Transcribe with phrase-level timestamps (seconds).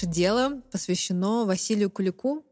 [0.00, 2.42] Наше дело посвящено Василию Кулику.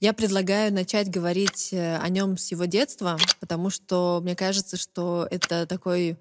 [0.00, 5.28] Я предлагаю начать говорить э, о нем с его детства, потому что мне кажется, что
[5.30, 6.16] это такой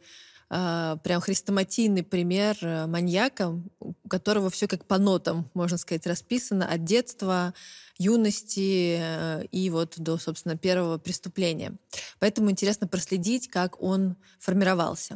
[0.50, 6.70] э, прям хрестоматийный пример э, маньяка, у которого все как по нотам, можно сказать, расписано
[6.70, 7.54] от детства,
[7.98, 11.78] юности э, и вот до, собственно, первого преступления.
[12.20, 15.14] Поэтому интересно проследить, как он формировался.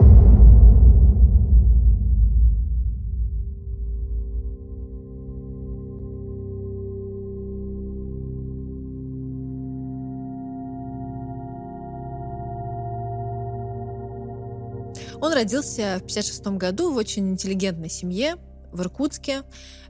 [15.21, 18.37] Он родился в 1956 году в очень интеллигентной семье
[18.71, 19.43] в Иркутске.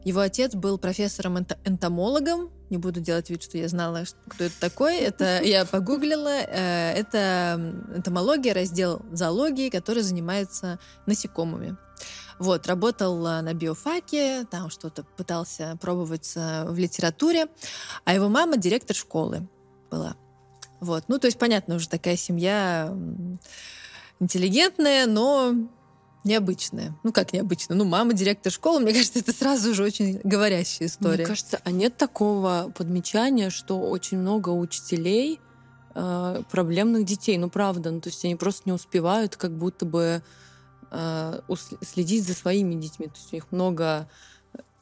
[0.03, 2.49] Его отец был профессором-энтомологом.
[2.72, 4.97] Не буду делать вид, что я знала, кто это такой.
[4.97, 6.30] Это я погуглила.
[6.30, 11.77] Э, это энтомология, раздел зоологии, который занимается насекомыми.
[12.39, 17.47] Вот, работал на биофаке, там что-то пытался пробовать в литературе,
[18.05, 19.47] а его мама директор школы
[19.91, 20.16] была.
[20.80, 22.95] Вот, ну, то есть, понятно, уже такая семья
[24.20, 25.56] интеллигентная, но
[26.24, 26.94] необычная.
[27.03, 27.75] Ну, как необычно?
[27.75, 31.18] Ну, мама директор школы, мне кажется, это сразу же очень говорящая история.
[31.18, 35.40] Мне кажется, а нет такого подмечания, что очень много учителей
[35.96, 37.38] э, проблемных детей.
[37.38, 40.22] Ну, правда, ну, то есть они просто не успевают как будто бы
[40.91, 41.41] э,
[41.81, 43.07] следить за своими детьми.
[43.07, 44.09] То есть у них много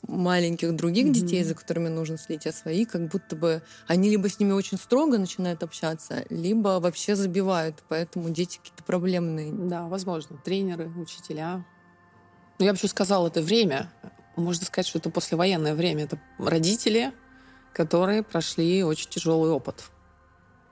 [0.04, 1.12] маленьких других mm-hmm.
[1.12, 4.78] детей, за которыми нужно следить, а свои как будто бы они либо с ними очень
[4.78, 9.52] строго начинают общаться, либо вообще забивают, поэтому дети какие-то проблемные.
[9.52, 10.38] Да, возможно.
[10.44, 11.66] Тренеры, учителя.
[12.60, 13.92] Ну, я бы еще сказала, это время.
[14.36, 16.06] Можно сказать, что это послевоенное время.
[16.06, 17.12] Это родители,
[17.74, 19.86] которые прошли очень тяжелый опыт.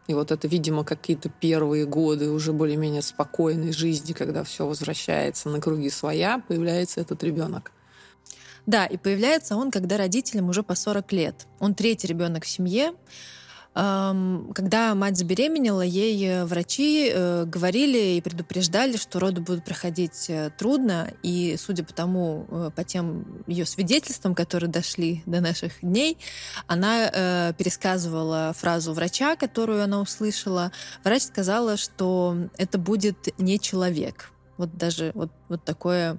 [0.07, 5.59] И вот это, видимо, какие-то первые годы уже более-менее спокойной жизни, когда все возвращается на
[5.59, 7.71] круги своя, появляется этот ребенок.
[8.65, 11.47] Да, и появляется он, когда родителям уже по 40 лет.
[11.59, 12.93] Он третий ребенок в семье.
[13.75, 20.49] Когда мать забеременела, ей э, врачи э, говорили и предупреждали, что роды будут проходить э,
[20.57, 26.17] трудно, и судя по тому, по тем ее свидетельствам, которые дошли до наших дней,
[26.67, 30.71] она пересказывала фразу врача, которую она услышала.
[31.03, 34.31] Врач сказала, что это будет не человек.
[34.55, 36.17] Вот даже вот, вот такое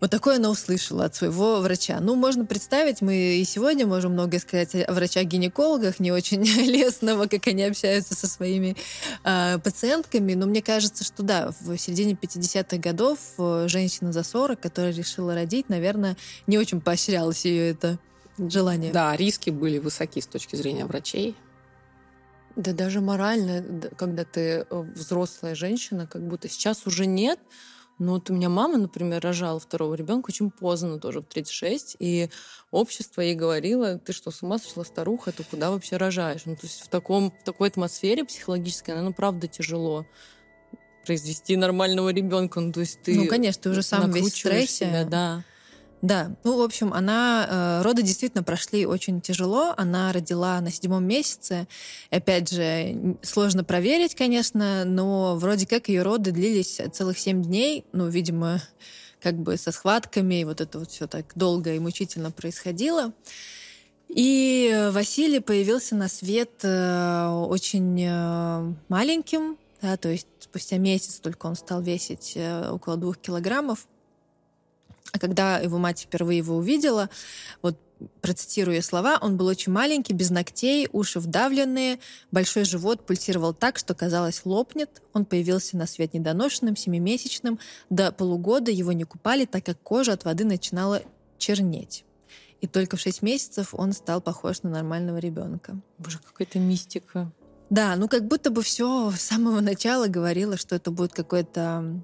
[0.00, 1.98] вот такое она услышала от своего врача.
[2.00, 7.46] Ну, можно представить, мы и сегодня можем многое сказать о врачах-гинекологах, не очень лестного, как
[7.46, 8.76] они общаются со своими
[9.24, 14.60] э, пациентками, но мне кажется, что да, в середине 50-х годов э, женщина за 40,
[14.60, 17.98] которая решила родить, наверное, не очень поощрялось ее это
[18.38, 18.92] желание.
[18.92, 21.36] Да, риски были высоки с точки зрения врачей.
[22.56, 23.62] Да даже морально,
[23.96, 27.38] когда ты э, взрослая женщина, как будто сейчас уже нет,
[27.98, 32.28] ну, вот у меня мама, например, рожала второго ребенка очень поздно, тоже в 36, и
[32.70, 36.44] общество ей говорило, ты что, с ума сошла, старуха, ты куда вообще рожаешь?
[36.44, 40.06] Ну, то есть в, таком, в такой атмосфере психологической, ну, правда, тяжело
[41.06, 42.60] произвести нормального ребенка.
[42.60, 44.86] Ну, то есть ты Ну, конечно, ты уже сам весь в стрессе.
[44.86, 45.44] Себя, да.
[46.02, 47.80] Да, ну, в общем, она...
[47.80, 49.74] Э, роды действительно прошли очень тяжело.
[49.76, 51.66] Она родила на седьмом месяце.
[52.10, 57.84] Опять же, сложно проверить, конечно, но вроде как ее роды длились целых семь дней.
[57.92, 58.60] Ну, видимо,
[59.20, 63.12] как бы со схватками, и вот это вот все так долго и мучительно происходило.
[64.08, 71.46] И Василий появился на свет э, очень э, маленьким, да, то есть спустя месяц только
[71.46, 73.88] он стал весить э, около двух килограммов.
[75.12, 77.08] А когда его мать впервые его увидела,
[77.62, 77.78] вот
[78.20, 81.98] процитирую слова, он был очень маленький, без ногтей, уши вдавленные,
[82.30, 85.02] большой живот пульсировал так, что казалось лопнет.
[85.12, 87.58] Он появился на свет недоношенным, семимесячным.
[87.88, 91.02] До полугода его не купали, так как кожа от воды начинала
[91.38, 92.04] чернеть.
[92.60, 95.78] И только в шесть месяцев он стал похож на нормального ребенка.
[95.98, 97.30] Боже, какая-то мистика.
[97.68, 102.00] Да, ну как будто бы все с самого начала говорило, что это будет какой-то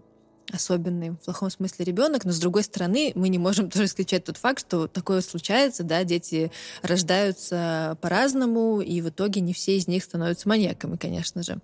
[0.50, 4.36] особенный в плохом смысле ребенок, но с другой стороны мы не можем тоже исключать тот
[4.36, 6.50] факт, что такое случается, да, дети
[6.82, 11.58] рождаются по-разному, и в итоге не все из них становятся маньяками, конечно же.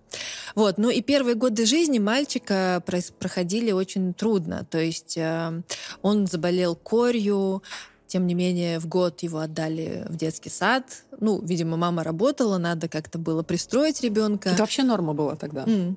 [0.54, 2.82] Вот, ну и первые годы жизни мальчика
[3.18, 5.62] проходили очень трудно, то есть э,
[6.02, 7.62] он заболел корью,
[8.08, 10.84] тем не менее, в год его отдали в детский сад.
[11.20, 14.48] Ну, видимо, мама работала, надо как-то было пристроить ребенка.
[14.48, 15.64] Это вообще норма была тогда.
[15.64, 15.96] Mm.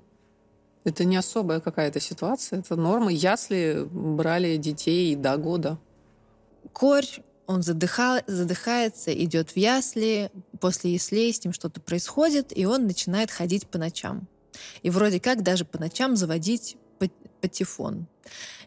[0.83, 3.12] Это не особая какая-то ситуация, это норма.
[3.12, 5.78] Ясли брали детей до года.
[6.74, 7.07] Корь,
[7.45, 13.30] он задыхал, задыхается, идет в ясли, после яслей с ним что-то происходит, и он начинает
[13.30, 14.28] ходить по ночам.
[14.81, 16.78] И вроде как даже по ночам заводить
[17.42, 18.07] патефон.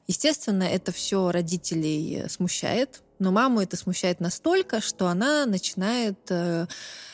[0.06, 6.66] Естественно, это все родителей смущает, но маму это смущает настолько, что она начинает э,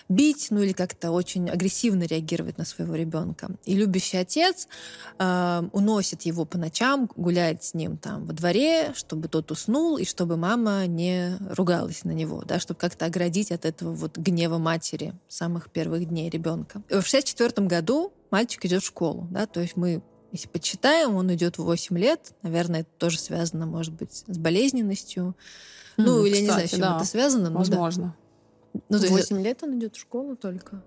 [0.09, 3.51] бить, ну или как-то очень агрессивно реагировать на своего ребенка.
[3.65, 4.67] И любящий отец
[5.19, 10.05] э, уносит его по ночам, гуляет с ним там во дворе, чтобы тот уснул, и
[10.05, 15.15] чтобы мама не ругалась на него, да, чтобы как-то оградить от этого вот гнева матери
[15.29, 16.83] самых первых дней ребенка.
[16.91, 20.03] В 64 году мальчик идет в школу, да, то есть мы
[20.33, 22.33] если почитаем, он идет в 8 лет.
[22.43, 25.35] Наверное, это тоже связано, может быть, с болезненностью.
[25.97, 26.97] Mm, ну, или кстати, я не знаю, с чем да.
[26.97, 27.51] это связано.
[27.51, 28.17] Возможно.
[28.73, 28.81] Да.
[28.89, 29.31] Ну, то 8 есть...
[29.33, 30.83] лет он идет в школу только.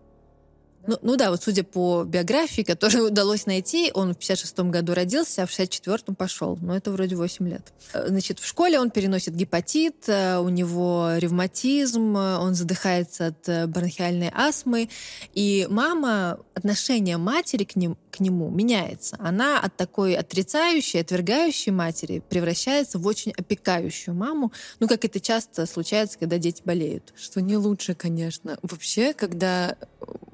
[0.86, 5.44] Ну, ну да, вот судя по биографии, которую удалось найти, он в 56-м году родился,
[5.44, 6.58] а в 64-м пошел.
[6.62, 7.74] Но это вроде 8 лет.
[7.94, 13.70] Э, значит, в школе он переносит гепатит, э, у него ревматизм, э, он задыхается от
[13.70, 14.90] бронхиальной астмы.
[15.34, 19.16] И мама, отношение матери к, ним, к нему меняется.
[19.20, 24.52] Она от такой отрицающей, отвергающей матери превращается в очень опекающую маму.
[24.80, 27.14] Ну, как это часто случается, когда дети болеют.
[27.16, 28.58] Что не лучше, конечно.
[28.62, 29.78] Вообще, когда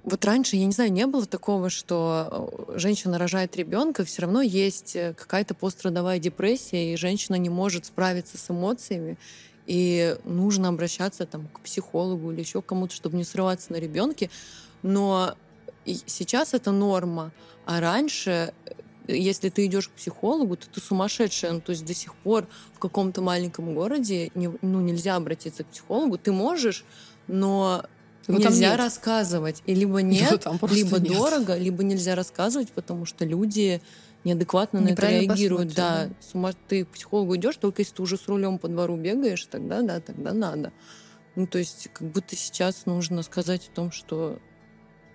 [0.09, 4.41] вот раньше, я не знаю, не было такого, что э, женщина рожает ребенка, все равно
[4.41, 9.17] есть э, какая-то пострадовая депрессия, и женщина не может справиться с эмоциями,
[9.65, 14.29] и нужно обращаться там к психологу или еще кому-то, чтобы не срываться на ребенке.
[14.81, 15.35] Но
[15.85, 17.31] сейчас это норма,
[17.65, 18.73] а раньше э,
[19.07, 21.53] если ты идешь к психологу, то ты сумасшедшая.
[21.53, 25.67] Ну, то есть до сих пор в каком-то маленьком городе не, ну, нельзя обратиться к
[25.67, 26.17] психологу.
[26.17, 26.85] Ты можешь,
[27.27, 27.85] но
[28.29, 29.63] его нельзя рассказывать.
[29.65, 31.17] И либо нет, либо нет.
[31.17, 33.81] дорого, либо нельзя рассказывать, потому что люди
[34.23, 35.73] неадекватно на это реагируют.
[35.73, 36.13] Да, да.
[36.19, 39.45] С ума ты к психологу идешь, только если ты уже с рулем по двору бегаешь,
[39.45, 40.71] тогда да, тогда надо.
[41.35, 44.39] Ну, то есть, как будто сейчас нужно сказать о том, что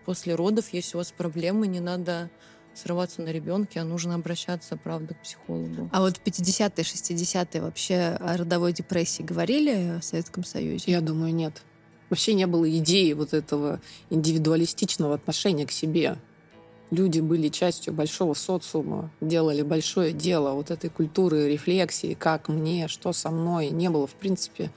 [0.04, 2.30] после родов, если у вас проблемы, не надо
[2.74, 5.88] срываться на ребенке, а нужно обращаться, правда, к психологу.
[5.92, 10.90] А вот в 50-е, 60-е вообще о родовой депрессии говорили в Советском Союзе?
[10.90, 11.62] Я думаю, нет.
[12.14, 16.16] Вообще не было идеи вот этого индивидуалистичного отношения к себе.
[16.92, 23.12] Люди были частью большого социума, делали большое дело вот этой культуры рефлексии, как мне, что
[23.12, 23.70] со мной.
[23.70, 24.70] Не было, в принципе,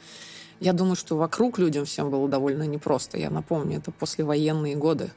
[0.60, 3.20] я думаю, что вокруг людям всем было довольно непросто.
[3.20, 5.12] Я напомню, это послевоенные годы.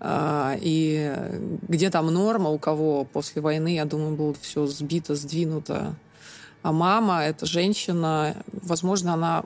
[0.00, 1.14] А, и
[1.66, 5.96] где там норма, у кого после войны, я думаю, было все сбито, сдвинуто
[6.66, 9.44] а мама, эта женщина, возможно, она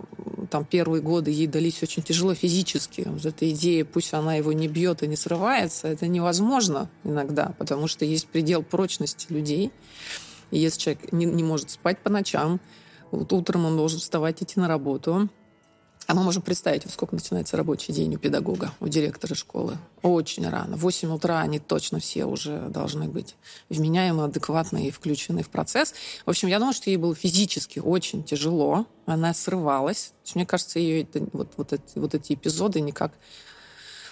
[0.51, 3.05] там первые годы ей дались очень тяжело физически.
[3.07, 7.87] Вот эта идея, пусть она его не бьет и не срывается, это невозможно иногда, потому
[7.87, 9.71] что есть предел прочности людей.
[10.51, 12.61] И если человек не, не может спать по ночам,
[13.11, 15.29] вот утром он должен вставать, идти на работу,
[16.11, 19.79] а мы можем представить, во сколько начинается рабочий день у педагога, у директора школы.
[20.03, 20.77] Очень рано.
[20.77, 23.37] В 8 утра они точно все уже должны быть
[23.69, 25.95] вменяемы, адекватны и включены в процесс.
[26.27, 28.87] В общем, я думаю, что ей было физически очень тяжело.
[29.07, 30.13] Она срывалась.
[30.35, 33.13] Мне кажется, ее это, вот, вот, эти, вот эти эпизоды никак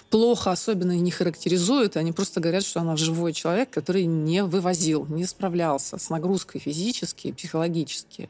[0.09, 5.25] плохо особенно не характеризуют, они просто говорят, что она живой человек, который не вывозил, не
[5.25, 8.29] справлялся с нагрузкой физически и психологически.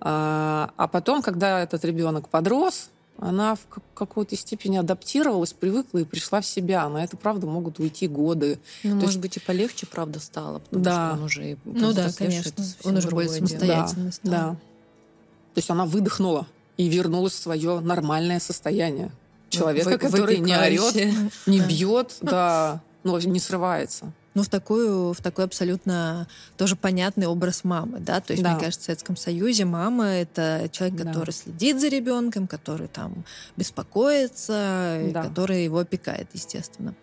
[0.00, 3.60] А, а потом, когда этот ребенок подрос, она в
[3.94, 6.88] какой-то степени адаптировалась, привыкла и пришла в себя.
[6.88, 8.58] На это, правда, могут уйти годы.
[8.82, 9.20] Ну, То может есть...
[9.20, 11.10] быть, и полегче, правда, стало, потому да.
[11.10, 11.56] что он уже...
[11.64, 12.52] Ну да, конечно.
[12.84, 14.30] Он уже более самостоятельный да, стал.
[14.30, 14.50] Да.
[15.54, 19.12] То есть она выдохнула и вернулась в свое нормальное состояние.
[19.50, 20.94] Человека, в, который не орет,
[21.46, 27.64] не бьет, да, но не срывается ну, в, такую, в такой абсолютно тоже понятный образ
[27.64, 28.52] мамы, да, то есть, да.
[28.52, 31.32] мне кажется, в Советском Союзе мама— это человек, который да.
[31.32, 33.24] следит за ребенком, который там
[33.56, 35.22] беспокоится, да.
[35.24, 36.94] который его опекает, естественно.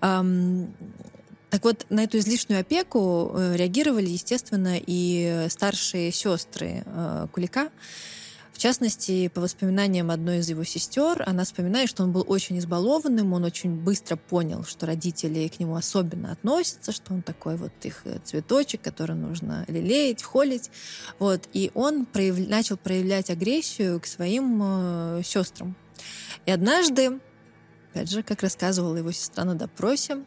[0.00, 0.68] Um,
[1.50, 7.70] так вот, на эту излишнюю опеку э, реагировали, естественно, и старшие сестры э, Кулика,
[8.56, 13.34] в частности, по воспоминаниям одной из его сестер, она вспоминает, что он был очень избалованным,
[13.34, 18.00] он очень быстро понял, что родители к нему особенно относятся, что он такой вот их
[18.04, 20.70] э, цветочек, который нужно лелеять, холить.
[21.18, 21.50] Вот.
[21.52, 22.38] И он прояв...
[22.48, 25.76] начал проявлять агрессию к своим э, сестрам.
[26.46, 27.20] И однажды,
[27.92, 30.24] опять же, как рассказывала его сестра на допросе,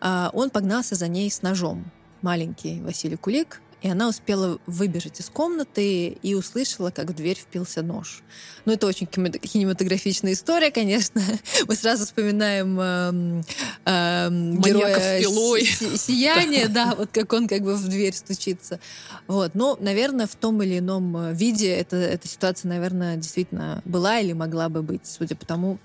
[0.00, 1.88] э, он погнался за ней с ножом.
[2.20, 7.82] Маленький Василий Кулик и она успела выбежать из комнаты и услышала, как в дверь впился
[7.82, 8.22] нож.
[8.64, 11.22] Ну, это очень кинематографичная история, конечно.
[11.66, 13.42] Мы сразу вспоминаем э,
[13.86, 18.80] э, героя си- сияния, да, вот как он как бы в дверь стучится.
[19.26, 19.54] Вот.
[19.54, 24.68] Но, наверное, в том или ином виде эта, эта ситуация, наверное, действительно была или могла
[24.68, 25.78] бы быть, судя по тому,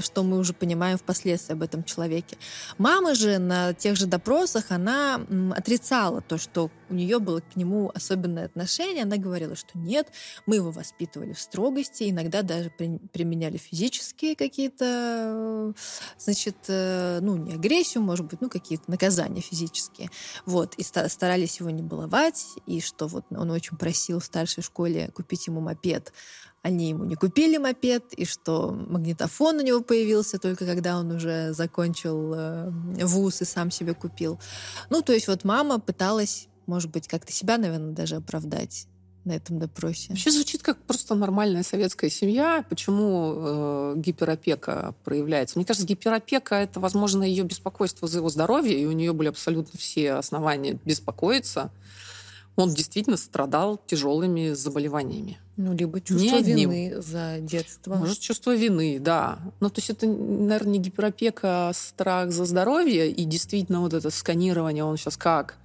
[0.00, 2.36] что мы уже понимаем впоследствии об этом человеке.
[2.78, 5.20] Мама же на тех же допросах, она
[5.54, 9.04] отрицала то, что у нее было к нему особенное отношение.
[9.04, 10.08] Она говорила, что нет,
[10.46, 15.74] мы его воспитывали в строгости, иногда даже при, применяли физические какие-то,
[16.18, 20.10] значит, э, ну, не агрессию, может быть, ну, какие-то наказания физические.
[20.44, 25.10] Вот, и старались его не баловать, и что вот он очень просил в старшей школе
[25.14, 26.12] купить ему мопед,
[26.62, 31.52] они ему не купили мопед, и что магнитофон у него появился только когда он уже
[31.52, 32.70] закончил э,
[33.04, 34.38] вуз и сам себе купил.
[34.88, 38.86] Ну, то есть вот мама пыталась, может быть, как-то себя, наверное, даже оправдать
[39.24, 40.08] на этом допросе.
[40.10, 42.64] Вообще звучит как просто нормальная советская семья.
[42.68, 45.58] Почему э, гиперопека проявляется?
[45.58, 49.78] Мне кажется, гиперопека это, возможно, ее беспокойство за его здоровье, и у нее были абсолютно
[49.78, 51.70] все основания беспокоиться
[52.56, 55.38] он действительно страдал тяжелыми заболеваниями.
[55.56, 57.94] Ну, либо чувство не вины за детство.
[57.96, 59.38] Может, чувство вины, да.
[59.60, 63.10] Ну, то есть это, наверное, не гиперопека, а страх за здоровье.
[63.10, 65.56] И действительно вот это сканирование, он сейчас как?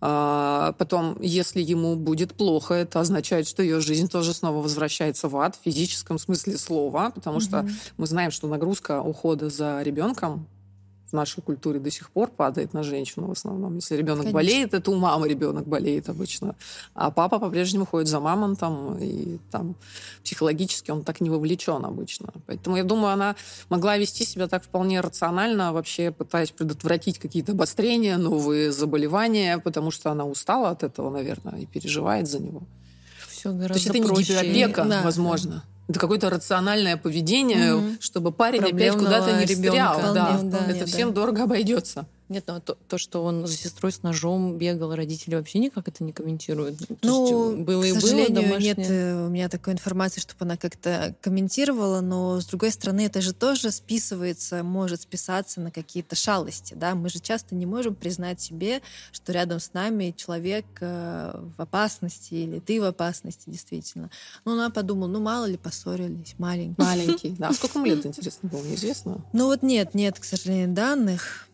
[0.00, 5.36] А потом, если ему будет плохо, это означает, что ее жизнь тоже снова возвращается в
[5.36, 7.44] ад в физическом смысле слова, потому угу.
[7.44, 10.46] что мы знаем, что нагрузка ухода за ребенком
[11.10, 13.76] в нашей культуре до сих пор падает на женщину в основном.
[13.76, 14.34] Если ребенок Конечно.
[14.34, 16.54] болеет, это у мамы ребенок болеет обычно.
[16.94, 19.74] А папа по-прежнему ходит за мамонтом, и там
[20.22, 22.32] психологически он так не вовлечен обычно.
[22.46, 23.36] Поэтому я думаю, она
[23.70, 30.10] могла вести себя так вполне рационально, вообще пытаясь предотвратить какие-то обострения, новые заболевания, потому что
[30.10, 32.62] она устала от этого, наверное, и переживает за него.
[33.30, 34.32] Все гораздо То есть это проще.
[34.34, 35.50] не гиперопека, да, возможно.
[35.50, 35.77] Да.
[35.88, 37.86] Это какое-то рациональное поведение, угу.
[38.00, 40.00] чтобы парень опять куда-то не встрял.
[40.14, 40.86] Да, да, это да.
[40.86, 42.06] всем дорого обойдется.
[42.28, 45.88] Нет, ну а то, то, что он за сестрой с ножом бегал, родители вообще никак
[45.88, 46.76] это не комментируют.
[47.02, 48.74] Ну, есть, было к и сожалению, было домашнее...
[48.74, 53.22] нет э, у меня такой информации, чтобы она как-то комментировала, но с другой стороны, это
[53.22, 56.94] же тоже списывается, может списаться на какие-то шалости, да.
[56.94, 62.34] Мы же часто не можем признать себе, что рядом с нами человек э, в опасности
[62.34, 64.10] или ты в опасности, действительно.
[64.44, 66.82] Ну, она подумала, ну, мало ли поссорились, маленький.
[66.82, 67.48] Маленький, да.
[67.48, 69.24] А сколько ему лет, интересно, было, неизвестно?
[69.32, 71.47] Ну, вот нет, нет, к сожалению, данных.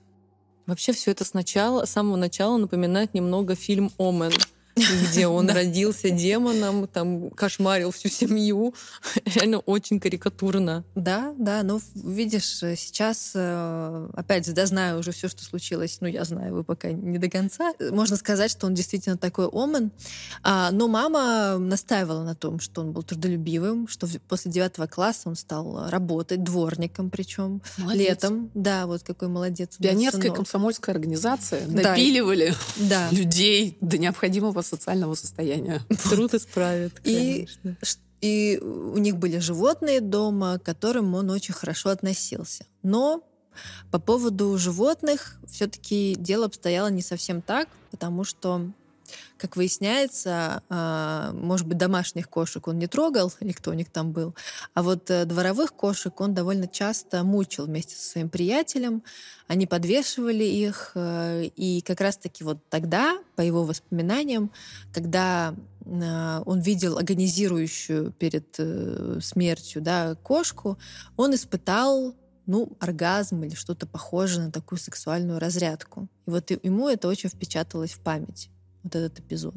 [0.66, 4.33] Вообще все это сначала, с самого начала напоминает немного фильм «Омен»
[5.11, 8.75] где он родился демоном, там кошмарил всю семью.
[9.25, 10.85] Реально очень карикатурно.
[10.95, 16.09] Да, да, ну видишь, сейчас, э, опять же, да, знаю уже все, что случилось, ну
[16.09, 17.73] я знаю, вы пока не до конца.
[17.90, 19.93] Можно сказать, что он действительно такой омен.
[20.43, 25.37] А, но мама настаивала на том, что он был трудолюбивым, что после девятого класса он
[25.37, 27.62] стал работать дворником, причем
[27.93, 28.50] летом.
[28.54, 29.76] Да, вот какой молодец.
[29.78, 33.09] Пионерская комсомольская организация допиливали да.
[33.11, 35.80] людей до необходимого социального состояния.
[36.11, 37.47] Труд исправит, И,
[38.21, 42.66] и у них были животные дома, к которым он очень хорошо относился.
[42.83, 43.23] Но
[43.90, 48.71] по поводу животных все-таки дело обстояло не совсем так, потому что
[49.37, 54.12] как выясняется, а, может быть, домашних кошек он не трогал, или кто у них там
[54.12, 54.35] был,
[54.75, 59.03] а вот э, дворовых кошек он довольно часто мучил вместе со своим приятелем.
[59.47, 64.50] Они подвешивали их, э, и как раз-таки вот тогда, по его воспоминаниям,
[64.93, 65.55] когда
[65.87, 70.79] а, он видел агонизирующую перед э, смертью да, кошку,
[71.17, 72.14] он испытал
[72.47, 76.09] ну, оргазм или что-то похожее на такую сексуальную разрядку.
[76.26, 78.50] И вот ему это очень впечаталось в память
[78.85, 79.57] вот этот эпизод.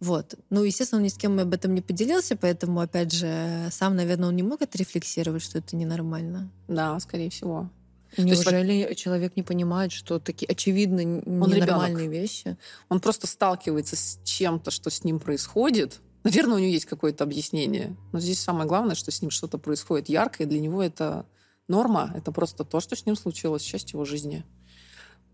[0.00, 0.34] Вот.
[0.50, 4.30] Ну, естественно, он ни с кем об этом не поделился, поэтому, опять же, сам, наверное,
[4.30, 6.50] он не мог отрефлексировать, что это ненормально.
[6.66, 7.70] Да, скорее всего.
[8.18, 12.58] Неужели есть, человек не понимает, что такие очевидно ненормальные вещи?
[12.88, 16.00] Он просто сталкивается с чем-то, что с ним происходит.
[16.24, 17.96] Наверное, у него есть какое-то объяснение.
[18.12, 21.26] Но здесь самое главное, что с ним что-то происходит яркое, и для него это
[21.68, 24.44] норма, это просто то, что с ним случилось, часть его жизни.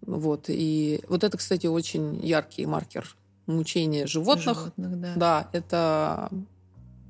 [0.02, 0.46] Вот.
[0.48, 4.58] И вот это, кстати, очень яркий маркер мучения животных.
[4.58, 5.14] животных да.
[5.16, 6.30] да, это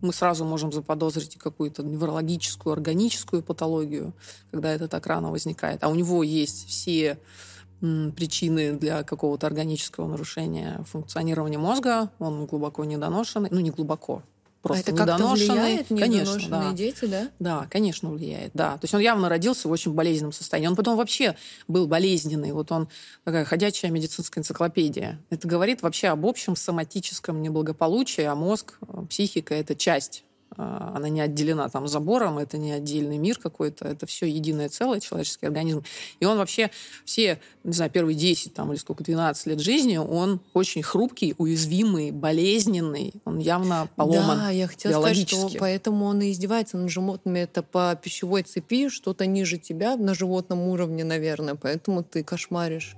[0.01, 4.13] мы сразу можем заподозрить какую-то неврологическую, органическую патологию,
[4.51, 5.83] когда это так рано возникает.
[5.83, 7.19] А у него есть все
[7.81, 14.23] причины для какого-то органического нарушения функционирования мозга, он глубоко недоношенный, ну не глубоко,
[14.63, 15.55] просто а это недоношенный.
[15.55, 16.73] Влияет, конечно, да.
[16.73, 17.31] дети, да?
[17.39, 18.73] Да, конечно, влияет, да.
[18.73, 20.69] То есть он явно родился в очень болезненном состоянии.
[20.69, 21.37] Он потом вообще
[21.67, 22.53] был болезненный.
[22.53, 22.89] Вот он
[23.25, 25.21] такая ходячая медицинская энциклопедия.
[25.31, 30.25] Это говорит вообще об общем соматическом неблагополучии, а мозг, психика— это часть
[30.57, 35.47] она не отделена там забором, это не отдельный мир какой-то, это все единое целое, человеческий
[35.47, 35.85] организм.
[36.21, 36.71] И он вообще
[37.05, 42.11] все, не знаю, первые 10 там, или сколько, 12 лет жизни, он очень хрупкий, уязвимый,
[42.11, 47.41] болезненный, он явно поломан Да, я хотела сказать, что поэтому он и издевается над животными.
[47.41, 52.97] Это по пищевой цепи, что-то ниже тебя на животном уровне, наверное, поэтому ты кошмаришь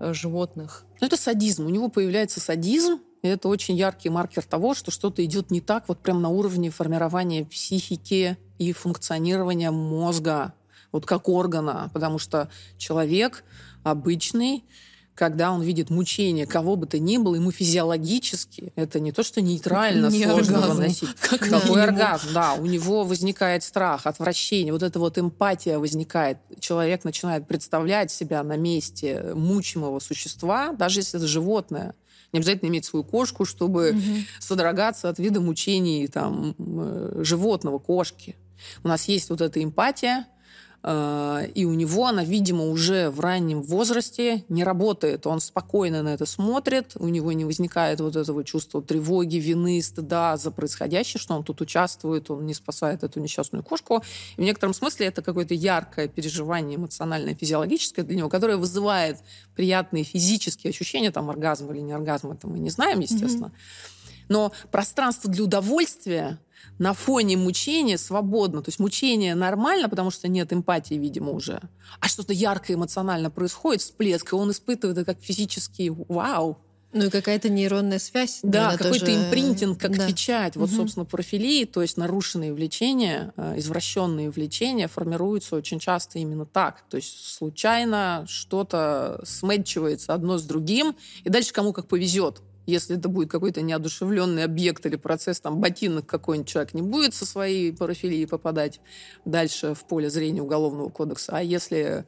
[0.00, 0.84] э, животных.
[1.00, 1.66] Ну, это садизм.
[1.66, 5.88] У него появляется садизм, и это очень яркий маркер того, что что-то идет не так
[5.88, 10.54] вот прям на уровне формирования психики и функционирования мозга,
[10.92, 11.90] вот как органа.
[11.92, 13.44] Потому что человек
[13.82, 14.64] обычный,
[15.14, 19.40] когда он видит мучение кого бы то ни было, ему физиологически это не то, что
[19.40, 20.76] нейтрально не сложно оргазм.
[20.76, 21.14] выносить.
[21.20, 22.54] Как Какой оргазм, да.
[22.54, 26.38] У него возникает страх, отвращение, вот эта вот эмпатия возникает.
[26.60, 31.94] Человек начинает представлять себя на месте мучимого существа, даже если это животное.
[32.32, 34.00] Не обязательно иметь свою кошку, чтобы угу.
[34.40, 38.36] содрогаться от вида мучений там, э, животного, кошки.
[38.82, 40.26] У нас есть вот эта эмпатия,
[40.86, 45.26] и у него она, видимо, уже в раннем возрасте не работает.
[45.26, 50.36] Он спокойно на это смотрит, у него не возникает вот этого чувства тревоги, вины, стыда
[50.36, 54.04] за происходящее, что он тут участвует, он не спасает эту несчастную кошку.
[54.36, 59.18] И в некотором смысле это какое-то яркое переживание эмоциональное, физиологическое для него, которое вызывает
[59.56, 63.46] приятные физические ощущения, там оргазм или не оргазм, это мы не знаем, естественно.
[63.46, 64.26] Mm-hmm.
[64.28, 66.38] Но пространство для удовольствия
[66.78, 68.62] на фоне мучения свободно.
[68.62, 71.60] То есть мучение нормально, потому что нет эмпатии, видимо, уже.
[72.00, 76.58] А что-то яркое эмоционально происходит, всплеск, и он испытывает это как физический вау.
[76.92, 78.40] Ну и какая-то нейронная связь.
[78.42, 79.26] Да, какой-то тоже...
[79.26, 80.06] импринтинг, как да.
[80.06, 80.56] печать.
[80.56, 80.76] Вот, угу.
[80.76, 86.84] собственно, профилии, то есть нарушенные влечения, э, извращенные влечения формируются очень часто именно так.
[86.88, 93.08] То есть случайно что-то смэтчивается одно с другим, и дальше кому как повезет если это
[93.08, 98.26] будет какой-то неодушевленный объект или процесс, там, ботинок какой-нибудь человек не будет со своей парафилией
[98.26, 98.80] попадать
[99.24, 101.38] дальше в поле зрения Уголовного кодекса.
[101.38, 102.06] А если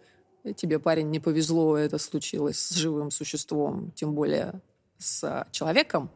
[0.57, 4.61] тебе, парень, не повезло, это случилось с живым существом, тем более
[4.99, 6.11] с человеком,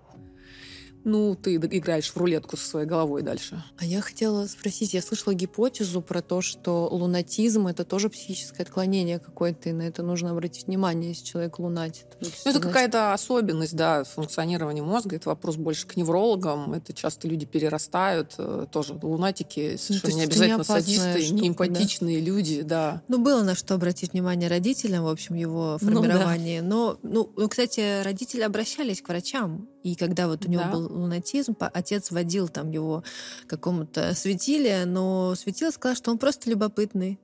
[1.05, 3.63] ну, ты играешь в рулетку со своей головой дальше.
[3.79, 9.19] А я хотела спросить, я слышала гипотезу про то, что лунатизм— это тоже психическое отклонение
[9.19, 12.07] какое-то, и на это нужно обратить внимание, если человек лунатит.
[12.21, 12.63] Ну, это значит...
[12.63, 15.17] какая-то особенность, да, функционирования мозга.
[15.17, 16.73] Это вопрос больше к неврологам.
[16.73, 18.35] Это часто люди перерастают.
[18.39, 22.25] Э, тоже лунатики, ну, совершенно ну, не обязательно садисты, штука, не эмпатичные да.
[22.25, 23.03] люди, да.
[23.09, 26.61] Ну, было на что обратить внимание родителям, в общем, его формировании.
[26.61, 26.99] Ну, да.
[27.03, 30.71] Но, ну, ну, кстати, родители обращались к врачам и когда вот у него да.
[30.71, 33.03] был лунатизм, отец водил там его
[33.47, 37.19] к какому-то светиле, но светило сказал, что он просто любопытный.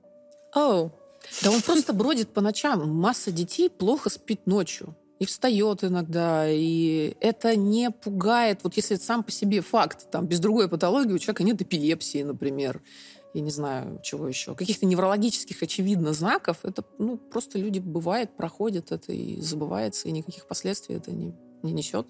[0.53, 0.87] Оу.
[0.87, 0.91] Oh.
[1.43, 2.89] Да он просто бродит по ночам.
[2.89, 4.95] Масса детей плохо спит ночью.
[5.19, 8.61] И встает иногда, и это не пугает.
[8.63, 12.23] Вот если это сам по себе факт, там, без другой патологии у человека нет эпилепсии,
[12.23, 12.81] например,
[13.33, 18.93] я не знаю, чего еще, каких-то неврологических, очевидно, знаков, это, ну, просто люди бывает, проходят
[18.93, 22.07] это и забывается, и никаких последствий это не, не несет.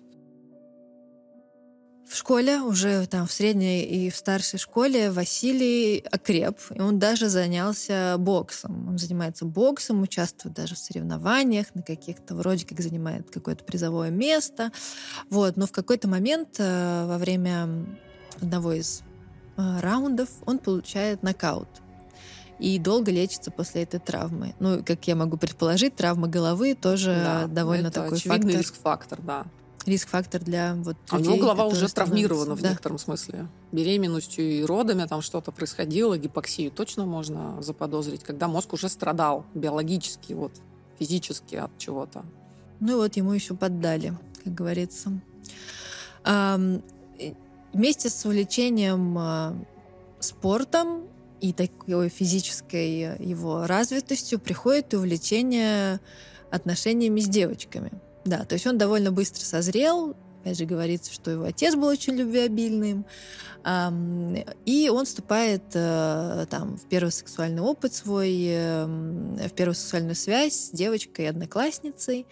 [2.10, 7.30] В школе, уже там в средней и в старшей школе Василий окреп, и он даже
[7.30, 8.90] занялся боксом.
[8.90, 14.72] Он занимается боксом, участвует даже в соревнованиях, на каких-то вроде как занимает какое-то призовое место.
[15.30, 15.56] Вот.
[15.56, 17.86] Но в какой-то момент э, во время
[18.42, 19.04] одного из
[19.58, 21.70] э, раундов он получает нокаут
[22.58, 24.56] и долго лечится после этой травмы.
[24.60, 28.60] Ну, как я могу предположить, травма головы тоже да, довольно это такой очевидный фактор.
[28.62, 29.46] риск-фактор, да
[29.86, 32.70] риск-фактор для вот а людей, у него голова уже травмирована в да.
[32.70, 33.48] некотором смысле.
[33.72, 40.34] Беременностью и родами там что-то происходило, гипоксию точно можно заподозрить, когда мозг уже страдал биологически,
[40.34, 40.52] вот,
[40.98, 42.24] физически от чего-то.
[42.80, 45.12] Ну и вот ему еще поддали, как говорится.
[46.24, 46.60] А,
[47.74, 49.56] вместе с увлечением а,
[50.20, 51.04] спортом
[51.42, 56.00] и такой физической его развитостью приходит и увлечение
[56.52, 57.92] отношениями с девочками–
[58.30, 60.16] да, то есть он довольно быстро созрел.
[60.42, 63.06] Опять же, говорится, что его отец был очень любвеобильным.
[64.66, 70.54] И он вступает э, там, в первый сексуальный опыт свой, эм, в первую сексуальную связь
[70.54, 72.26] с девочкой-одноклассницей.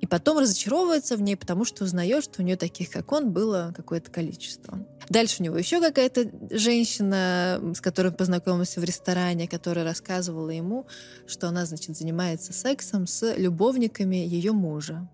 [0.00, 3.72] И потом разочаровывается в ней, потому что узнает, что у нее таких, как он, было
[3.76, 4.78] какое-то количество.
[5.08, 10.86] Дальше у него еще какая-то женщина, с которой познакомился в ресторане, которая рассказывала ему,
[11.26, 15.08] что она, значит, занимается сексом с любовниками ее мужа.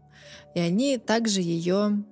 [0.54, 2.04] И они также ее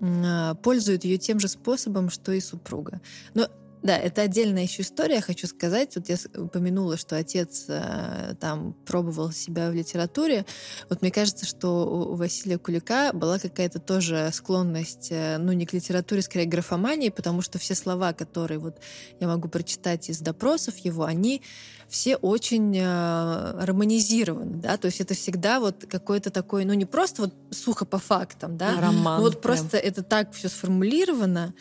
[0.00, 3.00] а, пользуют ее тем же способом, что и супруга.
[3.34, 3.48] Но
[3.86, 5.94] Да, это отдельная еще история, хочу сказать.
[5.94, 10.44] Вот я упомянула, что отец э, там пробовал себя в литературе.
[10.90, 15.72] Вот мне кажется, что у Василия Кулика была какая-то тоже склонность, э, ну, не к
[15.72, 18.80] литературе, скорее к графомании, потому что все слова, которые вот
[19.20, 21.42] я могу прочитать из допросов его, они
[21.88, 27.22] все очень э, романизированы, да, то есть это всегда вот какой-то такой, ну, не просто
[27.22, 29.20] вот сухо по фактам, да, Роман.
[29.20, 29.42] вот прям.
[29.42, 31.54] просто это так все сформулировано,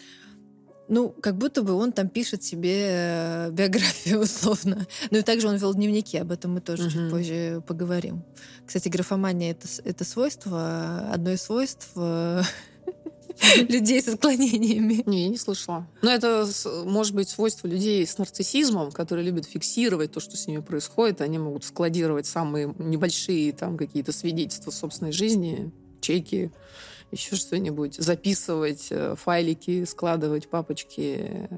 [0.87, 4.87] ну, как будто бы он там пишет себе э, биографию условно.
[5.11, 6.91] Ну и также он вел дневники, об этом мы тоже угу.
[6.91, 8.23] чуть позже поговорим.
[8.65, 12.41] Кстати, графомания это, это свойство, одно из свойств э,
[13.69, 15.03] людей с отклонениями.
[15.05, 15.87] Не, я не слышала.
[16.01, 16.47] Но это
[16.85, 21.21] может быть свойство людей с нарциссизмом, которые любят фиксировать то, что с ними происходит.
[21.21, 25.71] Они могут складировать самые небольшие там какие-то свидетельства собственной жизни,
[26.01, 26.51] чеки,
[27.11, 31.49] еще что-нибудь, записывать э, файлики, складывать папочки,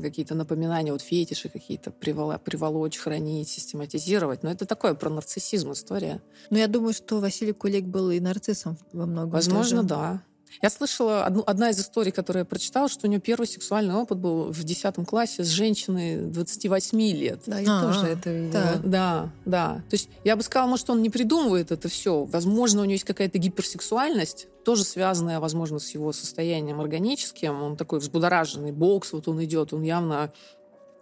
[0.00, 4.42] какие-то напоминания, вот фетиши какие-то приволочь, хранить, систематизировать.
[4.42, 6.22] Но это такое про нарциссизм история.
[6.50, 9.30] Ну, я думаю, что Василий Кулик был и нарциссом во многом.
[9.30, 9.88] Возможно, тоже.
[9.88, 10.22] да.
[10.60, 14.18] Я слышала одну, одна из историй, которую я прочитала, что у нее первый сексуальный опыт
[14.18, 17.40] был в 10 классе с женщиной 28 лет.
[17.46, 17.92] Да, я А-а-а.
[17.92, 18.52] тоже это видела.
[18.52, 19.74] Да, да, да.
[19.88, 22.24] То есть я бы сказала, может, он не придумывает это все.
[22.24, 27.62] Возможно, у него есть какая-то гиперсексуальность, тоже связанная, возможно, с его состоянием органическим.
[27.62, 30.32] Он такой взбудораженный бокс, вот он идет, он явно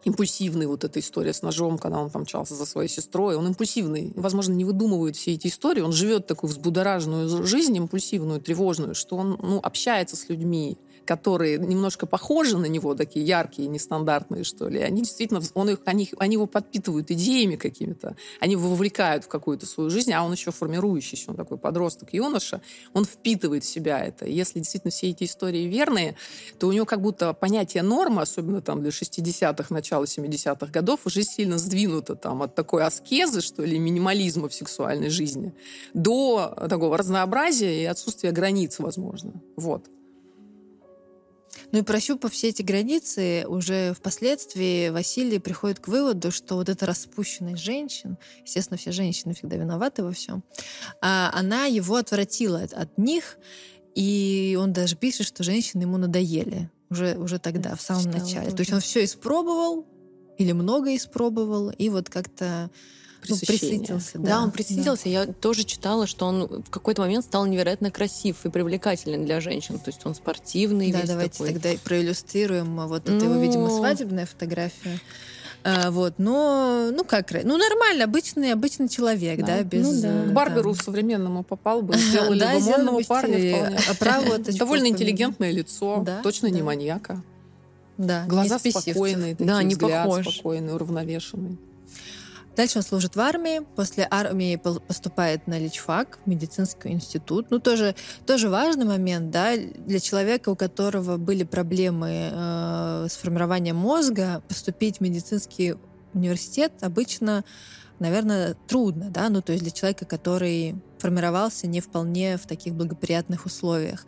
[0.05, 4.13] импульсивный, вот эта история с ножом, когда он помчался за своей сестрой, он импульсивный.
[4.17, 9.39] Возможно, не выдумывает все эти истории, он живет такую взбудораженную жизнь, импульсивную, тревожную, что он
[9.43, 15.03] ну, общается с людьми, которые немножко похожи на него, такие яркие, нестандартные, что ли, они
[15.03, 19.91] действительно, он их, они, они его подпитывают идеями какими-то, они его вовлекают в какую-то свою
[19.91, 22.61] жизнь, а он еще формирующийся, он такой подросток, юноша,
[22.93, 24.27] он впитывает в себя это.
[24.27, 26.17] Если действительно все эти истории верные,
[26.59, 31.23] то у него как будто понятие нормы, особенно там для 60-х, начала 70-х годов, уже
[31.23, 35.55] сильно сдвинуто там от такой аскезы, что ли, минимализма в сексуальной жизни,
[35.95, 39.33] до такого разнообразия и отсутствия границ, возможно.
[39.57, 39.87] Вот.
[41.73, 46.87] Ну и прощупав все эти границы, уже впоследствии Василий приходит к выводу, что вот эта
[46.87, 50.43] распущенность женщин, естественно, все женщины всегда виноваты во всем,
[51.01, 53.39] а она его отвратила от, них,
[53.95, 58.51] и он даже пишет, что женщины ему надоели уже, уже тогда, в самом начале.
[58.51, 58.57] Тоже.
[58.57, 59.87] То есть он все испробовал,
[60.39, 62.71] или много испробовал, и вот как-то
[63.29, 64.19] ну, присытился.
[64.19, 64.29] Да.
[64.29, 65.05] да, он присытился.
[65.05, 65.11] Да.
[65.11, 69.79] Я тоже читала, что он в какой-то момент стал невероятно красив и привлекательный для женщин.
[69.79, 70.93] То есть он спортивный.
[70.93, 71.53] Да, давайте такой.
[71.53, 72.77] тогда проиллюстрируем.
[72.89, 73.79] Вот это его, видимо, ну.
[73.79, 75.01] свадебная фотография.
[75.63, 79.87] А, вот, но, ну как, ну нормально, обычный, обычный человек, да, да без...
[79.87, 80.23] Ну, да.
[80.31, 80.85] К Барберу там...
[80.85, 84.39] современному попал бы, сделали да, бы модного парня вполне.
[84.49, 87.23] А Довольно интеллигентное лицо, точно не маньяка.
[87.99, 90.35] Да, Глаза спокойные, да, не взгляд похож.
[90.35, 91.59] спокойный, уравновешенный.
[92.57, 97.47] Дальше он служит в армии, после армии поступает на личфак, медицинский институт.
[97.51, 97.95] Ну, тоже,
[98.27, 104.99] тоже важный момент, да, для человека, у которого были проблемы э, с формированием мозга, поступить
[104.99, 105.77] в медицинский
[106.13, 107.45] университет обычно,
[108.01, 113.47] наверное, трудно, да, ну, то есть для человека, который формировался не вполне в таких благоприятных
[113.47, 114.07] условиях.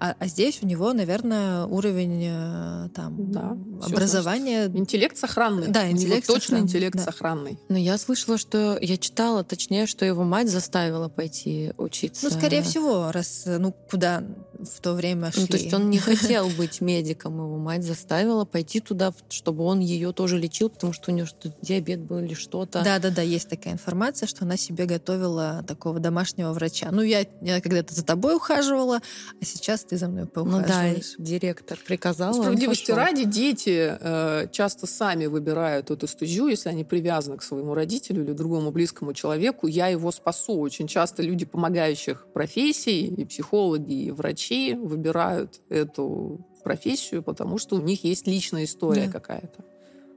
[0.00, 4.66] А, а здесь у него, наверное, уровень э, там да, образования.
[4.66, 5.68] Интеллект сохранный.
[5.68, 7.02] Да, интеллект точно сохранный, интеллект да.
[7.02, 7.58] сохранный.
[7.68, 12.28] Но я слышала, что я читала, точнее, что его мать заставила пойти учиться.
[12.28, 14.22] Ну, скорее всего, раз ну куда
[14.58, 15.42] в то время шли.
[15.42, 19.80] Ну, то есть он не хотел быть медиком, его мать заставила пойти туда, чтобы он
[19.80, 22.82] ее тоже лечил, потому что у нее что диабет был или что-то.
[22.82, 26.90] Да, да, да, есть такая информация, что она себе готовила такого домашнего врача.
[26.90, 29.00] Ну, я, я когда-то за тобой ухаживала,
[29.40, 31.14] а сейчас ты за мной поухаживаешь.
[31.18, 32.34] Ну да, директор приказал.
[32.34, 38.24] Справедливости ради, дети э, часто сами выбирают эту студию, если они привязаны к своему родителю
[38.24, 39.66] или другому близкому человеку.
[39.66, 40.58] Я его спасу.
[40.58, 47.80] Очень часто люди помогающих профессий, и психологи, и врачи выбирают эту профессию, потому что у
[47.80, 49.12] них есть личная история да.
[49.12, 49.64] какая-то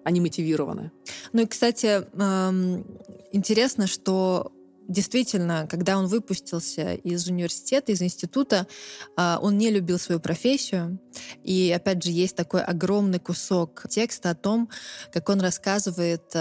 [0.04, 0.92] они мотивированы.
[1.32, 2.02] Ну и, кстати,
[3.32, 4.52] интересно, что
[4.92, 8.68] действительно, когда он выпустился из университета, из института,
[9.16, 11.00] а, он не любил свою профессию.
[11.44, 14.70] И, опять же, есть такой огромный кусок текста о том,
[15.12, 16.34] как он рассказывает,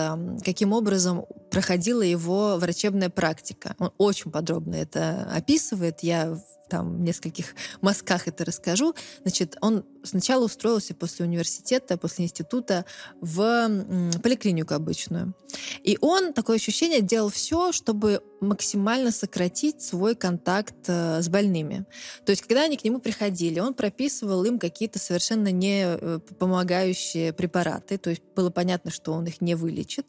[0.45, 3.75] каким образом проходила его врачебная практика.
[3.79, 6.01] Он очень подробно это описывает.
[6.03, 6.39] Я
[6.71, 8.95] там в нескольких мазках это расскажу.
[9.23, 12.85] Значит, он сначала устроился после университета, после института
[13.21, 15.35] в поликлинику обычную.
[15.83, 21.85] И он, такое ощущение, делал все, чтобы максимально сократить свой контакт э, с больными.
[22.25, 27.33] То есть, когда они к нему приходили, он прописывал им какие-то совершенно не э, помогающие
[27.33, 27.99] препараты.
[27.99, 30.07] То есть, было понятно, что он их не вылечит.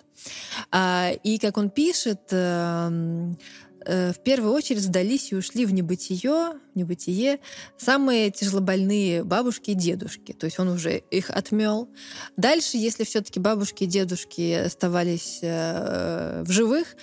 [0.72, 3.38] А, и, как он пишет, эм,
[3.86, 7.40] в первую очередь сдались и ушли в небытие, в небытие
[7.78, 10.34] самые тяжелобольные бабушки и дедушки.
[10.34, 11.90] То есть он уже их отмел.
[12.38, 16.96] Дальше, если все-таки бабушки и дедушки оставались э, в живых,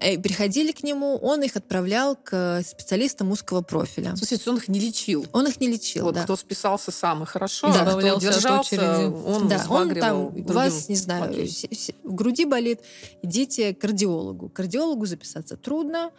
[0.00, 4.14] э, приходили к нему, он их отправлял к специалистам узкого профиля.
[4.16, 5.26] Слушайте, он их не лечил.
[5.32, 6.24] Он их не лечил, Вот да.
[6.24, 7.82] кто списался сам и хорошо, Да.
[7.82, 11.34] а кто держался, он да, он там, у вас, не знаю,
[12.02, 12.80] в груди болит,
[13.22, 14.48] идите к кардиологу.
[14.48, 16.10] К кардиологу записаться трудно,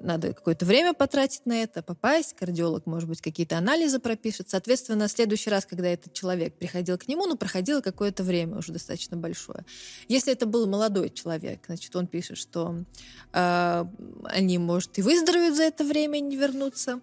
[0.00, 4.50] надо какое-то время потратить на это, попасть, кардиолог, может быть, какие-то анализы пропишет.
[4.50, 8.72] Соответственно, в следующий раз, когда этот человек приходил к нему, ну, проходило какое-то время уже
[8.72, 9.64] достаточно большое.
[10.08, 12.84] Если это был молодой человек, значит, он пишет, что
[13.32, 13.84] э,
[14.24, 17.00] они, может, и выздоровеют за это время и не вернутся.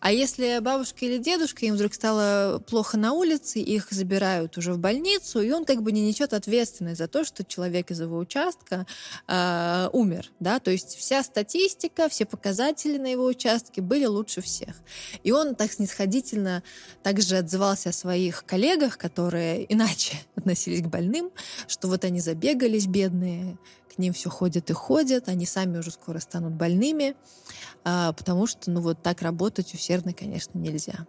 [0.00, 4.78] А если бабушка или дедушка, им вдруг стало плохо на улице, их забирают уже в
[4.78, 8.86] больницу, и он как бы не несет ответственность за то, что человек из его участка
[9.26, 10.30] э, умер.
[10.40, 10.60] Да?
[10.60, 14.74] То есть вся статистика, все показатели на его участке были лучше всех.
[15.22, 16.64] И он так снисходительно
[17.04, 21.30] также отзывался о своих коллегах, которые иначе относились к больным,
[21.68, 23.56] что вот они забегались, бедные,
[23.94, 27.14] к ним все ходят и ходят, они сами уже скоро станут больными,
[27.84, 31.06] а, потому что, ну вот так работать усердно, конечно, нельзя.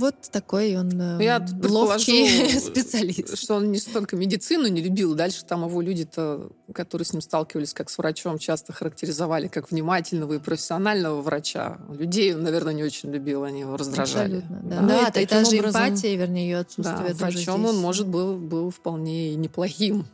[0.00, 3.36] Вот такой он э, Ну, я ловкий специалист.
[3.36, 7.74] Что он не столько медицину не любил, дальше там его люди-то, которые с ним сталкивались
[7.74, 11.78] как с врачом, часто характеризовали как внимательного и профессионального врача.
[11.92, 14.38] Людей он, наверное, не очень любил, они его раздражали.
[14.38, 14.80] Абсолютно, да.
[14.80, 17.60] Да, Да, и это и та же образом- эмпатия, вернее, ее Да, отсутствие тоже врачом
[17.60, 17.70] здесь.
[17.70, 20.06] он, может, был, был вполне неплохим.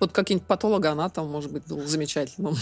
[0.00, 2.56] Вот каким-нибудь патологоанатом, может быть, был замечательным.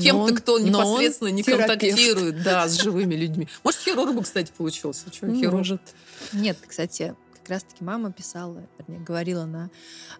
[0.00, 1.80] Кем-то, кто непосредственно не терапевт.
[1.80, 3.48] контактирует, да, с живыми людьми.
[3.64, 5.12] Может, хирургом, кстати, получился.
[5.12, 5.58] Что, хирург?
[5.58, 5.82] Может.
[6.32, 9.70] Нет, кстати, как раз-таки мама писала, вернее, говорила на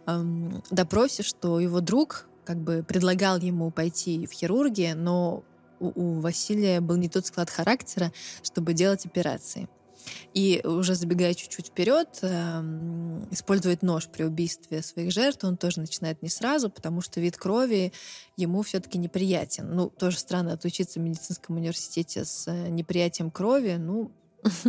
[0.06, 5.44] эм, допросе, что его друг как бы предлагал ему пойти в хирургию, но
[5.80, 8.12] у, у Василия был не тот склад характера,
[8.42, 9.68] чтобы делать операции.
[10.34, 16.22] И уже забегая чуть-чуть вперед, эм, использовать нож при убийстве своих жертв он тоже начинает
[16.22, 17.92] не сразу, потому что вид крови
[18.36, 19.74] ему все-таки неприятен.
[19.74, 23.76] Ну, тоже странно отучиться в медицинском университете с э, неприятием крови.
[23.78, 24.12] Ну,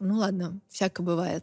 [0.00, 1.42] ну ладно, всяко бывает.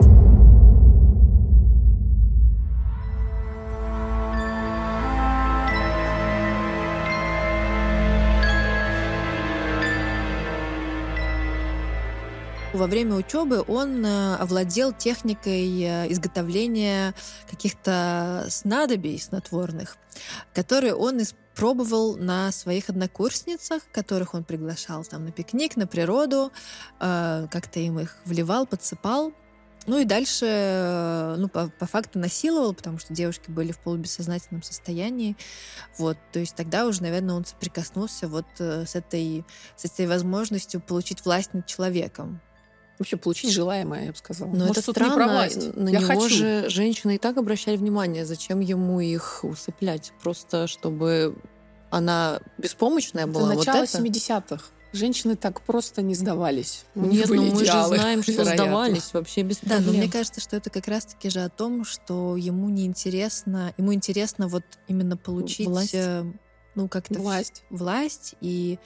[12.74, 17.14] Во время учебы он э, овладел техникой э, изготовления
[17.50, 19.98] каких-то снадобий снотворных,
[20.54, 26.54] которые он испробовал на своих однокурсницах, которых он приглашал там на пикник, на природу,
[27.02, 29.34] э, как-то им их вливал, подсыпал.
[29.86, 35.36] Ну и дальше, ну, по, по факту насиловал, потому что девушки были в полубессознательном состоянии.
[35.98, 39.44] Вот, то есть тогда уже, наверное, он соприкоснулся вот с этой,
[39.76, 42.40] с этой возможностью получить власть над человеком.
[43.02, 44.50] Вообще получить желаемое, я бы сказала.
[44.52, 45.34] Но Может, это не странно.
[45.34, 45.76] власть.
[45.76, 46.30] На я него хочу.
[46.30, 48.28] же женщины и так обращали внимание.
[48.28, 50.14] Зачем ему их усыплять?
[50.22, 51.36] Просто чтобы
[51.90, 53.56] она беспомощная Это была.
[53.56, 53.98] начало вот это?
[53.98, 54.64] 70-х.
[54.94, 56.86] Женщины так просто не сдавались.
[56.96, 58.56] У Нет, ну мы же идеалы, знаем, что вероятно.
[58.66, 59.96] сдавались вообще без Да, но проблем.
[60.04, 64.48] мне кажется, что это как раз-таки же о том, что ему не интересно, ему интересно
[64.48, 65.92] вот именно получить, Власть.
[65.96, 66.24] э,
[66.76, 67.64] ну как-то в- Власть.
[67.70, 68.78] власть и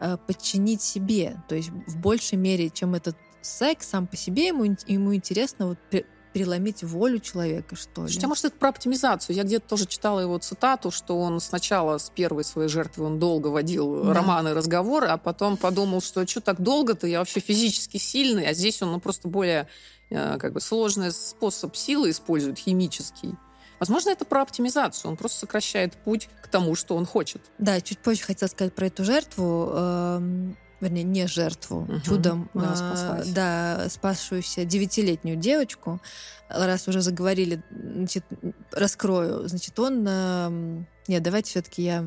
[0.00, 4.64] э, подчинить себе, то есть в большей мере, чем этот секс сам по себе ему
[4.86, 8.08] ему интересно вот пе- переломить волю человека, что ли.
[8.08, 9.34] Слушайте, а может, это про оптимизацию?
[9.34, 13.48] Я где-то тоже читала его цитату, что он сначала с первой своей жертвой он долго
[13.48, 14.12] водил Да.
[14.14, 18.82] романы, разговоры, а потом подумал, что что так долго-то, я вообще физически сильный, а здесь
[18.82, 19.68] он ну, просто более
[20.10, 23.34] э, как бы сложный способ силы использует, химический.
[23.80, 25.10] Возможно, это про оптимизацию.
[25.10, 27.40] Он просто сокращает путь к тому, что он хочет.
[27.58, 32.00] Да, чуть позже хотела сказать про эту жертву, эм, вернее, не жертву, Мгм.
[32.02, 36.00] чудом, Да, э, да, спасшуюся девятилетнюю девочку.
[36.48, 38.24] Раз уже заговорили, значит,
[38.72, 39.48] раскрою.
[39.48, 40.06] Значит, он...
[40.08, 42.04] эм, нет, давайте все-таки я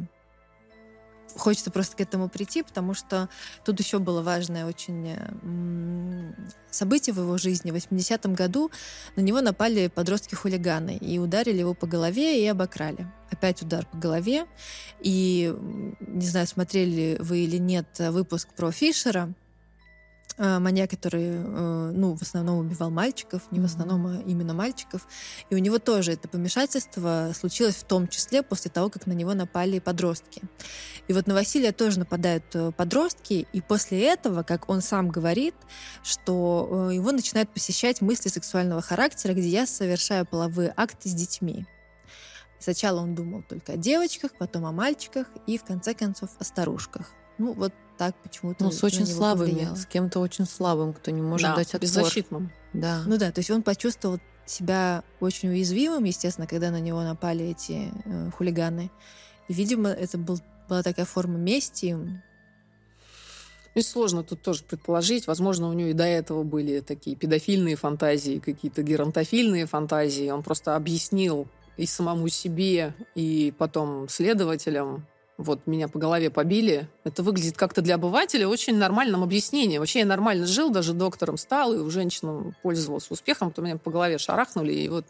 [1.38, 3.30] хочется просто к этому прийти, потому что
[3.66, 6.34] тут еще было важное очень э,
[6.70, 7.72] событие в его жизни.
[7.72, 8.72] В 80-м году
[9.16, 13.12] на него напали подростки-хулиганы и ударили его по голове и обокрали.
[13.30, 14.46] Опять удар по голове.
[15.00, 15.54] И,
[16.00, 19.41] не знаю, смотрели вы или нет выпуск про Фишера, Э,
[20.38, 25.08] маньяк, который, э, ну, в основном убивал мальчиков, не в основном, а именно мальчиков.
[25.50, 29.34] И у него тоже это помешательство случилось в том числе после того, как на него
[29.34, 30.42] напали подростки.
[31.08, 35.56] И вот на Василия тоже нападают э, подростки, и после этого, как он сам говорит,
[36.04, 41.66] что его начинают посещать мысли сексуального характера, где я совершаю половые акты с детьми.
[42.62, 47.12] Сначала он думал только о девочках, потом о мальчиках и, в конце концов, о старушках.
[47.40, 48.64] Ну, вот так почему-то.
[48.64, 49.76] Ну, с очень слабыми, повлияло.
[49.76, 51.82] с кем-то очень слабым, кто не может да, дать отпор.
[51.82, 52.52] беззащитным.
[52.74, 53.04] Да.
[53.06, 57.94] Ну да, то есть он почувствовал себя очень уязвимым, естественно, когда на него напали эти
[58.06, 58.90] э, хулиганы.
[59.50, 61.96] И, видимо, это был, была такая форма мести.
[63.76, 65.28] И сложно тут тоже предположить.
[65.28, 70.32] Возможно, у него и до этого были такие педофильные фантазии, какие-то геронтофильные фантазии.
[70.32, 75.06] Он просто объяснил и самому себе, и потом следователям,
[75.42, 76.88] вот меня по голове побили.
[77.04, 79.82] Это выглядит как-то для обывателя очень нормальным объяснением.
[79.82, 83.92] Вообще я нормально жил, даже доктором стал, и у женщин пользовался успехом, потом меня по
[83.92, 85.06] голове шарахнули, и вот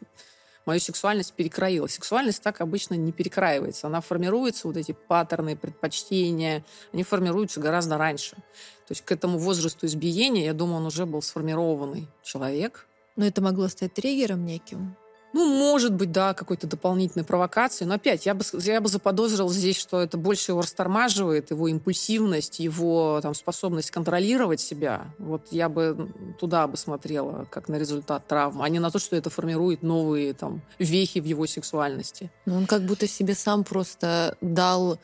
[0.65, 1.87] мою сексуальность перекроила.
[1.87, 3.87] Сексуальность так обычно не перекраивается.
[3.87, 6.63] Она формируется, вот эти паттерны, предпочтения,
[6.93, 8.35] они формируются гораздо раньше.
[8.35, 12.87] То есть к этому возрасту избиения, я думаю, он уже был сформированный человек.
[13.15, 14.95] Но это могло стать триггером неким?
[15.33, 17.85] Ну, может быть, да, какой-то дополнительной провокации.
[17.85, 22.59] Но опять, я бы, я бы заподозрил здесь, что это больше его растормаживает, его импульсивность,
[22.59, 25.13] его там, способность контролировать себя.
[25.17, 29.15] Вот я бы туда бы смотрела, как на результат травмы, а не на то, что
[29.15, 32.31] это формирует новые там, вехи в его сексуальности.
[32.45, 34.99] Ну, он как будто себе сам просто дал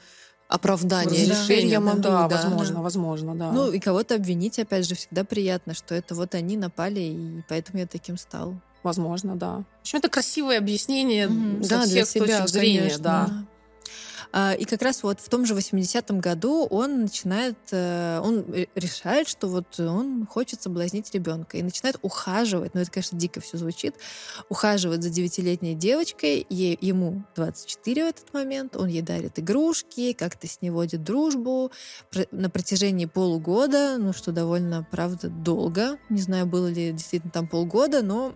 [0.48, 1.34] оправдание, да.
[1.34, 1.72] решение.
[1.72, 2.82] Я могу, да, да, возможно, да.
[2.82, 3.52] возможно, да.
[3.52, 7.80] Ну, и кого-то обвинить, опять же, всегда приятно, что это вот они напали, и поэтому
[7.80, 8.56] я таким стал.
[8.88, 9.65] Возможно, да.
[9.80, 11.63] В общем, это красивое объяснение mm-hmm.
[11.63, 13.04] со да, всех для себя, точек зрения, конечно.
[13.04, 13.30] да.
[14.32, 18.45] А, и как раз вот в том же 80-м году он начинает, э, он
[18.76, 23.58] решает, что вот он хочет соблазнить ребенка и начинает ухаживать, ну это, конечно, дико все
[23.58, 23.95] звучит,
[24.47, 30.47] ухаживать за девятилетней девочкой, ей, ему 24 в этот момент, он ей дарит игрушки, как-то
[30.47, 31.71] с ней водит дружбу
[32.32, 38.02] на протяжении полугода, ну что довольно, правда, долго, не знаю, было ли действительно там полгода,
[38.02, 38.34] но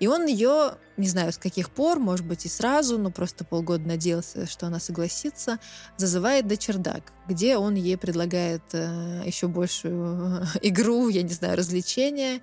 [0.00, 3.86] и он ее, не знаю, с каких пор, может быть, и сразу, но просто полгода
[3.86, 5.58] надеялся, что она согласится,
[5.98, 12.40] зазывает до чердак, где он ей предлагает э, еще большую игру, я не знаю, развлечения.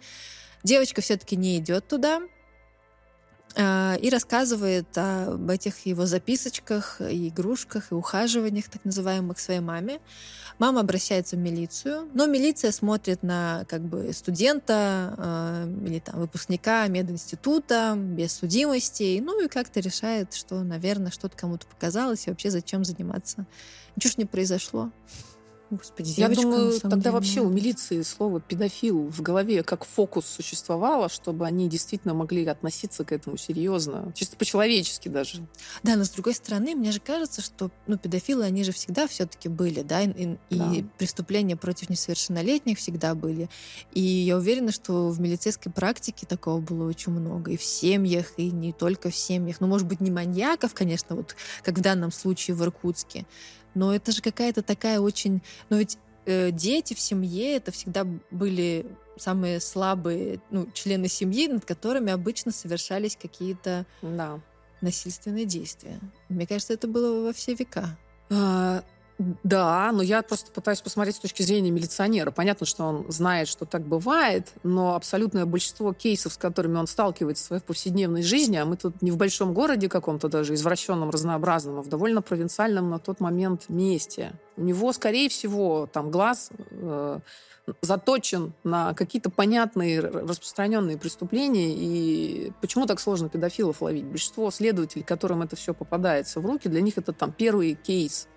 [0.63, 2.22] Девочка все-таки не идет туда,
[3.58, 10.00] и рассказывает об этих его записочках, и игрушках, и ухаживаниях, так называемых, своей маме.
[10.60, 16.88] Мама обращается в милицию, но милиция смотрит на как бы студента э, или там выпускника
[16.88, 22.84] мединститута без судимости, ну и как-то решает, что, наверное, что-то кому-то показалось, и вообще зачем
[22.86, 23.46] заниматься.
[23.96, 24.91] Ничего ж не произошло.
[25.69, 31.10] Господи, Я думаю, тогда деле, вообще у милиции слово педофил в голове как фокус существовало,
[31.10, 35.45] чтобы они действительно могли относиться к этому серьезно, чисто по-человечески даже.
[35.84, 39.49] Да, но с другой стороны, мне же кажется, что ну, педофилы, они же всегда все-таки
[39.49, 40.73] были, да, и, да.
[40.73, 43.49] и преступления против несовершеннолетних всегда были.
[43.91, 47.51] И я уверена, что в милицейской практике такого было очень много.
[47.51, 49.60] И в семьях, и не только в семьях.
[49.60, 53.25] Ну, может быть, не маньяков, конечно, вот как в данном случае в Иркутске,
[53.78, 55.42] но это же какая-то такая очень...
[55.70, 58.86] Но ведь э, дети в семье это всегда были
[59.18, 64.40] самые слабые ну, члены семьи, над которыми обычно совершались какие-то да.
[64.82, 66.00] насильственные действия.
[66.30, 67.98] Мне кажется, это было во все века.
[68.30, 68.84] А,
[69.19, 72.30] да, но я просто пытаюсь посмотреть с точки зрения милиционера.
[72.30, 77.43] Понятно, что он знает, что так бывает, но абсолютное большинство кейсов, с которыми он сталкивается
[77.43, 81.80] в своей повседневной жизни, а мы тут не в большом городе каком-то даже извращенном, разнообразном,
[81.80, 84.34] а в довольно провинциальном на тот момент месте.
[84.56, 87.19] У него, скорее всего, там глаз э,
[87.82, 91.73] заточен на какие-то понятные распространенные преступления.
[91.73, 94.06] И почему так сложно педофилов ловить?
[94.06, 98.27] Большинство следователей, которым это все попадается в руки, для них это там первый кейс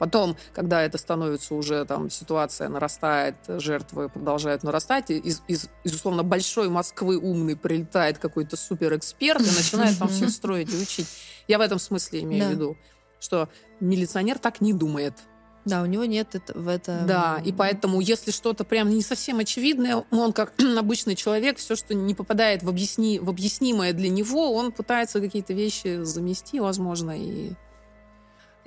[0.00, 6.22] Потом, когда это становится уже, там, ситуация нарастает, жертвы продолжают нарастать, из, из, из условно,
[6.22, 11.06] большой Москвы умный прилетает какой-то суперэксперт и начинает там всех строить и учить.
[11.48, 12.78] Я в этом смысле имею в виду,
[13.20, 13.50] что
[13.80, 15.12] милиционер так не думает.
[15.66, 17.04] Да, у него нет это, в это...
[17.06, 21.92] Да, и поэтому, если что-то прям не совсем очевидное, он как обычный человек, все, что
[21.92, 27.52] не попадает в, объясни, в объяснимое для него, он пытается какие-то вещи замести, возможно, и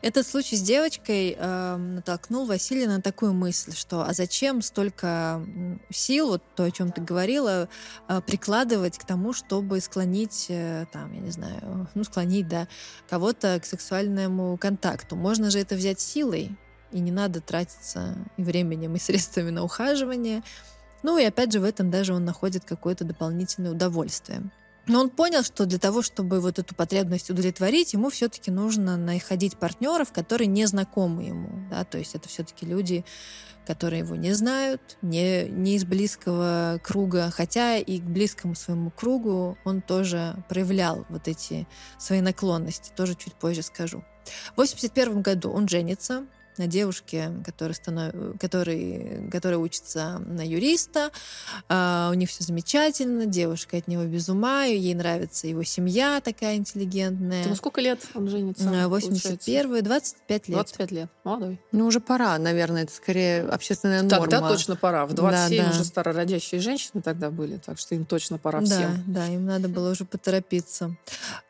[0.04, 5.42] Этот случай с девочкой э, натолкнул Василия на такую мысль, что а зачем столько
[5.90, 7.70] сил, вот то, о чем ты говорила,
[8.10, 12.68] э, прикладывать к тому, чтобы склонить, э, там, я не знаю, ну, склонить, да,
[13.10, 15.16] кого-то к сексуальному контакту.
[15.16, 16.52] Можно же это взять силой,
[16.92, 20.44] и не надо тратиться и временем, и средствами на ухаживание.
[21.02, 24.52] Ну и опять же в этом даже он находит какое-то дополнительное удовольствие.
[24.86, 29.58] Но он понял, что для того, чтобы вот эту потребность удовлетворить, ему все-таки нужно находить
[29.58, 31.68] партнеров, которые не знакомы ему.
[31.70, 31.86] Да?
[31.86, 33.06] То есть это все-таки люди,
[33.66, 39.58] которые его не знают, не, не из близкого круга, хотя и к близкому своему кругу
[39.64, 41.66] он тоже проявлял вот эти
[41.98, 44.04] свои наклонности, тоже чуть позже скажу.
[44.56, 46.26] В 1981 году он женится,
[46.58, 48.14] на девушке, которая, станов...
[48.40, 49.30] который...
[49.32, 51.12] которая учится на юриста.
[51.70, 56.56] А, у них все замечательно, девушка от него без ума, ей нравится его семья такая
[56.56, 57.44] интеллигентная.
[57.44, 58.88] Ты сколько лет он женится?
[58.88, 60.58] 81 25 лет.
[60.58, 61.60] 25 лет, молодой.
[61.72, 64.28] Ну, уже пора, наверное, это скорее общественная норма.
[64.28, 65.06] Тогда точно пора.
[65.06, 65.72] В 27 да, да.
[65.72, 69.04] уже старородящие женщины тогда были, так что им точно пора да, всем.
[69.08, 70.96] Да, им надо было уже поторопиться.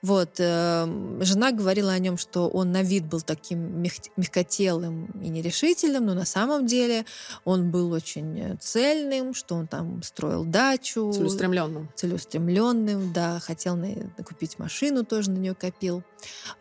[0.01, 0.39] Вот.
[0.39, 0.85] Э,
[1.21, 3.81] жена говорила о нем, что он на вид был таким
[4.17, 7.05] мягкотелым, и нерешительным, но на самом деле
[7.43, 11.11] он был очень э, цельным, что он там строил дачу.
[11.13, 11.89] Целеустремленным.
[11.95, 13.87] Целеустремленным, да, хотел на,
[14.23, 16.03] купить машину, тоже на нее копил.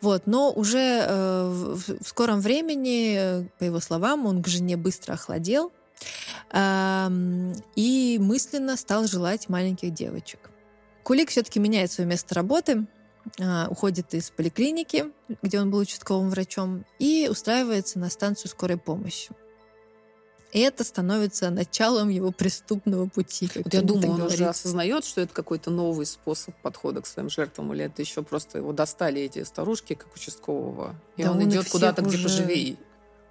[0.01, 4.77] Вот, но уже э, в, в скором времени, э, по его словам, он к жене
[4.77, 5.71] быстро охладел
[6.51, 7.07] э,
[7.75, 10.49] и мысленно стал желать маленьких девочек.
[11.03, 12.85] Кулик все-таки меняет свое место работы,
[13.69, 15.05] уходит из поликлиники,
[15.41, 19.31] где он был участковым врачом, и устраивается на станцию скорой помощи.
[20.53, 23.49] И это становится началом его преступного пути.
[23.55, 24.35] Вот я думаю, он говорит.
[24.35, 28.59] уже осознает, что это какой-то новый способ подхода к своим жертвам, или это еще просто
[28.59, 32.77] его достали эти старушки, как участкового, и да он, он идет куда-то, где поживее.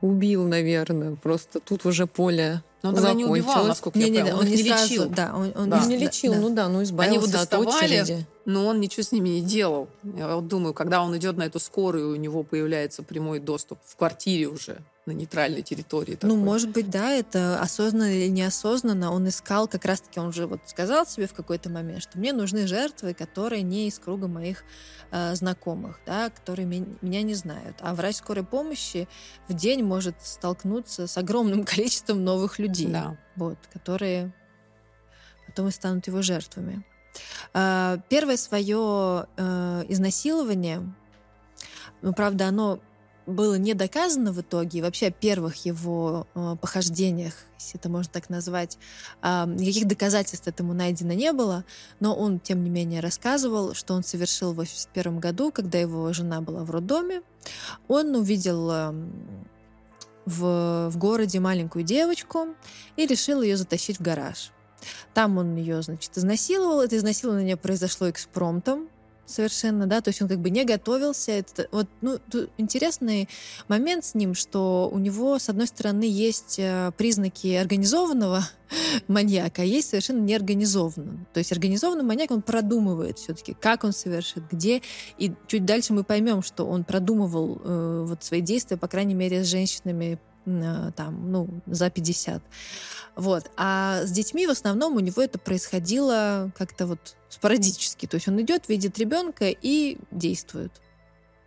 [0.03, 1.17] Убил, наверное.
[1.17, 4.33] Просто тут уже поле но он тогда не убивал, насколько не, я не.
[4.33, 5.09] Он, он не сразу, лечил.
[5.09, 5.85] Да, он, он да.
[5.87, 6.41] не лечил, да.
[6.41, 8.27] ну да, ну избавился Они его доставали, от очереди.
[8.45, 9.89] но он ничего с ними не делал.
[10.03, 13.97] Я вот думаю, когда он идет на эту скорую, у него появляется прямой доступ в
[13.97, 16.15] квартире уже на нейтральной территории.
[16.15, 16.29] Такой.
[16.29, 19.13] Ну, может быть, да, это осознанно или неосознанно.
[19.13, 22.69] Он искал, как раз-таки он уже вот сказал себе в какой-то момент, что мне нужны
[22.69, 24.63] жертвы, которые не из круга моих
[25.11, 27.77] э, знакомых, да, которые меня не знают.
[27.81, 29.09] А врач скорой помощи
[29.49, 33.19] в день может столкнуться с огромным количеством новых людей, да.
[33.35, 34.33] вот, которые
[35.49, 36.85] потом и станут его жертвами.
[37.55, 40.95] Э, первое свое э, изнасилование,
[42.03, 42.81] ну, правда, оно
[43.27, 48.13] было не доказано в итоге, и вообще о первых его э, похождениях, если это можно
[48.13, 48.79] так назвать,
[49.23, 51.65] э, никаких доказательств этому найдено не было,
[52.01, 56.41] но он, тем не менее, рассказывал, что он совершил в 81 году, когда его жена
[56.41, 57.23] была в роддоме.
[57.89, 58.93] Он увидел э,
[60.27, 62.49] в, в городе маленькую девочку
[62.97, 64.53] и решил ее затащить в гараж.
[65.15, 66.81] Там он ее, значит, изнасиловал.
[66.81, 68.89] Это изнасилование произошло экспромтом
[69.27, 71.33] совершенно, да, то есть он как бы не готовился.
[71.33, 72.19] Это, вот, ну,
[72.59, 73.29] интересный
[73.69, 78.45] момент с ним, что у него, с одной стороны, есть э, признаки организованного
[79.09, 81.27] маньяка, а есть совершенно неорганизованного.
[81.33, 84.83] То есть организованный маньяк, он продумывает все-таки, как он совершит, где,
[85.19, 89.45] и чуть дальше мы поймем, что он продумывал э, вот свои действия, по крайней мере,
[89.45, 92.43] с женщинами там, ну, за 50.
[93.17, 93.51] Вот.
[93.57, 98.07] А с детьми в основном у него это происходило как-то вот спорадически.
[98.07, 100.73] То есть он идет, видит ребенка и действует.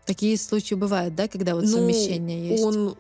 [0.06, 2.64] Такие случаи бывают, да, когда вот ну, совмещение есть?
[2.64, 2.96] Он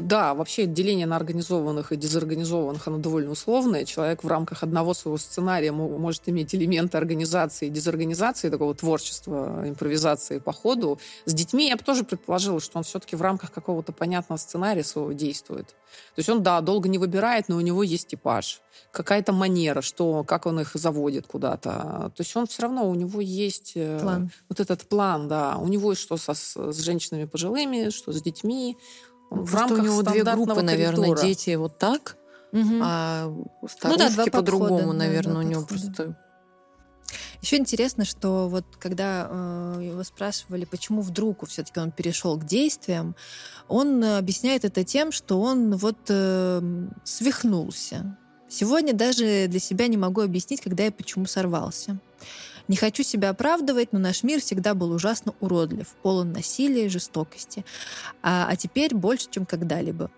[0.00, 3.84] да, вообще деление на организованных и дезорганизованных, оно довольно условное.
[3.84, 10.38] Человек в рамках одного своего сценария может иметь элементы организации и дезорганизации, такого творчества, импровизации
[10.38, 10.98] по ходу.
[11.24, 15.12] С детьми я бы тоже предположила, что он все-таки в рамках какого-то понятного сценария своего
[15.12, 15.68] действует.
[16.14, 18.60] То есть он, да, долго не выбирает, но у него есть типаж.
[18.92, 22.12] Какая-то манера, что, как он их заводит куда-то.
[22.14, 24.30] То есть он все равно, у него есть э, план.
[24.48, 25.56] вот этот план, да.
[25.58, 28.76] У него что со, с женщинами пожилыми, что с детьми
[29.30, 32.16] в рамках у него две группы, наверное, дети вот так,
[32.52, 32.80] угу.
[32.82, 33.32] а
[33.68, 35.92] старушки ну, да, по-другому, наверное, да, у него подхода.
[35.92, 36.18] просто...
[37.40, 43.14] Еще интересно, что вот когда э, его спрашивали, почему вдруг все-таки он перешел к действиям,
[43.68, 48.18] он объясняет это тем, что он вот э, свихнулся.
[48.48, 51.98] Сегодня даже для себя не могу объяснить, когда и почему сорвался.
[52.68, 57.64] Не хочу себя оправдывать, но наш мир всегда был ужасно уродлив, полон насилия и жестокости.
[58.22, 60.10] А, а теперь больше, чем когда-либо.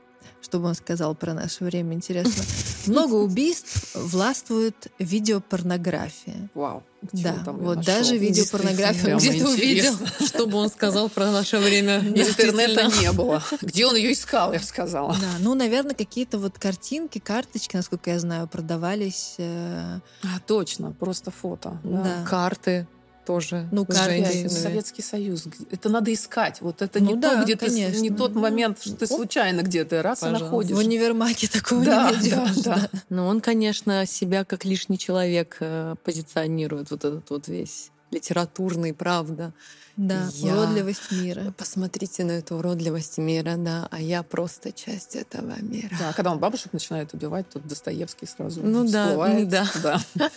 [0.42, 2.42] Чтобы он сказал про наше время, интересно.
[2.86, 6.48] Много убийств властвует видеопорнография.
[6.54, 6.82] Вау.
[7.12, 9.94] Да, вот даже видеопорнографию где-то увидел.
[10.24, 12.00] Чтобы он сказал про наше время.
[12.14, 13.42] Интернета не было.
[13.62, 15.16] Где он ее искал, я бы сказала.
[15.20, 19.34] Да, ну, наверное, какие-то вот картинки, карточки, насколько я знаю, продавались.
[19.38, 21.80] Э, А, точно, просто фото.
[21.84, 22.24] Да.
[22.28, 22.86] Карты
[23.24, 23.68] тоже.
[23.72, 24.48] Ну, женщинами.
[24.48, 25.46] Советский Союз.
[25.70, 26.60] Это надо искать.
[26.60, 27.98] Вот это Ну не да, то, где ты конечно.
[27.98, 29.10] с- не тот момент, что ты Оп.
[29.12, 30.44] случайно где-то раз и Пожалуйста.
[30.46, 30.76] находишь.
[30.76, 32.62] В универмаге такого Да, не найдешь.
[32.64, 32.90] да, да.
[33.08, 39.52] Но он, конечно, себя как лишний человек э, позиционирует, вот этот вот весь литературный, правда.
[39.96, 41.52] Да, Я- уродливость мира.
[41.58, 45.90] Посмотрите на эту уродливость мира, да, а я просто часть этого мира.
[45.98, 49.48] Да, когда он бабушек начинает убивать, тут Достоевский сразу Ну да, всплывает.
[49.48, 49.66] да.
[49.82, 50.00] да.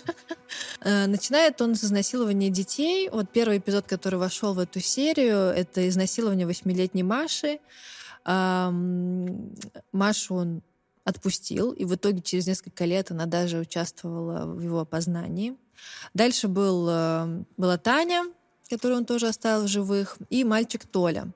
[0.81, 3.09] Э, Начинает он с изнасилования детей.
[3.09, 7.59] Вот первый эпизод, который вошел в эту серию, это изнасилование восьмилетней Маши.
[9.91, 10.61] Машу он
[11.05, 15.55] отпустил, и в итоге через несколько лет она даже участвовала в его опознании.
[16.13, 18.25] Дальше был, э, была Таня,
[18.69, 21.27] которую он тоже оставил в живых, и мальчик Толя.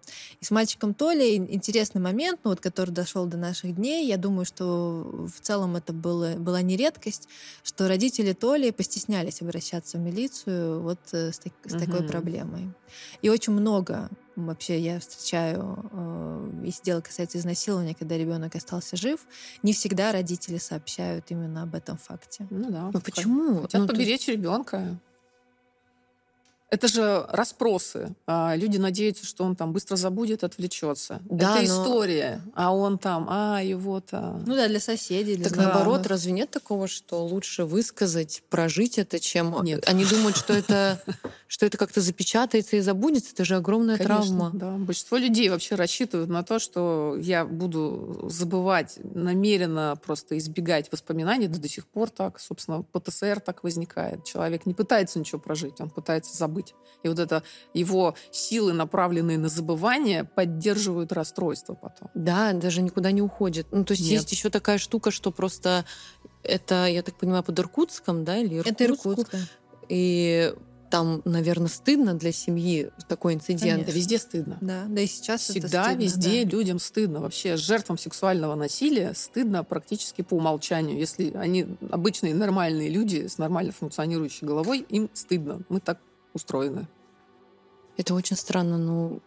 [0.41, 4.07] И с мальчиком Толей ин- интересный момент, ну, вот, который дошел до наших дней.
[4.07, 7.27] Я думаю, что в целом это было, была не редкость,
[7.63, 12.07] что родители Толи постеснялись обращаться в милицию вот э, с, так- с такой Мгм.
[12.07, 12.69] проблемой.
[13.21, 14.09] И очень много
[14.45, 19.19] вообще я встречаю, э, если дело касается изнасилования, когда ребенок остался жив,
[19.63, 22.47] не всегда родители сообщают именно об этом факте.
[22.49, 22.91] Ну да.
[22.93, 23.61] Ну почему?
[23.61, 24.99] Хотят Ну, поберечь ребенка.
[26.69, 28.13] Это же расспросы.
[28.27, 31.21] А, Люди надеются, что он там быстро забудет, отвлечется.
[31.23, 32.41] Да, Это но- история.
[32.55, 34.41] А он там, а, его-то...
[34.45, 35.75] Ну да, для соседей, для Так знакомых.
[35.75, 39.87] наоборот, разве нет такого, что лучше высказать, прожить это, чем Нет.
[39.87, 41.01] они думают, что это,
[41.47, 43.31] что это как-то запечатается и забудется?
[43.33, 44.51] Это же огромная Конечно, травма.
[44.53, 44.71] Да.
[44.71, 51.47] Большинство людей вообще рассчитывают на то, что я буду забывать, намеренно просто избегать воспоминаний.
[51.47, 52.41] Да до сих пор так.
[52.41, 54.25] Собственно, ПТСР так возникает.
[54.25, 56.56] Человек не пытается ничего прожить, он пытается забыть.
[57.03, 57.43] И вот это
[57.73, 62.09] его силы, направленные на забывание, поддерживают расстройство потом.
[62.15, 63.67] Да, даже никуда не уходит.
[63.71, 64.13] Ну, то есть Нет.
[64.13, 65.85] есть еще такая штука, что просто
[66.43, 69.11] это, я так понимаю, под Иркутском, да, или Это Иркутску.
[69.11, 69.31] Иркутск.
[69.31, 69.39] да.
[69.89, 70.53] И
[70.89, 73.83] там, наверное, стыдно для семьи такой инцидент.
[73.83, 74.57] Это везде стыдно.
[74.61, 76.49] Да, да и сейчас это Всегда, стыдно, везде да.
[76.49, 77.19] людям стыдно.
[77.19, 80.97] Вообще жертвам сексуального насилия стыдно практически по умолчанию.
[80.97, 85.61] Если они обычные нормальные люди с нормально функционирующей головой, им стыдно.
[85.69, 85.99] Мы так
[86.37, 86.87] устроены.
[87.97, 88.77] Это очень странно.
[88.77, 89.21] Ну,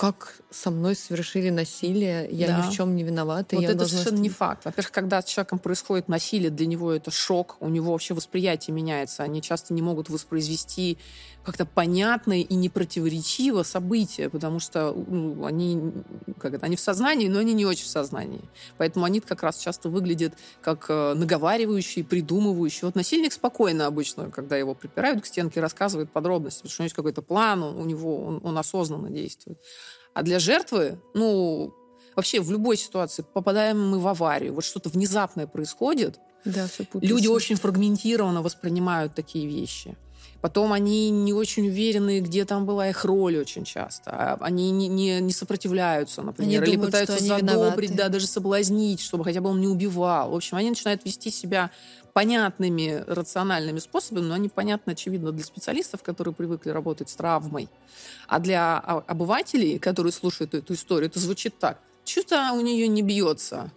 [0.00, 2.56] как со мной совершили насилие, я Да.
[2.66, 3.54] ни в чем не виновата.
[3.54, 4.64] Вот я это совершенно не стыд- факт.
[4.64, 9.22] Во-первых, когда с человеком происходит насилие, для него это шок, у него вообще восприятие меняется.
[9.24, 10.96] Они часто не могут воспроизвести
[11.44, 15.92] как-то понятное и непротиворечиво событие, потому что ну, они,
[16.38, 18.42] как это, они в сознании, но они не очень в сознании.
[18.78, 20.32] Поэтому они как раз часто выглядят
[20.62, 22.80] как э, наговаривающие, придумывающие.
[22.86, 26.86] Вот насильник спокойно обычно, когда его припирают к стенке, рассказывает подробности, потому что у него
[26.86, 29.58] есть какой-то план, у него он, он осознанно действует.
[30.14, 31.72] А для жертвы, ну,
[32.16, 37.26] вообще в любой ситуации попадаем мы в аварию, вот что-то внезапное происходит, Да, все люди
[37.26, 39.96] очень фрагментированно воспринимают такие вещи.
[40.40, 44.10] Потом они не очень уверены, где там была их роль очень часто.
[44.10, 47.94] А Они не, не, не сопротивляются, например, Они или думают, пытаются задобрить, виноваты.
[47.94, 50.30] да, даже соблазнить, чтобы хотя бы он не убивал.
[50.30, 51.70] В общем, они начинают вести себя
[52.14, 57.68] понятными, рациональными способами, но они понятны, очевидно, для специалистов, которые привыкли работать с травмой.
[58.26, 61.80] А для а, обывателей, которые слушают эту историю, это звучит так.
[62.04, 63.70] Что-то у нее не бьется.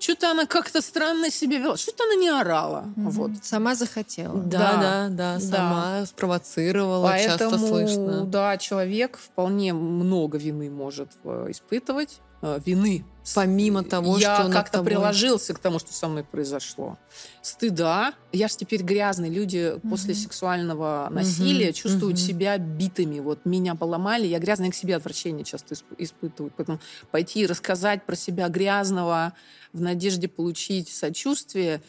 [0.00, 1.76] Что-то она как-то странно себя вела.
[1.76, 2.84] Что-то она не орала.
[2.96, 3.10] Мгм.
[3.10, 3.30] Вот.
[3.42, 4.34] Сама захотела.
[4.40, 8.24] Да, Да, да, да, сама спровоцировала, Поэтому, часто слышно.
[8.24, 12.20] да, человек вполне много вины может э, испытывать.
[12.42, 13.04] Э, Вины.
[13.34, 16.98] Помимо того, я что над как-то тобой- приложился к тому, что со мной произошло.
[17.42, 18.14] Стыда.
[18.32, 19.28] Я же теперь грязный.
[19.28, 20.22] Люди после Мгм.
[20.22, 22.26] сексуального насилия Мгм, чувствуют мгм.
[22.26, 23.20] себя битыми.
[23.20, 26.50] Вот меня поломали, я грязный к себе отвращение часто исп- испытываю.
[26.56, 26.80] Поэтому
[27.10, 29.34] пойти и рассказать про себя грязного
[29.72, 31.82] в надежде получить сочувствие,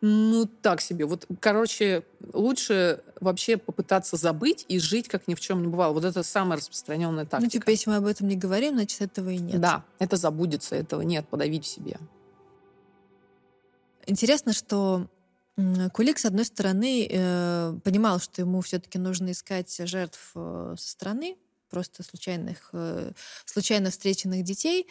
[0.00, 1.04] ну, так себе.
[1.04, 5.92] Вот, короче, лучше вообще попытаться забыть и жить, как ни в чем не бывало.
[5.92, 7.42] Вот это самая распространенная тактика.
[7.42, 9.60] Ну, типа, если мы об этом не говорим, значит, этого и нет.
[9.60, 11.98] Да, это забудется, этого нет, подавить в себе.
[14.06, 15.06] Интересно, что
[15.92, 21.36] Кулик, с одной стороны, э, понимал, что ему все-таки нужно искать жертв э, со стороны,
[21.70, 23.12] просто случайных, э,
[23.44, 24.86] случайно встреченных детей.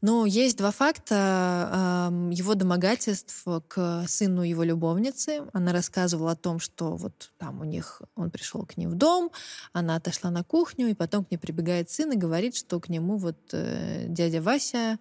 [0.00, 5.44] Но есть два факта эм, его домогательств к сыну его любовницы.
[5.52, 9.30] Она рассказывала о том, что вот там у них, он пришел к ним в дом,
[9.72, 13.16] она отошла на кухню, и потом к ней прибегает сын и говорит, что к нему
[13.16, 14.98] вот э, дядя Вася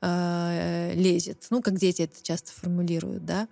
[0.00, 1.46] э, лезет.
[1.50, 3.48] Ну, как дети это часто формулируют, да.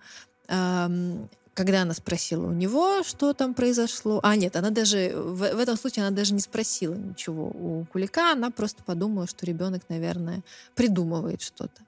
[1.57, 4.19] Когда она спросила у него, что там произошло.
[4.21, 8.33] А, нет, она даже в, в этом случае она даже не спросила ничего у Кулика,
[8.33, 10.43] она просто подумала, что ребенок, наверное,
[10.75, 11.81] придумывает что-то.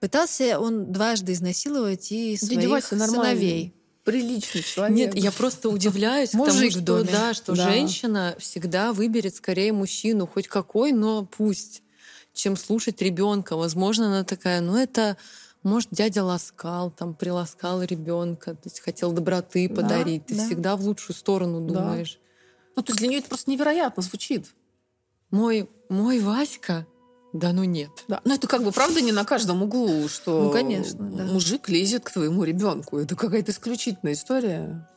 [0.00, 3.74] Пытался он дважды изнасиловать и своих сыновей.
[4.02, 4.96] Приличный человек.
[4.96, 7.70] Нет, я просто удивляюсь Мужик тому, что, да, что да.
[7.70, 11.82] женщина всегда выберет скорее мужчину, хоть какой, но пусть,
[12.32, 13.56] чем слушать ребенка.
[13.56, 15.18] Возможно, она такая, ну это
[15.62, 20.26] может, дядя ласкал, там, приласкал ребенка, то есть хотел доброты да, подарить.
[20.26, 20.46] Ты да.
[20.46, 22.14] всегда в лучшую сторону думаешь.
[22.14, 22.72] Да.
[22.76, 24.46] Ну, то есть для нее это просто невероятно звучит.
[25.30, 26.86] Мой, мой Васька?
[27.32, 27.90] Да ну нет.
[28.08, 28.20] Да.
[28.24, 31.24] Но это как бы правда не на каждом углу, что ну, конечно, да.
[31.24, 32.98] мужик лезет к твоему ребенку.
[32.98, 34.88] Это какая-то исключительная история.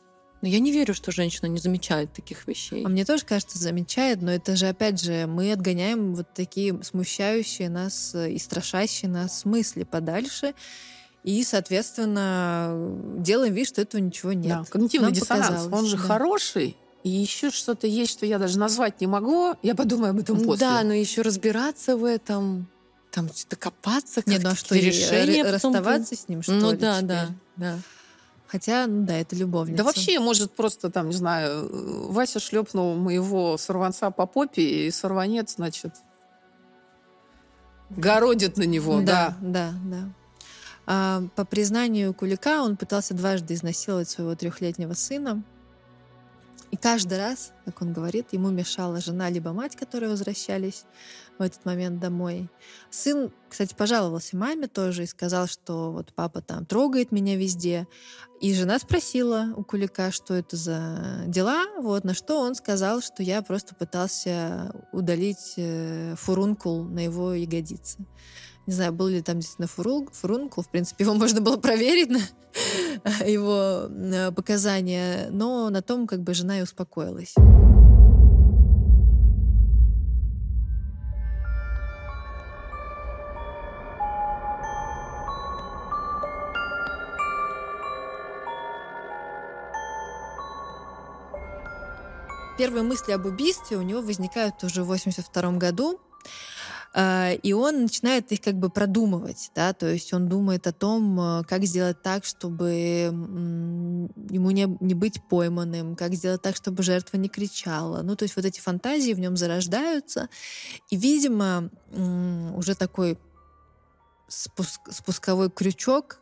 [0.44, 2.84] Но я не верю, что женщина не замечает таких вещей.
[2.84, 7.70] А мне тоже кажется, замечает, но это же, опять же, мы отгоняем вот такие смущающие
[7.70, 10.52] нас и страшащие нас мысли подальше.
[11.22, 12.76] И, соответственно,
[13.16, 14.48] делаем вид, что этого ничего нет.
[14.48, 15.66] Да, когнитивный Нам диссонанс.
[15.72, 16.02] Он же да.
[16.02, 19.54] хороший, и еще что-то есть, что я даже назвать не могу.
[19.62, 20.66] Я подумаю об этом после.
[20.66, 22.68] Да, но еще разбираться в этом,
[23.10, 26.76] там что-то копаться, как ну а что, решение расставаться с ним, что ну, ли?
[26.76, 27.08] да, теперь?
[27.08, 27.78] да, да.
[28.54, 29.78] Хотя, ну да, это любовница.
[29.78, 35.56] Да вообще, может, просто там, не знаю, Вася шлепнул моего сорванца по попе, и сорванец,
[35.56, 35.92] значит,
[37.90, 39.36] городит на него, да.
[39.40, 40.08] Да, да, да.
[40.86, 45.42] А, по признанию Кулика, он пытался дважды изнасиловать своего трехлетнего сына.
[46.74, 50.86] И каждый раз, как он говорит, ему мешала жена либо мать, которые возвращались
[51.38, 52.50] в этот момент домой.
[52.90, 57.86] Сын, кстати, пожаловался маме тоже и сказал, что вот папа там трогает меня везде.
[58.40, 63.22] И жена спросила у Кулика, что это за дела, вот, на что он сказал, что
[63.22, 68.04] я просто пытался удалить э, фурункул на его ягодице.
[68.66, 70.62] Не знаю, был ли там действительно фурункул.
[70.62, 72.20] В принципе, его можно было проверить на
[73.26, 75.28] его э, показания.
[75.30, 77.34] Но на том как бы жена и успокоилась.
[92.56, 96.00] Первые мысли об убийстве у него возникают уже в 82 году.
[96.96, 101.18] А, и он начинает их как бы продумывать, да, то есть он думает о том,
[101.18, 107.16] а, как сделать так, чтобы ему не, не быть пойманным, как сделать так, чтобы жертва
[107.16, 108.02] не кричала.
[108.02, 110.28] Ну, то есть вот эти фантазии в нем зарождаются,
[110.88, 111.70] и, видимо,
[112.56, 113.18] уже такой
[114.28, 116.20] спуск, спусковой крючок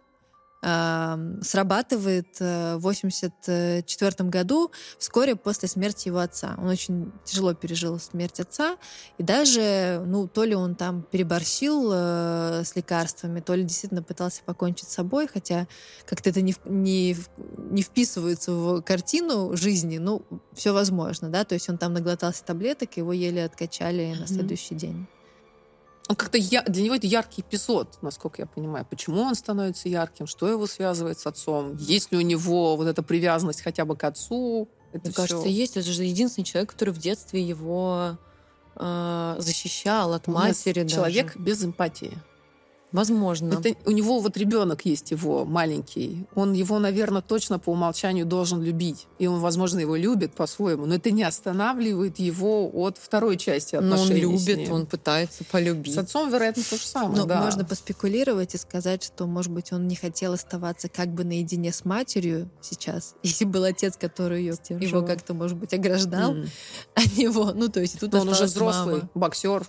[0.62, 6.54] срабатывает э, в 1984 году, вскоре после смерти его отца.
[6.56, 8.76] Он очень тяжело пережил смерть отца,
[9.18, 14.42] и даже, ну, то ли он там переборщил э, с лекарствами, то ли действительно пытался
[14.44, 15.66] покончить с собой, хотя
[16.06, 17.16] как-то это не, не,
[17.56, 20.22] не вписывается в картину жизни, ну,
[20.54, 25.08] все возможно, да, то есть он там наглотался таблеток, его еле откачали на следующий день.
[26.12, 28.84] Он как-то я, для него это яркий эпизод, насколько я понимаю.
[28.84, 30.26] Почему он становится ярким?
[30.26, 31.74] Что его связывает с отцом?
[31.78, 34.68] Есть ли у него вот эта привязанность хотя бы к отцу?
[34.92, 35.22] Это Мне все...
[35.22, 35.78] кажется, есть.
[35.78, 38.18] Это же единственный человек, который в детстве его
[38.76, 40.86] э, защищал от матери.
[40.86, 42.18] Человек без эмпатии.
[42.92, 43.54] Возможно.
[43.54, 46.26] Это, у него вот ребенок есть его маленький.
[46.34, 49.06] Он его, наверное, точно по умолчанию должен любить.
[49.18, 50.86] И он, возможно, его любит по-своему.
[50.86, 54.22] Но это не останавливает его от второй части отношений.
[54.22, 55.94] Но он любит, он пытается полюбить.
[55.94, 57.16] С отцом, вероятно, то же самое.
[57.16, 57.42] Но да.
[57.42, 61.84] можно поспекулировать и сказать, что, может быть, он не хотел оставаться как бы наедине с
[61.84, 63.14] матерью сейчас.
[63.22, 66.48] Если был отец, который ее, его как-то, может быть, ограждал mm.
[66.94, 67.52] от него.
[67.54, 69.10] Ну, то есть тут Но он уже взрослый, мама.
[69.14, 69.66] боксер.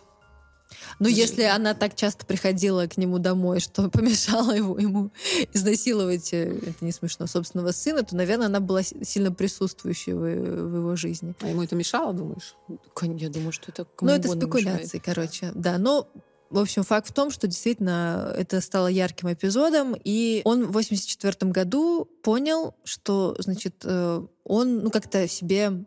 [1.00, 5.12] Ну, если она так часто приходила к нему домой, что помешало его, ему
[5.54, 10.76] изнасиловать, э, это не смешно, собственного сына, то, наверное, она была сильно присутствующей в, в
[10.76, 11.34] его жизни.
[11.42, 12.56] А ему это мешало, думаешь?
[13.02, 15.04] Я думаю, что это Ну, это спекуляции, мешает.
[15.04, 15.52] короче.
[15.56, 16.08] Да, но
[16.54, 21.52] в общем, факт в том, что действительно это стало ярким эпизодом, и он в 84
[21.52, 25.84] году понял, что, значит, э, он, ну, как-то себе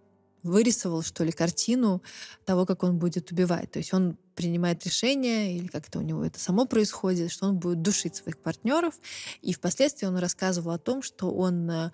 [0.47, 2.03] вырисовал, что ли, картину
[2.45, 3.71] того, как он будет убивать.
[3.71, 7.83] То есть он принимает решение, или как-то у него это само происходит, что он будет
[7.83, 8.95] душить своих партнеров.
[9.43, 11.91] И впоследствии он рассказывал о том, что он э,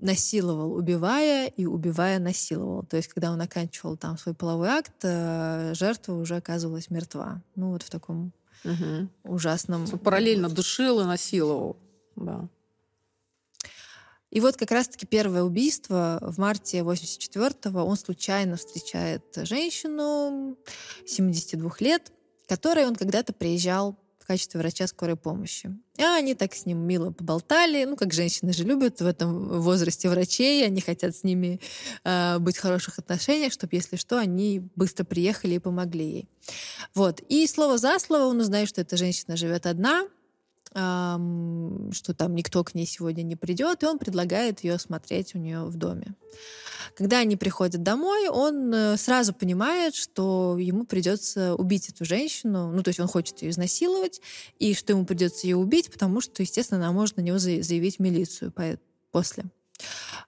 [0.00, 2.84] насиловал, убивая, и убивая насиловал.
[2.84, 7.42] То есть, когда он оканчивал там свой половой акт, э, жертва уже оказывалась мертва.
[7.54, 8.32] Ну, вот в таком
[8.64, 9.08] угу.
[9.24, 9.86] ужасном...
[9.86, 11.76] Параллельно душил и насиловал.
[12.16, 12.48] Да.
[14.30, 20.56] И вот как раз-таки первое убийство в марте 84-го он случайно встречает женщину
[21.06, 22.12] 72 лет,
[22.46, 25.76] которой он когда-то приезжал в качестве врача скорой помощи.
[25.96, 27.84] И они так с ним мило поболтали.
[27.84, 31.60] Ну, как женщины же любят в этом возрасте врачей, они хотят с ними
[32.04, 36.28] э, быть в хороших отношениях, чтобы, если что, они быстро приехали и помогли ей.
[36.94, 37.20] Вот.
[37.28, 40.06] И слово за слово он узнает, что эта женщина живет одна,
[40.72, 45.64] что там никто к ней сегодня не придет, и он предлагает ее осмотреть у нее
[45.64, 46.14] в доме.
[46.96, 52.82] Когда они приходят домой, он э, сразу понимает, что ему придется убить эту женщину, ну,
[52.82, 54.20] то есть он хочет ее изнасиловать,
[54.58, 58.52] и что ему придется ее убить, потому что, естественно, она может на него заявить милицию
[59.10, 59.44] после.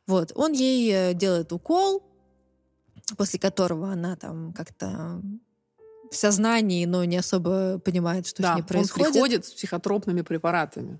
[0.06, 0.32] Вот.
[0.34, 2.02] Он ей э, делает укол,
[3.16, 5.20] после которого она там как-то
[6.12, 9.06] в сознании, но не особо понимает, что да, с ней происходит.
[9.06, 10.98] Он приходит с психотропными препаратами.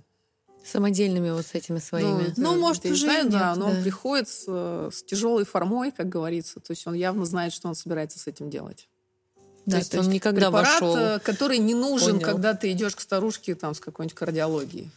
[0.64, 2.32] Самодельными вот с этими своими.
[2.36, 3.72] Ну, ну может, уже знаю, нет, да, но да.
[3.72, 6.60] он приходит с, с тяжелой формой, как говорится.
[6.60, 8.88] То есть он явно знает, что он собирается с этим делать.
[9.66, 10.96] Да, то есть то он никогда препарат, вошел.
[10.96, 12.26] Э, который не нужен, понял.
[12.26, 14.90] когда ты идешь к старушке там с какой-нибудь кардиологией.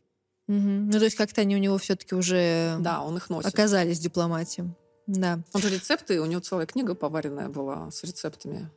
[0.47, 0.57] Угу.
[0.57, 3.51] Ну, то есть как-то они у него все-таки уже да, он их носит.
[3.51, 4.71] оказались в дипломатии.
[5.07, 5.39] Да.
[5.53, 8.69] Он же рецепты, у него целая книга поваренная была с рецептами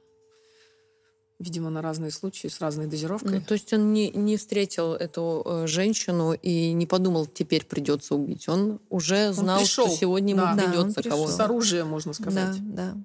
[1.38, 3.38] видимо, на разные случаи, с разной дозировкой.
[3.38, 8.14] Ну, то есть он не, не встретил эту э, женщину и не подумал, теперь придется
[8.14, 8.48] убить.
[8.48, 11.32] Он уже знал, он пришел, что сегодня ему да, придется да, кого-то.
[11.32, 12.56] С оружием, можно сказать.
[12.74, 12.96] Да, да.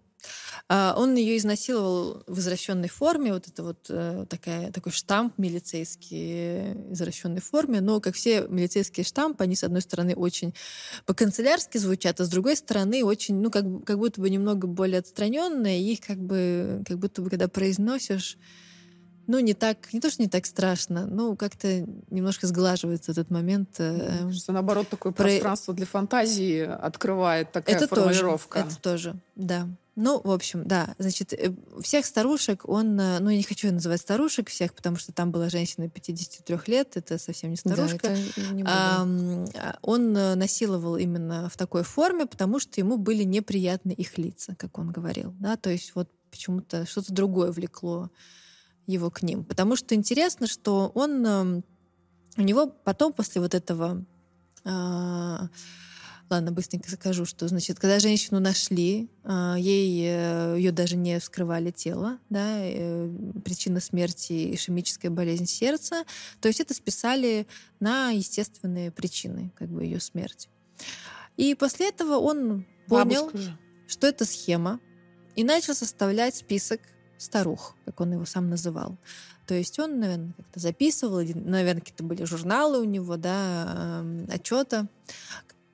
[0.76, 6.74] А, он ее изнасиловал в извращенной форме, вот это вот э, такая, такой штамп милицейский
[6.90, 10.56] в извращенной форме, но, как все милицейские штампы, они, с одной стороны, очень
[11.06, 15.80] по-канцелярски звучат, а с другой стороны, очень, ну, как, как будто бы немного более отстраненные,
[15.80, 18.40] и их как бы, как будто бы, когда произносишь,
[19.28, 23.76] ну, не так, не то, что не так страшно, ну, как-то немножко сглаживается этот момент.
[23.78, 25.26] Э, что, наоборот, такое про...
[25.26, 28.64] пространство для фантазии открывает такая это формулировка.
[28.64, 29.70] Тоже, это тоже, да.
[29.96, 30.96] Ну, в общем, да.
[30.98, 33.00] Значит, э, всех старушек он...
[33.00, 36.98] Э, ну, я не хочу называть старушек всех, потому что там была женщина 53 лет,
[36.98, 38.10] это совсем не старушка.
[38.10, 39.06] Да, не а,
[39.84, 44.80] он э, насиловал именно в такой форме, потому что ему были неприятны их лица, как
[44.80, 45.36] он говорил.
[45.40, 45.58] Да?
[45.58, 48.10] То есть вот почему-то что-то другое влекло
[48.88, 49.44] его к ним.
[49.46, 51.26] Потому что интересно, что он...
[51.26, 51.64] Эм,
[52.36, 54.04] у него потом, после вот этого
[54.66, 55.50] а,
[56.34, 61.70] Ладно, быстренько скажу, что, значит, когда женщину нашли, а, ей, э, ее даже не вскрывали
[61.70, 63.08] тело, да, э,
[63.46, 66.06] причина смерти ишемическая болезнь сердца,
[66.42, 67.46] то есть это списали
[67.80, 70.50] на естественные причины, как бы, ее смерти.
[71.38, 73.32] И после этого он понял,
[73.86, 74.80] что это схема,
[75.36, 76.82] и начал составлять список
[77.20, 78.98] старух, как он его сам называл.
[79.46, 84.88] То есть он, наверное, как-то записывал, наверное, какие-то были журналы у него, да, отчета,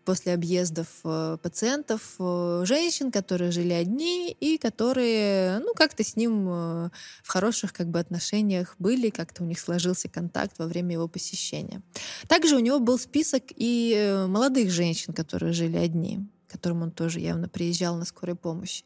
[0.10, 6.48] после объездов э, пациентов э, женщин, которые жили одни и которые, ну, как-то с ним
[6.50, 6.90] э,
[7.22, 11.84] в хороших как бы отношениях были, как-то у них сложился контакт во время его посещения.
[12.28, 17.48] Также у него был список и молодых женщин, которые жили одни которым он тоже явно
[17.48, 18.84] приезжал на скорой помощи.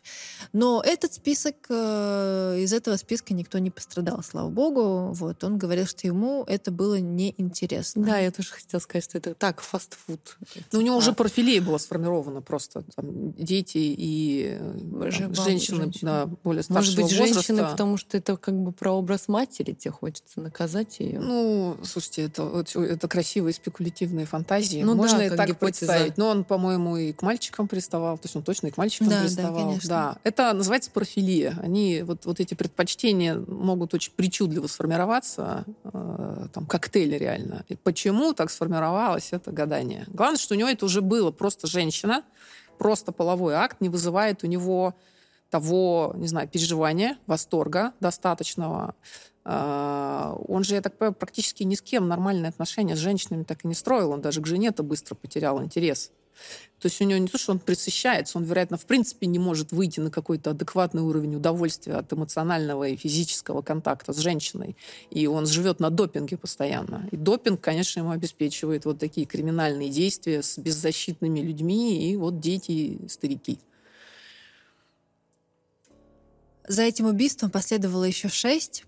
[0.52, 5.14] Но этот список, э, из этого списка никто не пострадал, слава богу.
[5.14, 8.06] Вот, он говорил, что ему это было неинтересно.
[8.06, 10.38] Да, я тоже хотела сказать, что это так, фастфуд.
[10.72, 10.98] Но у него а.
[10.98, 12.84] уже профилей было сформировано просто.
[12.96, 16.02] Там, дети и э, там, женщины, женщины.
[16.02, 17.34] Да, более старшего Может быть, возраста.
[17.34, 21.20] женщины, потому что это как бы прообраз матери, тебе хочется наказать ее.
[21.20, 24.82] Ну, слушайте, это, это красивые спекулятивные фантазии.
[24.84, 25.86] Ну, Можно да, и так гипотеза.
[25.86, 26.18] представить.
[26.18, 29.10] Но он, по-моему, и к мальчикам мальчикам приставал, то есть он точно и к мальчикам
[29.10, 29.54] да, приставал.
[29.54, 29.90] Да, конечно.
[29.90, 31.56] да, это называется профилия.
[31.62, 37.64] Они, вот, вот эти предпочтения могут очень причудливо сформироваться, э, там, коктейль реально.
[37.70, 40.06] И почему так сформировалось, это гадание.
[40.08, 42.24] Главное, что у него это уже было просто женщина,
[42.78, 44.96] просто половой акт не вызывает у него
[45.50, 48.96] того, не знаю, переживания, восторга достаточного.
[49.46, 53.64] Э, он же, я так понимаю, практически ни с кем нормальные отношения с женщинами так
[53.64, 54.12] и не строил.
[54.12, 56.12] Он даже к жене-то быстро потерял интерес.
[56.84, 59.72] То есть у него не то, что он присыщается, он, вероятно, в принципе не может
[59.72, 64.76] выйти на какой-то адекватный уровень удовольствия от эмоционального и физического контакта с женщиной.
[65.10, 67.08] И он живет на допинге постоянно.
[67.12, 73.00] И допинг, конечно, ему обеспечивает вот такие криминальные действия с беззащитными людьми и вот дети
[73.08, 73.60] старики.
[76.68, 78.84] За этим убийством последовало еще шесть.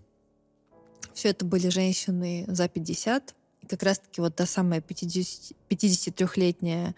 [1.14, 3.34] Все это были женщины за 50
[3.68, 6.96] как раз-таки вот та самая 50, 53-летняя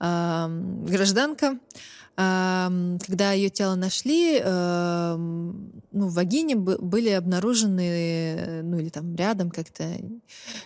[0.00, 0.46] э,
[0.88, 1.58] гражданка,
[2.16, 9.50] э, когда ее тело нашли, э, ну, в вагине были обнаружены, ну, или там рядом
[9.50, 9.84] как-то,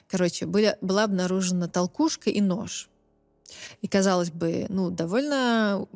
[0.08, 2.88] короче, были, была обнаружена толкушка и нож.
[3.80, 5.86] И казалось бы, ну, довольно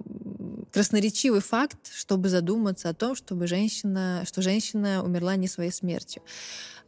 [0.72, 6.22] красноречивый факт, чтобы задуматься о том, чтобы женщина, что женщина умерла не своей смертью.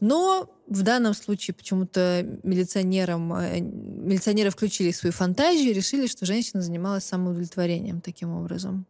[0.01, 6.63] Но в данном случае почему-то милиционерам, э, милиционеры включили свою фантазию и решили, что женщина
[6.63, 8.87] занималась самоудовлетворением таким образом.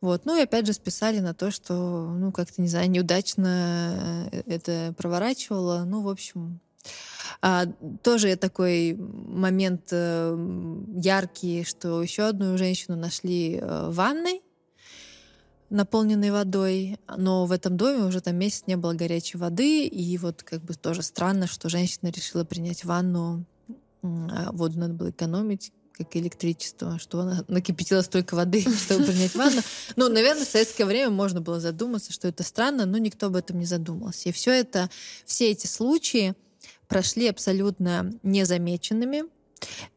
[0.00, 0.24] Вот.
[0.24, 4.94] Ну и опять же списали на то, что, ну, как-то, не знаю, неудачно э, это
[4.96, 5.84] проворачивала.
[5.84, 6.60] Ну, в общем,
[7.40, 7.66] а,
[8.02, 10.36] тоже такой момент э,
[10.96, 14.42] яркий, что еще одну женщину нашли э, в ванной,
[15.70, 20.42] наполненной водой, но в этом доме уже там месяц не было горячей воды, и вот
[20.42, 23.44] как бы тоже странно, что женщина решила принять ванну,
[24.02, 29.60] а воду надо было экономить, как электричество, что она накипятила столько воды, чтобы принять ванну.
[29.94, 33.58] Ну, наверное, в советское время можно было задуматься, что это странно, но никто об этом
[33.58, 34.28] не задумался.
[34.28, 34.90] И все это,
[35.24, 36.34] все эти случаи
[36.88, 39.24] прошли абсолютно незамеченными.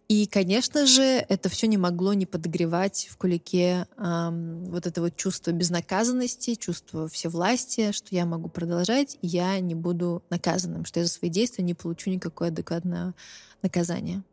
[0.07, 5.15] И, конечно же, это все не могло не подогревать в Кулике эм, вот это вот
[5.15, 11.05] чувство безнаказанности, чувство всевластия, что я могу продолжать, и я не буду наказанным, что я
[11.05, 13.13] за свои действия не получу никакое адекватное
[13.61, 14.23] наказание.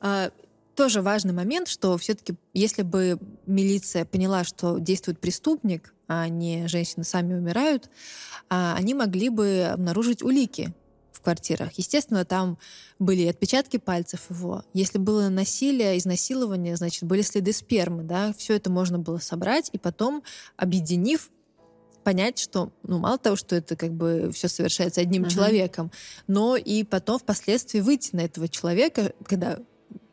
[0.00, 0.30] А,
[0.74, 7.04] тоже важный момент, что все-таки, если бы милиция поняла, что действует преступник, а не женщины
[7.04, 7.90] сами умирают,
[8.48, 10.72] а, они могли бы обнаружить улики
[11.12, 11.72] в квартирах.
[11.74, 12.58] Естественно, там
[12.98, 14.64] были отпечатки пальцев его.
[14.72, 19.78] Если было насилие, изнасилование, значит, были следы спермы, да, все это можно было собрать и
[19.78, 20.22] потом,
[20.56, 21.30] объединив,
[22.04, 25.30] понять, что, ну, мало того, что это как бы все совершается одним uh-huh.
[25.30, 25.90] человеком,
[26.28, 29.58] но и потом впоследствии выйти на этого человека, когда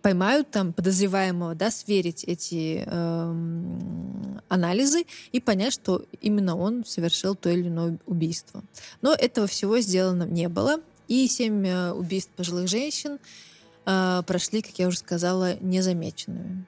[0.02, 7.50] поймают там подозреваемого, да, сверить эти э, анализы и понять, что именно он совершил то
[7.50, 8.64] или иное убийство.
[9.02, 13.20] Но этого всего сделано не было, и семь э, убийств пожилых женщин
[13.86, 16.66] э, прошли, как я уже сказала, незамеченными.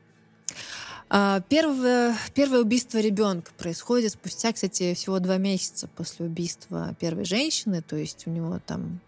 [1.08, 7.84] А, первое, первое убийство ребенка происходит спустя, кстати, всего два месяца после убийства первой женщины,
[7.84, 9.00] то есть у него там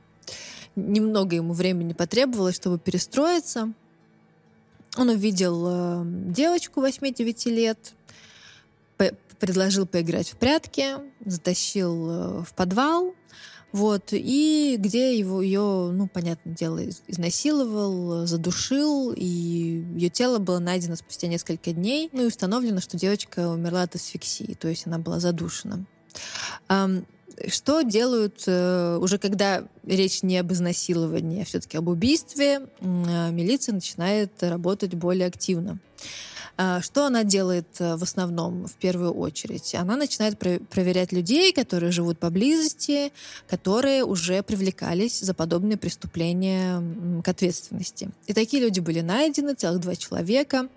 [0.75, 3.73] немного ему времени потребовалось, чтобы перестроиться.
[4.95, 7.93] Он увидел э, девочку 8-9 лет,
[9.39, 13.15] предложил поиграть в прятки, затащил э, в подвал,
[13.71, 20.95] вот, и где его ее, ну, понятное дело, изнасиловал, задушил, и ее тело было найдено
[20.95, 25.19] спустя несколько дней, ну и установлено, что девочка умерла от асфиксии, то есть она была
[25.19, 25.85] задушена.
[27.49, 33.73] Что делают э, уже когда речь не об изнасиловании, а все-таки об убийстве, э, милиция
[33.73, 35.77] начинает работать более активно.
[36.57, 39.75] А, что она делает э, в основном, в первую очередь?
[39.75, 43.11] Она начинает проверять людей, которые живут поблизости,
[43.47, 46.81] которые уже привлекались за подобные преступления
[47.23, 48.09] к ответственности.
[48.25, 50.67] И такие люди были найдены, целых два человека.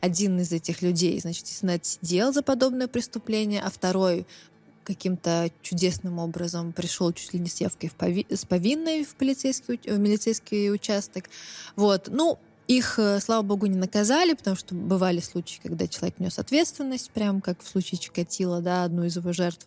[0.00, 4.26] Один из этих людей, значит, сидел за подобное преступление, а второй
[4.84, 9.78] каким-то чудесным образом пришел чуть ли не с явкой в пови- с повинной в полицейский,
[9.84, 11.26] в милицейский участок.
[11.76, 12.08] Вот.
[12.10, 12.38] Ну,
[12.70, 17.40] их, э, слава богу, не наказали, потому что бывали случаи, когда человек нес ответственность, прям
[17.40, 19.66] как в случае Чикатила, да, одну из его жертв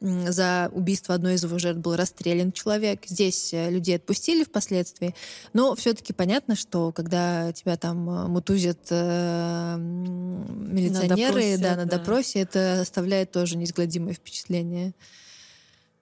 [0.00, 3.02] за убийство одной из его жертв был расстрелян человек.
[3.06, 5.14] Здесь э, людей отпустили впоследствии,
[5.52, 11.84] но все-таки понятно, что когда тебя там э, мутузят э, милиционеры, на допросе, да, на
[11.84, 11.98] да.
[11.98, 14.94] допросе, это оставляет тоже неизгладимое впечатление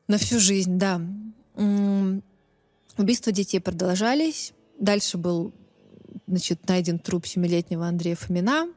[0.06, 1.00] на всю жизнь, да.
[2.96, 4.52] Убийства детей продолжались.
[4.78, 5.52] Дальше был
[6.26, 8.68] значит, найден труп семилетнего Андрея Фомина,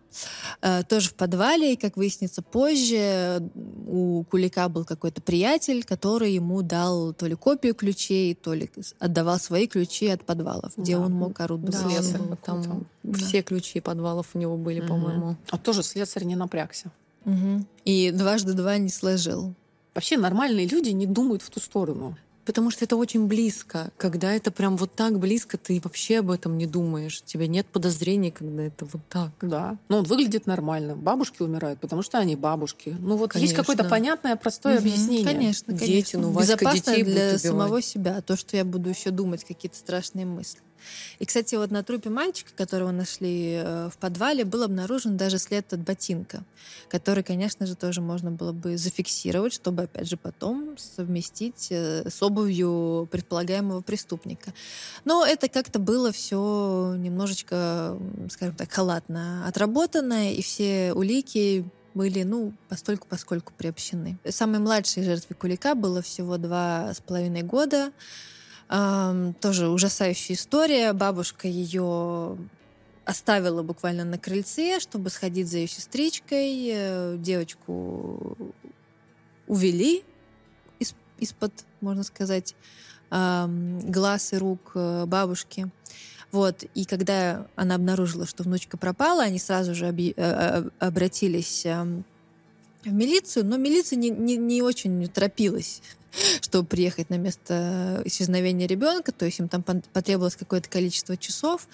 [0.62, 3.50] э, тоже в подвале, и, как выяснится позже,
[3.88, 8.70] у Кулика был какой-то приятель, который ему дал то ли копию ключей, то ли
[9.00, 11.04] отдавал свои ключи от подвалов, где да.
[11.04, 11.74] он мог орудовать.
[11.74, 13.18] Да, слесарь там да.
[13.18, 14.90] все ключи подвалов у него были, угу.
[14.90, 15.38] по-моему.
[15.50, 16.92] А тоже слесарь не напрягся.
[17.26, 17.66] Угу.
[17.86, 19.54] И дважды два не сложил.
[19.94, 22.18] Вообще нормальные люди не думают в ту сторону.
[22.46, 23.92] Потому что это очень близко.
[23.98, 27.22] Когда это прям вот так близко, ты вообще об этом не думаешь.
[27.22, 29.32] У тебя нет подозрений, когда это вот так.
[29.42, 29.78] Да.
[29.90, 30.96] Ну, он выглядит нормально.
[30.96, 32.96] Бабушки умирают, потому что они бабушки.
[33.00, 33.48] Ну, вот конечно.
[33.48, 35.26] есть какое-то понятное, простое угу, объяснение.
[35.26, 35.88] Конечно, конечно.
[35.88, 38.22] Дети, ну, Безопасно детей для самого себя.
[38.22, 40.62] То, что я буду еще думать какие-то страшные мысли.
[41.20, 45.72] И, кстати, вот на трупе мальчика, которого нашли э, в подвале, был обнаружен даже след
[45.74, 46.44] от ботинка,
[46.90, 52.22] который, конечно же, тоже можно было бы зафиксировать, чтобы, опять же, потом совместить э, с
[52.22, 54.54] обувью предполагаемого преступника.
[55.06, 57.98] Но это как-то было все немножечко,
[58.30, 64.18] скажем так, халатно отработано, и все улики были, ну, постольку поскольку приобщены.
[64.30, 67.92] Самой младшей жертве Кулика было всего два с половиной года.
[68.68, 70.94] Тоже ужасающая история.
[70.94, 72.38] Бабушка ее
[73.06, 76.70] оставила буквально на крыльце, чтобы сходить за ее сестричкой.
[76.72, 78.38] Э, девочку
[79.48, 80.04] увели
[80.80, 81.52] из, из-под,
[81.82, 82.56] можно сказать,
[83.10, 85.70] глаз и рук э, бабушки.
[86.32, 86.64] Вот.
[86.76, 90.14] И когда она обнаружила, что внучка пропала, они сразу же объ...
[90.16, 91.66] Э, обратились
[92.84, 95.82] в милицию, но милиция не, не, не очень торопилась
[96.42, 101.68] чтобы приехать на место исчезновения ребенка, то есть им там потребовалось какое-то количество часов.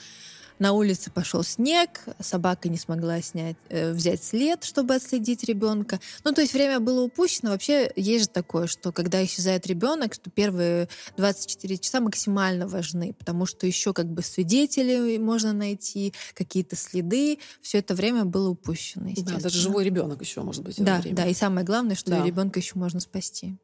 [0.59, 5.99] На улице пошел снег, собака не смогла снять, э, взять след, чтобы отследить ребенка.
[6.23, 7.51] Ну, то есть время было упущено.
[7.51, 13.45] Вообще есть же такое, что когда исчезает ребенок, что первые 24 часа максимально важны, потому
[13.45, 17.39] что еще как бы свидетели можно найти, какие-то следы.
[17.61, 19.11] Все это время было упущено.
[19.17, 20.83] Да, даже живой ребенок еще может быть.
[20.83, 21.27] Да, да.
[21.27, 22.25] И самое главное, что да.
[22.25, 23.57] ребенка еще можно спасти.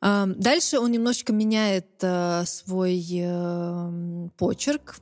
[0.00, 5.00] Дальше он немножечко меняет э, свой э, почерк,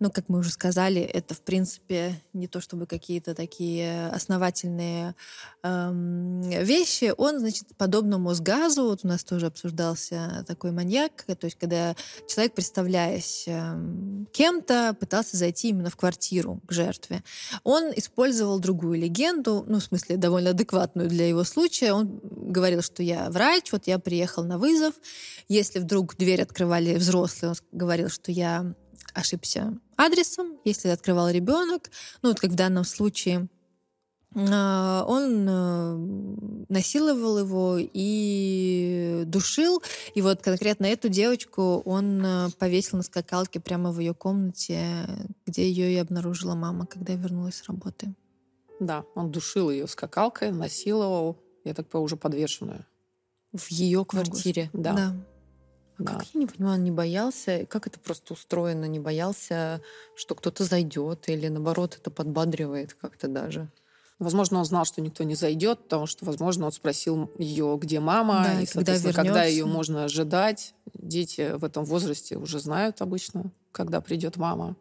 [0.00, 5.14] ну, как мы уже сказали, это, в принципе, не то чтобы какие-то такие основательные
[5.62, 7.12] эм, вещи.
[7.16, 11.96] Он, значит, подобно Мосгазу, вот у нас тоже обсуждался такой маньяк, то есть когда
[12.28, 17.22] человек, представляясь эм, кем-то, пытался зайти именно в квартиру к жертве.
[17.64, 21.92] Он использовал другую легенду, ну, в смысле, довольно адекватную для его случая.
[21.92, 24.94] Он говорил, что я врач, вот я приехал на вызов.
[25.48, 28.74] Если вдруг дверь открывали взрослые, он говорил, что я
[29.14, 31.90] ошибся адресом, если открывал ребенок,
[32.22, 33.48] ну вот как в данном случае,
[34.34, 39.82] а, он э, насиловал его и душил.
[40.14, 45.06] И вот конкретно эту девочку он э, повесил на скакалке прямо в ее комнате,
[45.46, 48.14] где ее и обнаружила мама, когда вернулась с работы.
[48.80, 52.84] Да, он душил ее скакалкой, насиловал, я так понимаю, уже подвешенную.
[53.52, 54.70] В ее квартире.
[54.74, 54.92] Да.
[54.92, 55.16] да.
[55.98, 56.12] А да.
[56.14, 59.82] как я не понимаю, он не боялся, как это просто устроено, не боялся,
[60.14, 63.68] что кто-то зайдет, или наоборот это подбадривает как-то даже?
[64.18, 68.44] Возможно, он знал, что никто не зайдет, потому что, возможно, он спросил ее, где мама,
[68.44, 70.74] да, и, когда, когда ее можно ожидать.
[70.92, 74.76] Дети в этом возрасте уже знают обычно, когда придет мама.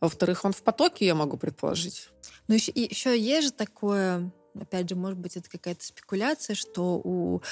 [0.00, 2.10] Во-вторых, он в потоке, я могу предположить.
[2.46, 4.30] Ну, еще, еще есть же такое
[4.60, 7.42] опять же, может быть, это какая-то спекуляция, что у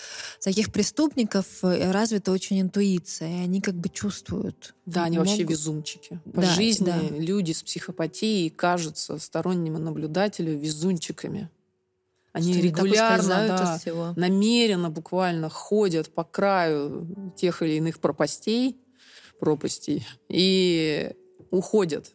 [0.40, 4.74] таких преступников э, развита очень интуиция, и они как бы чувствуют.
[4.86, 5.30] Да, они могут...
[5.30, 6.20] вообще везунчики.
[6.34, 7.00] По да, жизни да.
[7.16, 11.50] люди с психопатией кажутся стороннему наблюдателю везунчиками.
[12.32, 14.14] Они что регулярно, да, всего.
[14.16, 18.80] намеренно буквально ходят по краю тех или иных пропастей,
[19.38, 21.12] пропастей и
[21.50, 22.14] уходят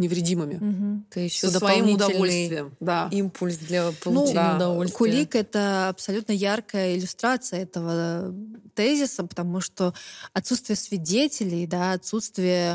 [0.00, 0.54] невредимыми.
[0.54, 1.04] Угу.
[1.10, 2.74] Это еще Со своим удовольствием.
[2.80, 3.08] Да.
[3.12, 4.96] Импульс для ну, получения ну, удовольствия.
[4.96, 8.34] Кулик— это абсолютно яркая иллюстрация этого
[8.74, 9.92] тезиса, потому что
[10.32, 12.72] отсутствие свидетелей, да, отсутствие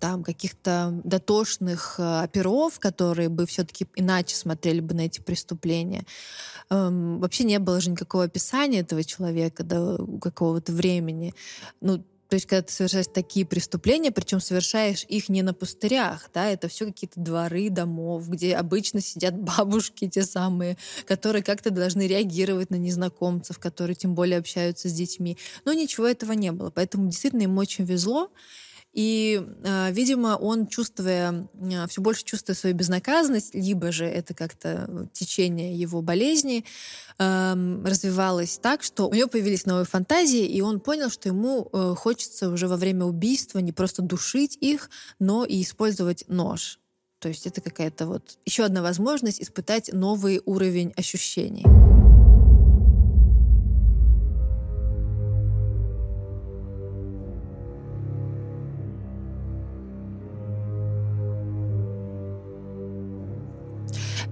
[0.00, 6.04] там каких-то дотошных э, оперов, которые бы все-таки иначе смотрели бы на эти преступления,
[6.70, 11.34] эм, вообще не было же никакого описания этого человека до какого-то времени.
[11.80, 16.48] Ну, то есть, когда ты совершаешь такие преступления, причем совершаешь их не на пустырях, да,
[16.48, 22.70] это все какие-то дворы домов, где обычно сидят бабушки те самые, которые как-то должны реагировать
[22.70, 25.38] на незнакомцев, которые тем более общаются с детьми.
[25.64, 26.70] Но ничего этого не было.
[26.70, 28.30] Поэтому действительно им очень везло.
[28.96, 35.06] И, э, видимо, он, чувствуя, э, все больше чувствуя свою безнаказанность, либо же это как-то
[35.12, 36.64] течение его болезни,
[37.18, 41.94] э, развивалось так, что у него появились новые фантазии, и он понял, что ему э,
[41.94, 44.88] хочется уже во время убийства не просто душить их,
[45.18, 46.80] но и использовать нож.
[47.18, 51.95] То есть это какая-то вот еще одна возможность испытать новый уровень ощущений.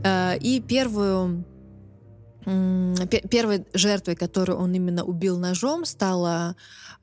[0.05, 1.45] И первую
[3.31, 6.57] первой жертвой, которую он именно убил ножом, стала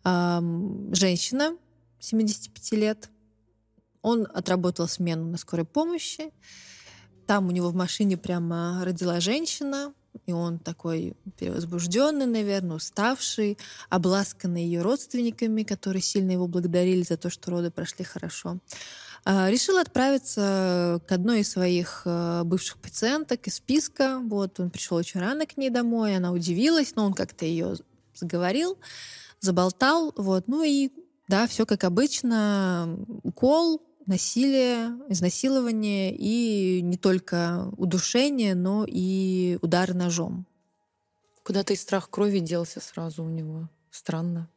[0.04, 1.58] женщина
[2.00, 3.10] 75 лет.
[4.04, 6.32] Он отработал смену на скорой помощи.
[7.26, 9.94] Там у него в машине прямо родила женщина,
[10.28, 13.58] и он такой перевозбужденный, наверное, уставший,
[13.90, 18.60] обласканный ее родственниками, которые сильно его благодарили за то, что роды прошли хорошо.
[19.24, 24.20] А, решил отправиться к одной из своих э, бывших пациенток из списка.
[24.20, 27.76] Вот он пришел очень рано к ней домой, она удивилась, но он как-то ее
[28.16, 28.80] заговорил,
[29.40, 30.90] заболтал, вот, ну и
[31.28, 40.48] да, все как обычно, укол, насилие, изнасилование и не только удушение, но и удар ножом.
[41.44, 43.70] Куда-то и страх крови делся сразу у него.
[43.92, 44.50] Странно.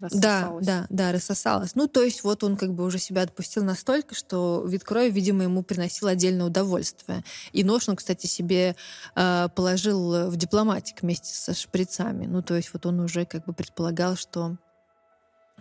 [0.00, 1.74] Да, да, да, рассосалась.
[1.74, 5.42] Ну, то есть вот он как бы уже себя отпустил настолько, что вид крови, видимо,
[5.42, 7.22] ему приносил отдельное удовольствие.
[7.52, 8.76] И нож он, кстати, себе
[9.14, 12.26] э, положил в дипломатик вместе со шприцами.
[12.26, 14.56] Ну, то есть вот он уже как бы предполагал, что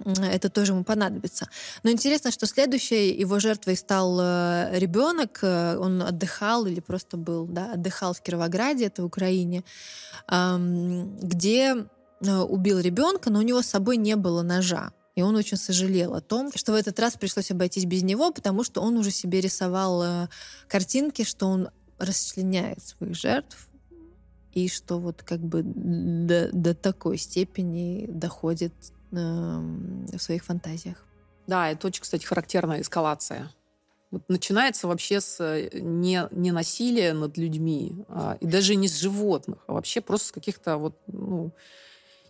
[0.05, 1.49] это тоже ему понадобится.
[1.83, 5.39] Но интересно, что следующей его жертвой стал э, ребенок.
[5.41, 9.63] Э, он отдыхал или просто был, да, отдыхал в Кировограде, это в Украине,
[10.27, 11.85] где
[12.21, 14.91] убил ребенка, но у него с собой не было ножа.
[15.15, 18.63] И он очень сожалел о том, что в этот раз пришлось обойтись без него, потому
[18.63, 20.29] что он уже себе рисовал
[20.67, 23.69] картинки, что он расчленяет своих жертв,
[24.53, 28.73] и что вот как бы до, до такой степени доходит
[29.11, 31.05] в своих фантазиях.
[31.47, 33.51] Да, это очень, кстати, характерная эскалация.
[34.11, 38.97] Вот начинается вообще с э, не, не насилия над людьми, а, и даже не с
[38.97, 41.51] животных, а вообще просто с каких-то вот, ну,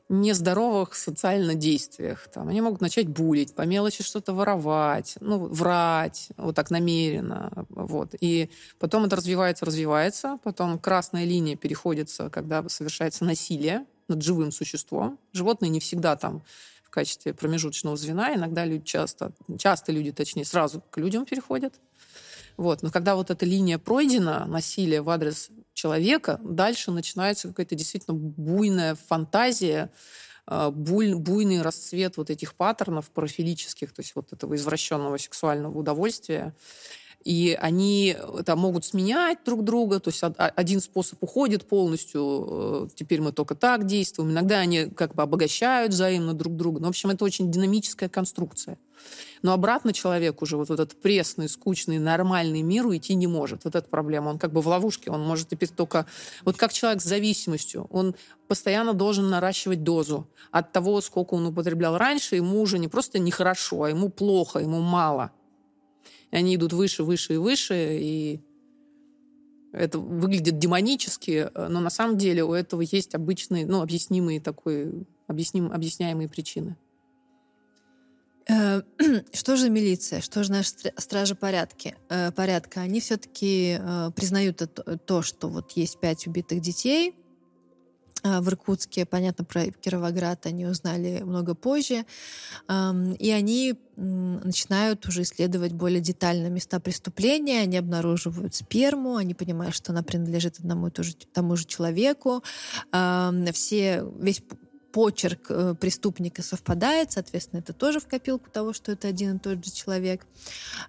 [0.09, 2.27] нездоровых социально действиях.
[2.33, 7.65] Там, они могут начать булить, по мелочи что-то воровать, ну, врать, вот так намеренно.
[7.69, 8.15] Вот.
[8.19, 8.49] И
[8.79, 15.19] потом это развивается, развивается, потом красная линия переходится, когда совершается насилие, над живым существом.
[15.33, 16.43] Животные не всегда там
[16.83, 18.33] в качестве промежуточного звена.
[18.33, 21.79] Иногда люди часто, часто люди, точнее, сразу к людям переходят.
[22.59, 22.83] Вот.
[22.83, 28.95] Но когда вот эта линия пройдена, насилие в адрес человека, дальше начинается какая-то действительно буйная
[28.95, 29.89] фантазия,
[30.45, 36.53] а, буй, буйный расцвет вот этих паттернов профилических, то есть вот этого извращенного сексуального удовольствия
[37.25, 42.87] и они э, там могут сменять друг друга, то есть один способ уходит полностью, э,
[42.95, 46.89] теперь мы только так действуем, иногда они как бы обогащают взаимно друг друга, ну, в
[46.89, 48.77] общем, это очень динамическая конструкция.
[49.41, 53.63] Но обратно человек уже вот этот пресный, скучный, нормальный мир уйти не может.
[53.63, 54.29] Вот эта проблема.
[54.29, 55.11] Он как бы в ловушке.
[55.11, 56.05] Он может теперь только...
[56.43, 57.87] Вот как человек с зависимостью.
[57.89, 58.15] Он
[58.47, 60.27] постоянно должен наращивать дозу.
[60.51, 64.81] От того, сколько он употреблял раньше, ему уже не просто нехорошо, а ему плохо, ему
[64.81, 65.31] мало.
[66.31, 68.41] И они идут выше, выше и выше, и
[69.71, 75.71] это выглядит демонически, но на самом деле у этого есть обычные, ну, объяснимые такой, объясним,
[75.71, 76.75] объясняемые причины.
[78.49, 78.81] Э,
[79.33, 82.81] что же милиция, что же наши стражи порядки, э, порядка?
[82.81, 84.61] Они все-таки э, признают
[85.05, 87.15] то, что вот есть пять убитых детей,
[88.21, 92.05] в Иркутске, понятно, про Кировоград они узнали много позже,
[92.69, 99.93] и они начинают уже исследовать более детально места преступления, они обнаруживают сперму, они понимают, что
[99.93, 100.91] она принадлежит одному и
[101.31, 102.43] тому же человеку,
[102.91, 104.43] все, весь
[104.91, 109.63] почерк э, преступника совпадает, соответственно, это тоже в копилку того, что это один и тот
[109.63, 110.25] же человек.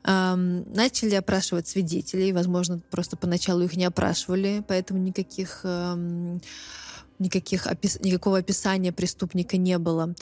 [0.05, 5.65] Начали опрашивать свидетелей, возможно, просто поначалу их не опрашивали, поэтому никаких
[7.19, 10.15] никаких никакого описания преступника не было.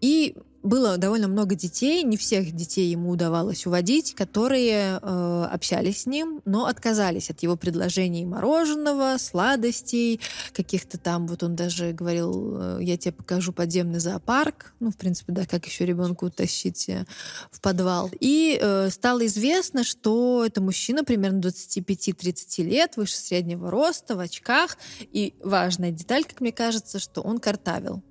[0.00, 6.06] И было довольно много детей, не всех детей ему удавалось уводить, которые э, общались с
[6.06, 10.20] ним, но отказались от его предложений мороженого, сладостей,
[10.52, 15.32] каких-то там, вот он даже говорил, э, я тебе покажу подземный зоопарк, ну, в принципе,
[15.32, 17.04] да, как еще ребенку тащить э,
[17.50, 18.10] в подвал.
[18.18, 24.76] И э, стало известно, что это мужчина примерно 25-30 лет, выше среднего роста, в очках,
[25.00, 28.02] и важная деталь, как мне кажется, что он картавил.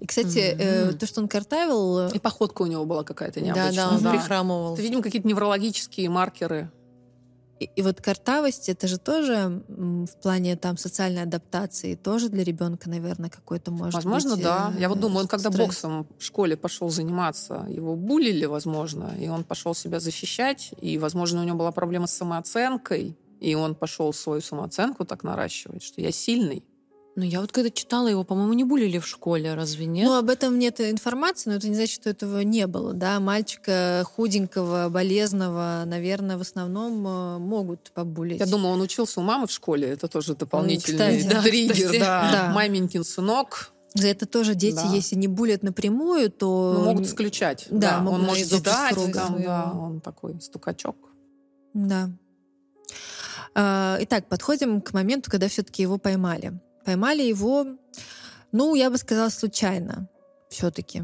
[0.00, 0.90] И, кстати, mm-hmm.
[0.90, 1.98] э, то, что он картавил...
[2.00, 3.72] Э, и походка у него была какая-то необычная.
[3.72, 4.10] Да, да, он да.
[4.10, 4.74] прихрамывал.
[4.74, 6.70] Это, видимо, какие-то неврологические маркеры.
[7.62, 12.90] И, и вот картавость, это же тоже в плане там социальной адаптации, тоже для ребенка,
[12.90, 14.72] наверное, какой-то может Возможно, быть, да.
[14.78, 15.66] Я вот думаю, он когда стресс.
[15.66, 21.40] боксом в школе пошел заниматься, его булили, возможно, и он пошел себя защищать, и, возможно,
[21.40, 26.10] у него была проблема с самооценкой, и он пошел свою самооценку так наращивать, что я
[26.10, 26.64] сильный,
[27.14, 30.06] ну, я вот когда читала его, по-моему, не булили в школе, разве нет?
[30.06, 33.20] Ну, об этом нет информации, но это не значит, что этого не было, да.
[33.20, 38.40] Мальчика худенького, болезного, наверное, в основном э, могут побулить.
[38.40, 41.98] Я думаю, он учился у мамы в школе, это тоже дополнительный кстати, да, триггер, кстати,
[41.98, 42.30] да.
[42.32, 42.52] да.
[42.54, 44.94] Маменькин сынок, за это тоже дети, да.
[44.94, 46.76] если не булят напрямую, то...
[46.78, 47.66] Ну, могут исключать.
[47.68, 48.00] Да, да.
[48.00, 50.96] Могут он может задать, там, да, он такой стукачок.
[51.74, 52.08] Да.
[53.54, 56.58] А, итак, подходим к моменту, когда все-таки его поймали.
[56.84, 57.66] Поймали его,
[58.52, 60.08] ну, я бы сказала, случайно
[60.48, 61.02] все-таки.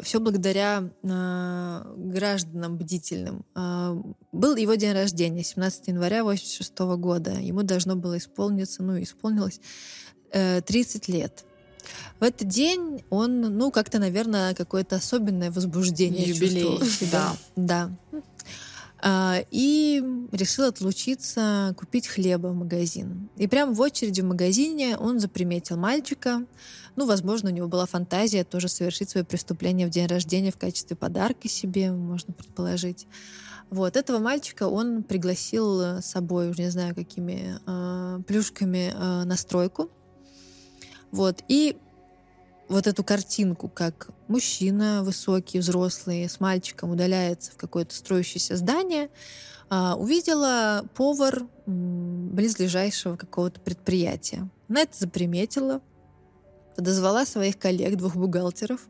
[0.00, 3.44] Все благодаря э, гражданам бдительным.
[3.56, 3.96] Э,
[4.30, 7.32] был его день рождения, 17 января 86 года.
[7.32, 9.60] Ему должно было исполниться, ну, исполнилось
[10.30, 11.44] э, 30 лет.
[12.20, 17.10] В этот день он, ну, как-то, наверное, какое-то особенное возбуждение Юбилей, чувствовал.
[17.10, 17.36] Да.
[17.56, 17.90] да.
[19.00, 20.02] А, и
[20.32, 23.28] решил отлучиться купить хлеба в магазин.
[23.36, 26.44] И прямо в очереди в магазине он заприметил мальчика.
[26.96, 30.96] Ну, возможно, у него была фантазия тоже совершить свое преступление в день рождения в качестве
[30.96, 33.06] подарка себе, можно предположить.
[33.70, 39.36] Вот этого мальчика он пригласил с собой, уже не знаю какими э, плюшками э, на
[39.36, 39.90] стройку.
[41.12, 41.76] Вот и
[42.68, 49.08] вот эту картинку, как мужчина высокий, взрослый, с мальчиком удаляется в какое-то строящееся здание,
[49.70, 54.48] э, увидела повар близлежащего какого-то предприятия.
[54.68, 55.80] Она это заприметила,
[56.76, 58.80] подозвала своих коллег, двух бухгалтеров,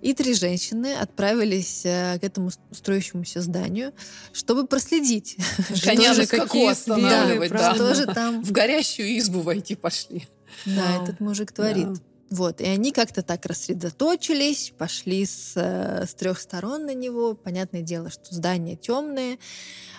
[0.00, 3.92] и три женщины отправились э, к этому строящемуся зданию,
[4.32, 5.36] чтобы проследить.
[5.82, 7.74] Коня на скаку останавливать, да.
[7.74, 8.44] Что же там?
[8.44, 10.28] В горящую избу войти пошли.
[10.66, 11.88] Да, этот мужик творит.
[12.32, 17.34] Вот, и они как-то так рассредоточились, пошли с, э, с трех сторон на него.
[17.34, 19.36] Понятное дело, что здание темное.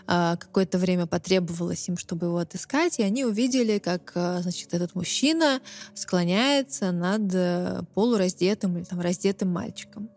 [0.07, 4.95] А, какое-то время потребовалось им, чтобы его отыскать, и они увидели, как, а, значит, этот
[4.95, 5.61] мужчина
[5.93, 10.09] склоняется над э, полураздетым или там раздетым мальчиком.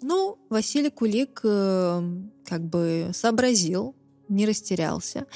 [0.00, 2.02] Ну, Василий Кулик э,
[2.44, 3.94] как бы сообразил,
[4.32, 5.26] не растерялся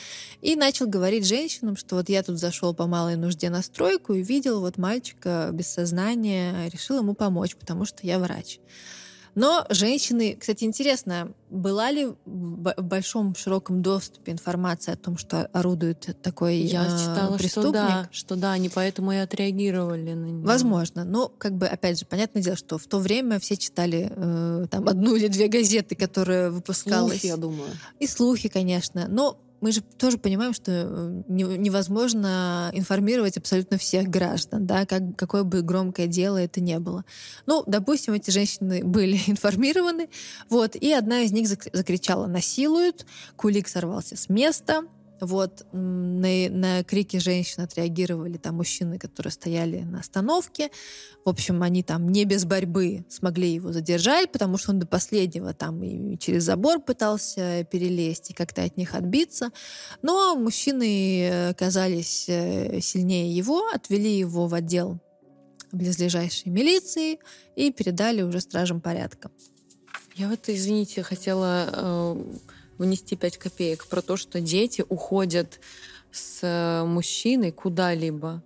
[0.40, 4.22] и начал говорить женщинам, что вот я тут зашел по малой нужде на стройку и
[4.22, 8.58] видел вот мальчика без сознания, решил ему помочь, потому что я врач.
[9.36, 16.16] Но женщины, кстати, интересно, была ли в большом широком доступе информация о том, что орудует
[16.22, 17.50] такой Я э, читала, преступник?
[17.52, 20.46] что да, что да, они поэтому и отреагировали на него.
[20.46, 24.66] Возможно, но как бы опять же понятное дело, что в то время все читали э,
[24.70, 27.20] там одну или две газеты, которые выпускалась.
[27.20, 27.70] Слухи, я думаю.
[28.00, 34.64] И слухи, конечно, но мы же тоже понимаем, что э, невозможно информировать абсолютно всех граждан,
[34.64, 37.04] да, как, какое бы громкое дело это не было.
[37.46, 40.08] Ну, допустим, эти женщины были информированы,
[40.48, 44.84] вот, и одна из них закричала «насилуют», Кулик сорвался с места,
[45.20, 50.70] вот на, на крики женщин отреагировали там мужчины, которые стояли на остановке.
[51.24, 55.54] В общем, они там не без борьбы смогли его задержать, потому что он до последнего
[55.54, 59.50] там и через забор пытался перелезть и как-то от них отбиться.
[60.02, 65.00] Но мужчины оказались э, сильнее его, отвели его в отдел
[65.72, 67.18] близлежащей милиции
[67.54, 69.30] и передали уже стражам порядка.
[70.14, 72.24] Я вот, извините, хотела э,
[72.78, 75.60] внести 5 копеек про то, что дети уходят
[76.10, 78.42] с э, мужчиной куда-либо.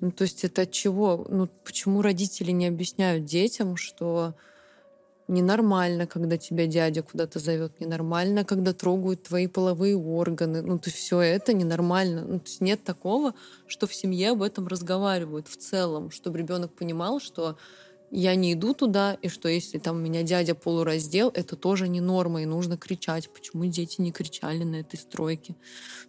[0.00, 1.26] Ну, то есть это от чего?
[1.28, 4.34] Ну, почему родители не объясняют детям, что
[5.28, 10.62] ненормально, когда тебя дядя куда-то зовет, ненормально, когда трогают твои половые органы.
[10.62, 12.24] Ну, то есть все это ненормально.
[12.26, 13.34] Ну, то есть нет такого,
[13.66, 17.56] что в семье об этом разговаривают в целом, чтобы ребенок понимал, что
[18.14, 22.02] я не иду туда, и что если там у меня дядя полураздел, это тоже не
[22.02, 23.32] норма, и нужно кричать.
[23.32, 25.56] Почему дети не кричали на этой стройке?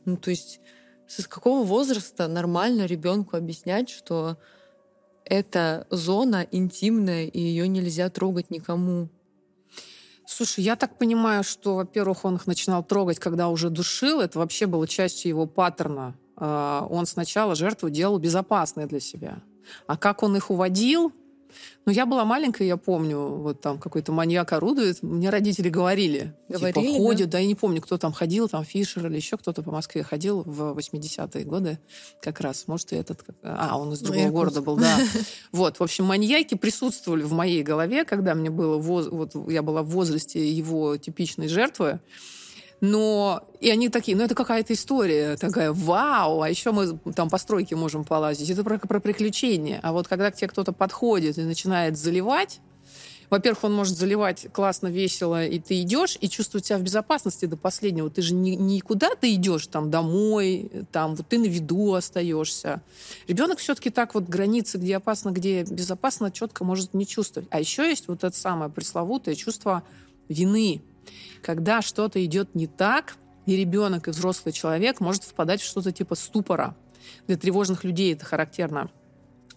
[0.04, 0.60] Ну, то есть
[1.08, 4.38] с какого возраста нормально ребенку объяснять, что
[5.24, 9.08] это зона интимная, и ее нельзя трогать никому?
[10.26, 14.20] Слушай, я так понимаю, что, во-первых, он их начинал трогать, когда уже душил.
[14.20, 16.16] Это вообще было частью его паттерна.
[16.36, 19.42] А, он сначала жертву делал безопасной для себя.
[19.88, 21.14] А как он их уводил,
[21.86, 25.04] ну, я была маленькая, я помню, вот там какой-то маньяк орудует.
[25.04, 26.34] Мне родители говорили.
[26.48, 27.32] Типа, говорили, типа, ходит, да?
[27.34, 30.44] да, я не помню, кто там ходил, там Фишер или еще кто-то по Москве ходил
[30.44, 31.80] в 80-е годы
[32.22, 32.68] как раз.
[32.68, 33.24] Может, и этот...
[33.44, 34.98] А, он из ну, другого ну, города был, да.
[35.52, 38.78] Вот, в общем, маньяки присутствовали в моей голове, когда мне было...
[38.78, 42.00] Вот я была в возрасте его типичной жертвы.
[42.84, 47.38] Но и они такие, ну это какая-то история такая, вау, а еще мы там по
[47.38, 48.50] стройке можем полазить.
[48.50, 49.80] Это про, про приключения.
[49.82, 52.60] А вот когда к тебе кто-то подходит и начинает заливать,
[53.30, 57.56] во-первых, он может заливать классно, весело, и ты идешь и чувствуешь себя в безопасности до
[57.56, 58.10] последнего.
[58.10, 62.82] Ты же не, никуда ты идешь там домой, там вот ты на виду остаешься.
[63.30, 67.48] Ребенок все-таки так вот границы, где опасно, где безопасно, четко может не чувствовать.
[67.50, 69.84] А еще есть вот это самое пресловутое чувство
[70.28, 70.82] вины
[71.42, 73.16] когда что-то идет не так,
[73.46, 76.76] и ребенок, и взрослый человек может впадать в что-то типа ступора.
[77.28, 78.90] Для тревожных людей это характерно.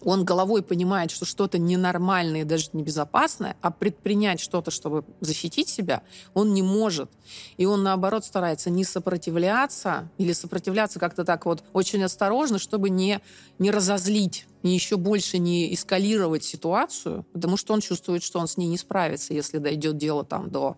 [0.01, 6.03] Он головой понимает, что что-то ненормальное и даже небезопасное, а предпринять что-то, чтобы защитить себя,
[6.35, 7.09] он не может.
[7.57, 13.21] И он, наоборот, старается не сопротивляться или сопротивляться как-то так вот очень осторожно, чтобы не,
[13.57, 18.55] не разозлить, не еще больше не эскалировать ситуацию, потому что он чувствует, что он с
[18.55, 20.77] ней не справится, если дойдет дело там до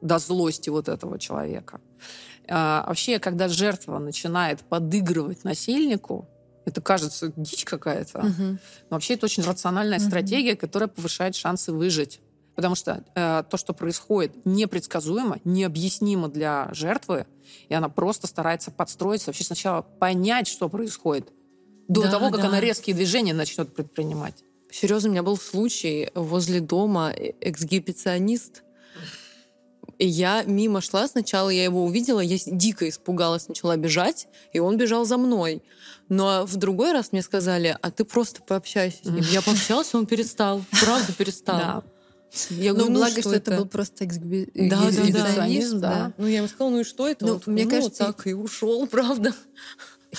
[0.00, 1.80] до злости вот этого человека.
[2.48, 6.28] А, вообще, когда жертва начинает подыгрывать насильнику,
[6.64, 8.18] это кажется дичь какая-то.
[8.18, 8.42] Угу.
[8.42, 8.58] Но
[8.90, 10.06] вообще это очень рациональная угу.
[10.06, 12.20] стратегия, которая повышает шансы выжить.
[12.56, 17.26] Потому что э, то, что происходит, непредсказуемо, необъяснимо для жертвы,
[17.68, 21.28] и она просто старается подстроиться, вообще сначала понять, что происходит,
[21.86, 22.48] до да, того, как да.
[22.48, 24.42] она резкие движения начнет предпринимать.
[24.70, 28.62] Серьезно, у меня был случай возле дома э, эксгибиционист.
[29.98, 34.76] И я мимо шла, сначала я его увидела, я дико испугалась, начала бежать, и он
[34.76, 35.62] бежал за мной.
[36.08, 39.24] Но в другой раз мне сказали, а ты просто пообщайся с ним.
[39.30, 40.62] Я пообщалась, он перестал.
[40.82, 41.58] Правда перестал.
[41.58, 41.82] Да.
[42.50, 43.50] Я ну, говорю, ну, благо, что это?
[43.52, 44.50] это был просто эксгиби...
[44.54, 44.90] да.
[44.90, 46.12] Да, да, да.
[46.18, 47.24] Ну, я ему сказала, ну и что это?
[47.24, 49.34] Ну, он мне ну, кажется, так и ушел, правда.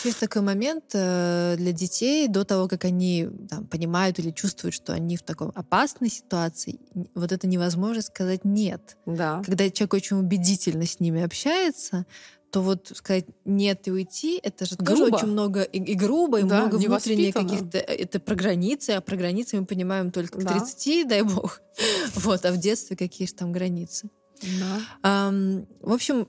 [0.04, 4.94] Есть такой момент э, для детей до того, как они там, понимают или чувствуют, что
[4.94, 6.80] они в такой опасной ситуации.
[7.16, 8.98] Вот это невозможно сказать нет.
[9.06, 9.42] Да.
[9.46, 12.06] Когда человек очень убедительно с ними общается,
[12.52, 14.90] то вот сказать нет и уйти, это же грубо.
[14.90, 17.78] тоже очень много и, и грубо, и да, много внутренних каких-то...
[17.78, 20.54] Это про границы, а про границы мы понимаем только да.
[20.54, 21.62] к 30, дай бог.
[22.16, 24.10] вот, а в детстве какие же там границы.
[24.42, 25.30] Да.
[25.30, 26.28] Um, в общем,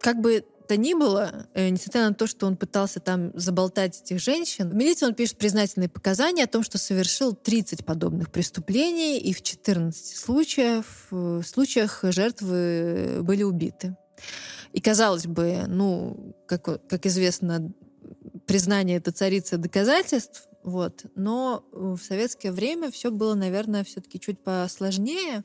[0.00, 0.44] как бы
[0.74, 4.74] то ни было, э, несмотря на то, что он пытался там заболтать этих женщин, в
[4.74, 10.16] милиции он пишет признательные показания о том, что совершил 30 подобных преступлений, и в 14
[10.16, 13.96] случаях, в случаях жертвы были убиты.
[14.72, 17.72] И казалось бы, ну, как, как известно,
[18.46, 21.04] признание это царица доказательств, вот.
[21.14, 25.44] Но в советское время все было, наверное, все-таки чуть посложнее.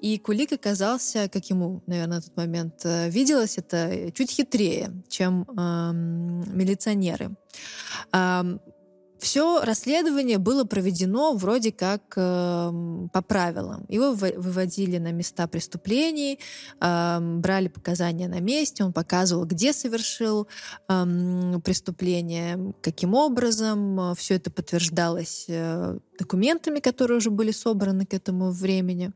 [0.00, 5.42] И Кулик оказался, как ему, наверное, на тот момент э, виделось, это чуть хитрее, чем
[5.42, 7.30] э, милиционеры.
[9.18, 12.72] Все расследование было проведено вроде как э,
[13.12, 13.84] по правилам.
[13.88, 16.38] Его выводили на места преступлений,
[16.80, 20.48] э, брали показания на месте, он показывал, где совершил
[20.88, 21.04] э,
[21.64, 24.14] преступление, каким образом.
[24.14, 29.12] Все это подтверждалось э, документами, которые уже были собраны к этому времени.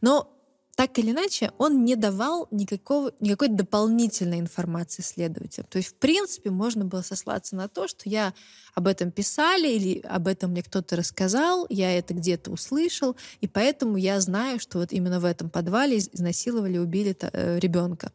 [0.00, 0.35] Но
[0.76, 5.66] так или иначе, он не давал никакого, никакой дополнительной информации следователям.
[5.70, 8.34] То есть, в принципе, можно было сослаться на то, что я
[8.74, 13.96] об этом писали или об этом мне кто-то рассказал, я это где-то услышал, и поэтому
[13.96, 18.12] я знаю, что вот именно в этом подвале изнасиловали, убили э, ребенка.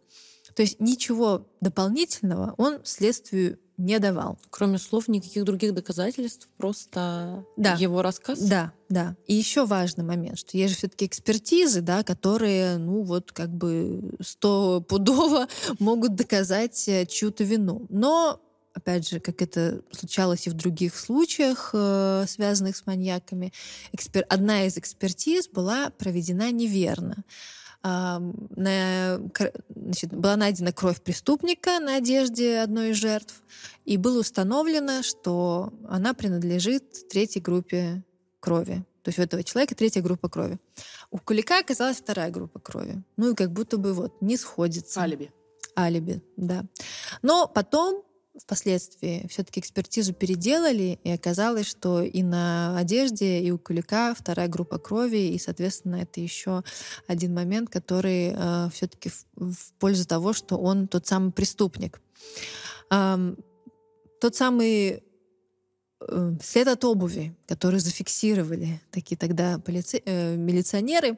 [0.55, 4.37] То есть ничего дополнительного он следствию не давал.
[4.49, 7.73] Кроме слов, никаких других доказательств, просто да.
[7.75, 8.39] его рассказ.
[8.39, 9.15] Да, да.
[9.27, 14.13] И еще важный момент, что есть же все-таки экспертизы, да, которые, ну вот, как бы
[14.21, 15.47] стопудово
[15.79, 17.87] могут доказать э, чью-то вину.
[17.89, 18.39] Но
[18.73, 23.51] опять же, как это случалось и в других случаях, э, связанных с маньяками,
[23.91, 24.25] экспер...
[24.29, 27.23] одна из экспертиз была проведена неверно
[27.83, 29.19] на,
[29.75, 33.43] значит, была найдена кровь преступника на одежде одной из жертв,
[33.85, 38.03] и было установлено, что она принадлежит третьей группе
[38.39, 38.85] крови.
[39.03, 40.59] То есть у этого человека третья группа крови.
[41.09, 43.01] У Кулика оказалась вторая группа крови.
[43.17, 45.01] Ну и как будто бы вот не сходится.
[45.01, 45.31] Алиби.
[45.75, 46.65] Алиби, да.
[47.21, 48.03] Но потом
[48.39, 54.77] впоследствии все-таки экспертизу переделали, и оказалось, что и на одежде, и у Кулика вторая группа
[54.77, 56.63] крови, и, соответственно, это еще
[57.07, 62.01] один момент, который э, все-таки в, в пользу того, что он тот самый преступник.
[62.89, 63.37] Эм,
[64.21, 65.03] тот самый
[65.99, 70.01] э, след от обуви, который зафиксировали такие тогда полици...
[70.05, 71.17] э, милиционеры,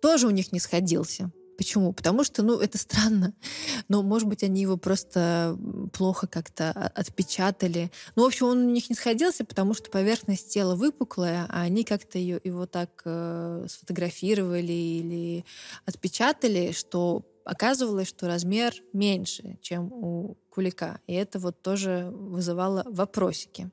[0.00, 1.30] тоже у них не сходился.
[1.60, 1.92] Почему?
[1.92, 3.34] Потому что, ну, это странно.
[3.88, 5.58] Но, может быть, они его просто
[5.92, 7.92] плохо как-то отпечатали.
[8.16, 11.84] Ну, в общем, он у них не сходился, потому что поверхность тела выпуклая, а они
[11.84, 15.44] как-то ее, его так э, сфотографировали или
[15.84, 20.98] отпечатали, что оказывалось, что размер меньше, чем у кулика.
[21.06, 23.68] И это вот тоже вызывало вопросики.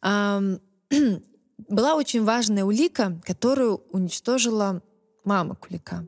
[0.02, 0.60] Была
[1.96, 4.82] очень важная улика, которую уничтожила
[5.24, 6.06] мама кулика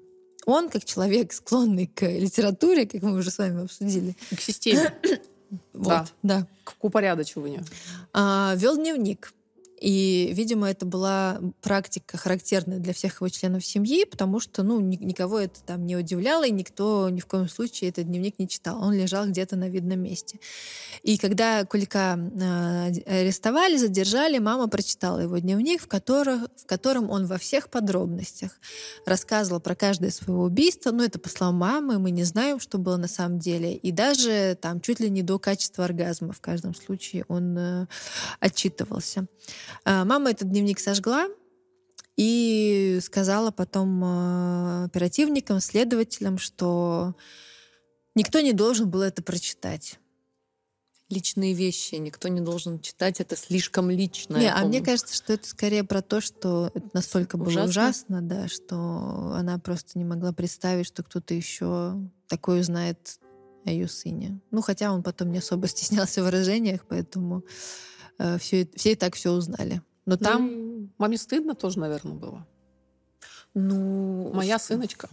[0.49, 4.17] он, как человек, склонный к литературе, как мы уже с вами обсудили.
[4.35, 4.95] К системе.
[5.75, 6.07] вот, да.
[6.23, 6.47] да.
[6.65, 7.65] К упорядочиванию.
[8.13, 9.33] А, вел дневник.
[9.81, 15.39] И, видимо, это была практика характерная для всех его членов семьи, потому что, ну, никого
[15.39, 18.83] это там не удивляло, и никто ни в коем случае этот дневник не читал.
[18.83, 20.41] Он лежал где-то на видном месте.
[21.03, 27.27] И когда Кулика э, арестовали, задержали, мама прочитала его дневник, в, которых, в котором он
[27.27, 28.53] во всех подробностях
[29.07, 30.91] рассказывал про каждое свое убийство.
[30.91, 33.75] Ну, это по словам мамы, мы не знаем, что было на самом деле.
[33.75, 37.87] И даже там чуть ли не до качества оргазма в каждом случае он э,
[38.41, 39.27] отчитывался.
[39.85, 41.27] А, мама этот дневник сожгла
[42.17, 47.15] и сказала потом а, оперативникам, следователям, что
[48.15, 49.99] никто не должен был это прочитать.
[51.11, 51.95] личные вещи.
[51.95, 54.37] Никто не должен читать это слишком лично.
[54.37, 57.65] Не, а мне кажется, что это скорее про то, что это настолько было Ужасно?
[57.71, 61.95] ужасно, да, что она просто не могла представить, что кто-то еще
[62.27, 63.21] такое узнает
[63.65, 64.41] о ее сыне.
[64.51, 67.43] Ну, хотя он потом не особо стеснялся в выражениях, поэтому э,
[68.39, 69.83] все, все и так все узнали.
[70.07, 70.47] Но там...
[70.47, 72.47] Ну, маме стыдно тоже, наверное, было.
[73.55, 75.09] Ну, Моя сыночка.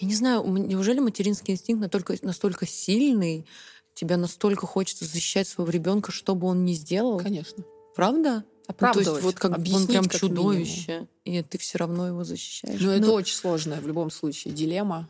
[0.00, 3.46] Я не знаю, неужели материнский инстинкт настолько, настолько сильный,
[3.94, 7.18] тебя настолько хочется защищать своего ребенка, что бы он ни сделал?
[7.18, 7.64] Конечно.
[7.94, 8.34] Правда?
[8.36, 10.18] Ну, то Оправдывать, есть вот как бы он объяснить прям минимум.
[10.18, 12.80] чудовище, и ты все равно его защищаешь.
[12.80, 15.08] Ну, это очень сложная в любом случае дилемма.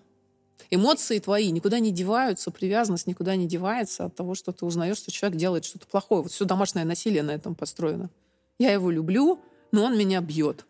[0.71, 5.13] Эмоции твои никуда не деваются, привязанность никуда не девается от того, что ты узнаешь, что
[5.13, 6.23] человек делает что-то плохое.
[6.23, 8.11] Вот все домашнее насилие на этом построено.
[8.59, 9.41] Я его люблю,
[9.73, 10.65] но он меня бьет.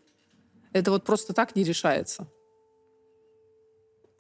[0.73, 2.27] Это вот просто так не решается.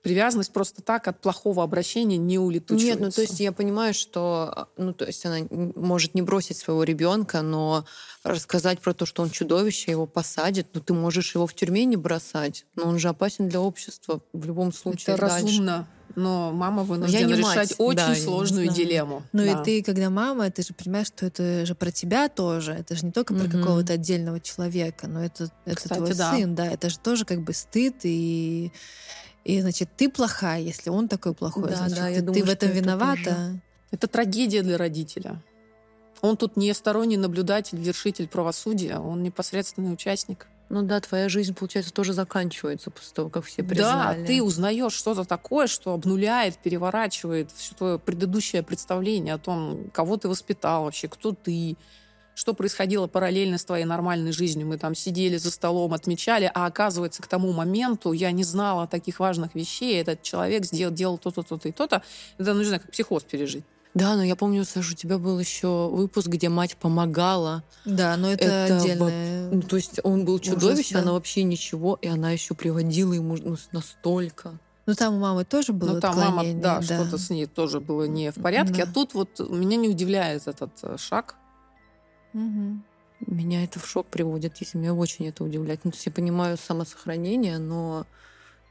[0.05, 2.87] Привязанность просто так от плохого обращения не улетучивается.
[2.87, 6.85] Нет, ну то есть я понимаю, что, ну то есть она может не бросить своего
[6.85, 7.87] ребенка, но
[8.23, 11.97] рассказать про то, что он чудовище, его посадят, ну ты можешь его в тюрьме не
[11.97, 15.15] бросать, но он же опасен для общества в любом случае.
[15.15, 15.47] это дальше.
[15.47, 19.23] разумно, но мама я вынуждена мать, решать очень да, сложную дилемму.
[19.33, 19.63] Ну Да.
[19.63, 22.73] и ты, когда мама, ты же понимаешь, что это же про тебя тоже.
[22.73, 23.63] Это же не только про Мгм.
[23.63, 26.33] какого-то отдельного человека, но это, это Кстати, твой да.
[26.35, 26.67] сын, да.
[26.67, 28.71] Это же тоже как бы стыд и...
[29.45, 31.69] И, значит, ты плохая, если он такой плохой.
[31.69, 33.61] Да, значит, да, я ты, думаю, ты в этом это виновата.
[33.91, 35.41] Это трагедия для родителя.
[36.23, 40.47] Он тут не сторонний наблюдатель, вершитель правосудия, он непосредственный участник.
[40.71, 44.27] Ну да, твоя жизнь, получается, тоже заканчивается после того, как все Да, признали.
[44.27, 50.29] ты узнаешь что-то такое, что обнуляет, переворачивает все твое предыдущее представление о том, кого ты
[50.29, 51.77] воспитал вообще, кто ты,
[52.35, 54.67] что происходило параллельно с твоей нормальной жизнью.
[54.67, 59.21] Мы там сидели за столом, отмечали, а оказывается, к тому моменту я не знала таких
[59.21, 60.01] важных вещей.
[60.01, 62.03] Этот человек сделал, делал то-то, то-то и то-то.
[62.39, 63.65] Это, ну, не знаю, как психоз пережить.
[63.95, 67.63] Да, но я помню, Саша, у тебя был еще выпуск, где мать помогала.
[67.85, 69.51] Да, но это, Это отдельное.
[69.51, 71.01] Ну, то есть он был чудовище, да.
[71.01, 74.59] она вообще ничего, и она еще приводила ему ну, настолько.
[74.87, 77.81] Ну там у мамы тоже было Ну, там мама, отклонение, да, что-то с ней тоже
[77.81, 78.85] было не в порядке.
[78.85, 78.91] Да.
[78.91, 81.37] А тут вот меня не удивляет этот э, шаг.
[82.35, 82.85] Мгм.
[83.27, 85.85] Меня это в шок приводит, если меня очень это удивляет.
[85.85, 88.07] Ну, то есть я понимаю самосохранение, но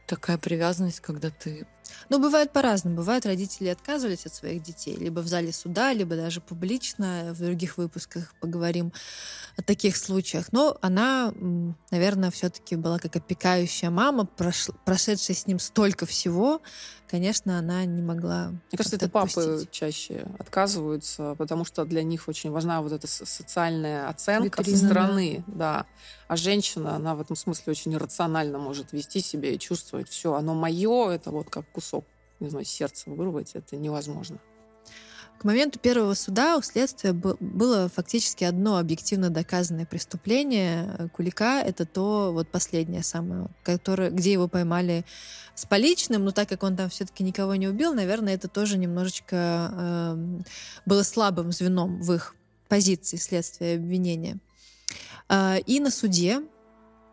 [0.06, 1.66] такая привязанность, когда ты...
[2.10, 2.98] Ну, бывает по-разному.
[2.98, 4.96] Бывает, родители отказывались от своих детей.
[4.96, 7.34] Либо в зале суда, либо даже публично.
[7.34, 8.92] В других выпусках поговорим
[9.58, 10.52] о таких случаях.
[10.52, 11.34] Но она,
[11.90, 16.62] наверное, все-таки была как опекающая мама, прош- прошедшая с ним столько всего.
[17.14, 19.70] Конечно, она не могла Мне кажется, это папы отпустить.
[19.70, 24.90] чаще отказываются, потому что для них очень важна вот эта со- социальная оценка со Витрина,
[24.90, 25.86] стороны, да.
[26.28, 30.56] А женщина, она в этом смысле очень рационально может вести себя и чувствовать, все, оно
[30.56, 32.04] мое, это вот как кусок,
[32.40, 34.40] не знаю, сердца вырвать, это невозможно.
[35.38, 41.62] К моменту первого суда у следствия бы- было фактически одно объективно доказанное преступление э, Кулика.
[41.62, 45.04] Это то вот последнее самое, которое, где его поймали
[45.56, 49.36] с поличным, но так как он там все-таки никого не убил, наверное, это тоже немножечко
[50.16, 50.46] эм,
[50.86, 52.36] было слабым звеном в их
[52.70, 54.38] позиции следствия обвинения.
[55.30, 56.42] А, и на суде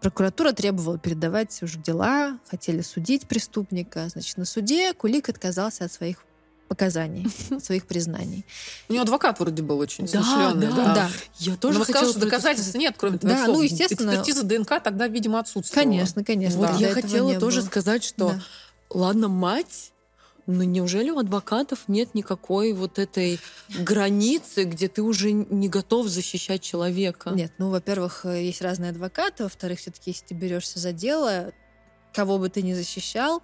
[0.00, 4.08] прокуратура требовала передавать уже дела, хотели судить преступника.
[4.08, 6.24] Значит, на суде Кулик отказался от своих
[6.70, 7.26] показаний,
[7.60, 8.46] своих признаний.
[8.88, 10.94] У него адвокат вроде был очень Да, смышленый, да.
[10.94, 11.10] Да,
[11.40, 13.56] Я Но тоже сказал, хотела что про это доказательств нет, кроме твоих Да, слов.
[13.56, 14.10] ну, естественно.
[14.10, 15.84] Экспертиза ДНК тогда, видимо, отсутствовала.
[15.84, 16.58] конечно, конечно.
[16.58, 16.76] Вот Да.
[16.76, 17.66] я хотела тоже было.
[17.66, 18.42] сказать, что Да.
[18.90, 19.90] ладно, мать,
[20.46, 23.40] но неужели у адвокатов нет никакой вот этой
[23.76, 27.30] границы, где ты уже не готов защищать человека?
[27.30, 31.52] Нет, ну, во-первых, э, есть разные адвокаты, во-вторых, все-таки, если ты берешься за дело,
[32.12, 33.42] кого бы ты ни защищал,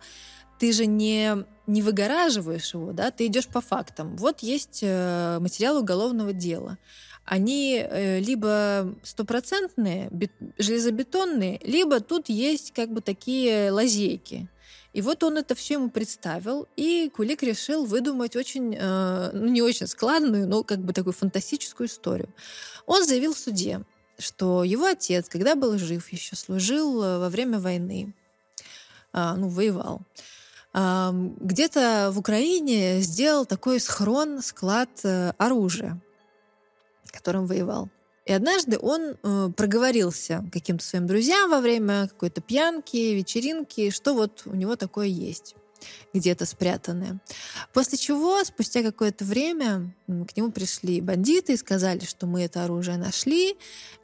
[0.59, 4.17] ты же не, не выгораживаешь его, да, ты идешь по фактам.
[4.17, 6.79] Вот есть э, материал уголовного дела.
[7.25, 14.49] Они э, либо стопроцентные, бет- железобетонные, либо тут есть как бы такие лазейки.
[14.93, 19.61] И вот он это все ему представил, и Кулик решил выдумать очень, э, ну не
[19.61, 22.29] очень складную, но как бы такую фантастическую историю.
[22.87, 23.83] Он заявил в суде,
[24.19, 28.15] что его отец, когда был жив, еще служил во время войны,
[29.13, 30.03] а, ну, воевал.
[30.77, 35.99] Где-то в Украине сделал такой схрон, склад э, оружия,
[37.11, 37.89] которым воевал.
[38.27, 44.43] И однажды он э, проговорился каким-то своим друзьям во время какой-то пьянки, вечеринки, что вот
[44.45, 45.55] у него такое есть
[46.13, 47.21] где-то спрятанное.
[47.73, 52.97] После чего, спустя какое-то время, к нему пришли бандиты и сказали, что мы это оружие
[52.97, 53.57] нашли,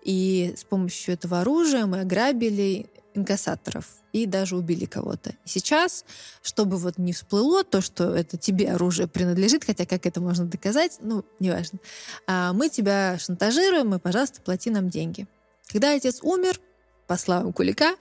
[0.03, 5.35] и с помощью этого оружия мы ограбили инкассаторов и даже убили кого-то.
[5.45, 6.05] Сейчас,
[6.43, 10.99] чтобы вот не всплыло то, что это тебе оружие принадлежит, хотя как это можно доказать,
[11.01, 11.79] ну, неважно,
[12.27, 15.27] а мы тебя шантажируем, и, пожалуйста, плати нам деньги.
[15.69, 16.61] Когда отец умер,
[17.07, 17.97] по словам Кулика,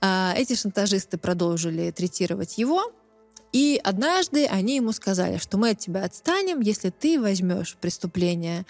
[0.00, 2.92] а, эти шантажисты продолжили третировать его,
[3.52, 8.64] и однажды они ему сказали, что мы от тебя отстанем, если ты возьмешь преступление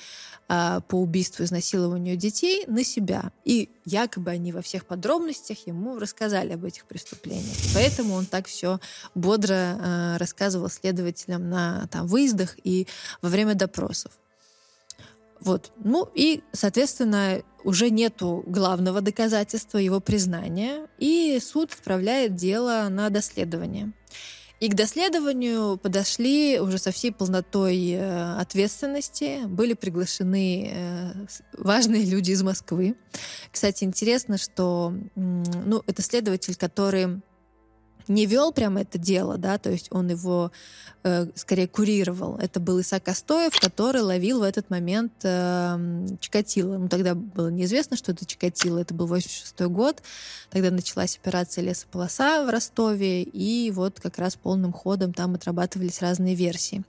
[0.48, 3.30] э, по убийству и изнасилованию детей на себя.
[3.44, 7.56] И якобы они во всех подробностях ему рассказали об этих преступлениях.
[7.74, 8.80] Поэтому он так все
[9.14, 12.88] бодро э, рассказывал следователям на там, выездах и
[13.20, 14.12] во время допросов.
[15.38, 15.72] Вот.
[15.76, 23.92] Ну и, соответственно, уже нету главного доказательства его признания, и суд отправляет дело на доследование.
[24.62, 29.44] И к доследованию подошли уже со всей полнотой э, ответственности.
[29.46, 31.12] Были приглашены э,
[31.58, 32.94] важные люди из Москвы.
[33.50, 37.22] Кстати, интересно, что ну, это следователь, который
[38.08, 40.52] не вел прямо это дело, да, то есть он его
[41.02, 42.36] э, скорее курировал.
[42.36, 46.78] Это был Исаак Костоев, который ловил в этот момент э, Чикатило.
[46.78, 48.78] Ну, тогда было неизвестно, что это Чикатило.
[48.78, 50.02] Это был 86 год.
[50.50, 56.34] Тогда началась операция «Лесополоса» в Ростове, и вот как раз полным ходом там отрабатывались разные
[56.34, 56.82] версии.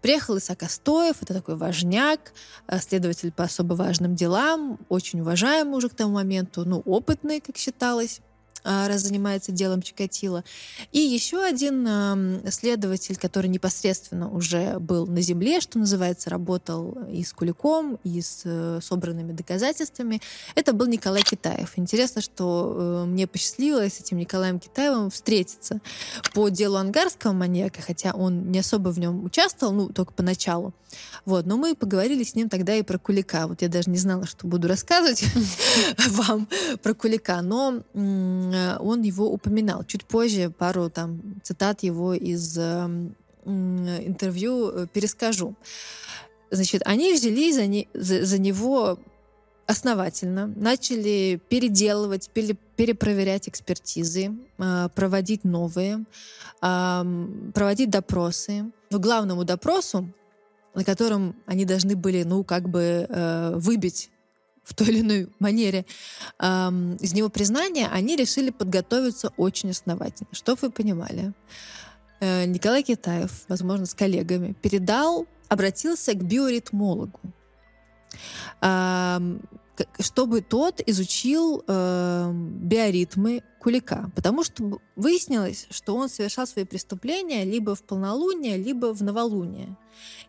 [0.00, 2.32] Приехал Исаак Костоев, это такой важняк,
[2.68, 7.56] э, следователь по особо важным делам, очень уважаемый уже к тому моменту, ну, опытный, как
[7.56, 8.20] считалось.
[8.64, 10.44] А, раз занимается делом Чикатило.
[10.92, 11.86] И еще один
[12.50, 18.42] следователь, который непосредственно уже был на земле, что называется, работал и с Куликом, и с
[18.44, 20.20] э, собранными доказательствами,
[20.54, 21.72] это был Николай Китаев.
[21.76, 25.80] Интересно, что э, мне посчастливилось с этим Николаем Китаевым встретиться
[26.34, 30.74] по делу ангарского маньяка, хотя он не особо в нем участвовал, ну, только поначалу.
[31.24, 33.46] Вот, но мы поговорили с ним тогда и про Кулика.
[33.46, 35.24] Вот я даже не знала, что буду рассказывать
[36.08, 36.48] вам
[36.82, 38.45] про Кулика, но Э,
[38.80, 39.84] он его упоминал.
[39.84, 43.14] Чуть позже пару там цитат его из эм,
[43.44, 45.54] интервью э, перескажу.
[46.50, 48.98] Значит, они взялись за, не, за, за него
[49.66, 56.04] основательно, начали переделывать, пере, перепроверять экспертизы, э, проводить новые,
[56.60, 58.70] проводить допросы.
[58.90, 60.12] Но главному допросу,
[60.74, 63.06] на котором они должны были, ну, как бы
[63.56, 64.10] выбить
[64.66, 65.86] в той или иной манере
[66.40, 70.28] эм, из него признания, они решили подготовиться очень основательно.
[70.32, 71.32] Чтобы вы понимали,
[72.20, 77.20] э, Николай Китаев, возможно, с коллегами, передал, обратился к биоритмологу,
[78.60, 79.38] э,
[79.98, 87.74] чтобы тот изучил э, биоритмы Кулика, потому что выяснилось, что он совершал свои преступления либо
[87.74, 89.76] в полнолуние, либо в новолуние.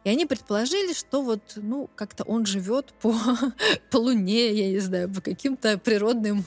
[0.04, 3.14] И они предположили, что вот, ну, как-то он живет по,
[3.92, 6.46] по луне, я не знаю, по каким-то природным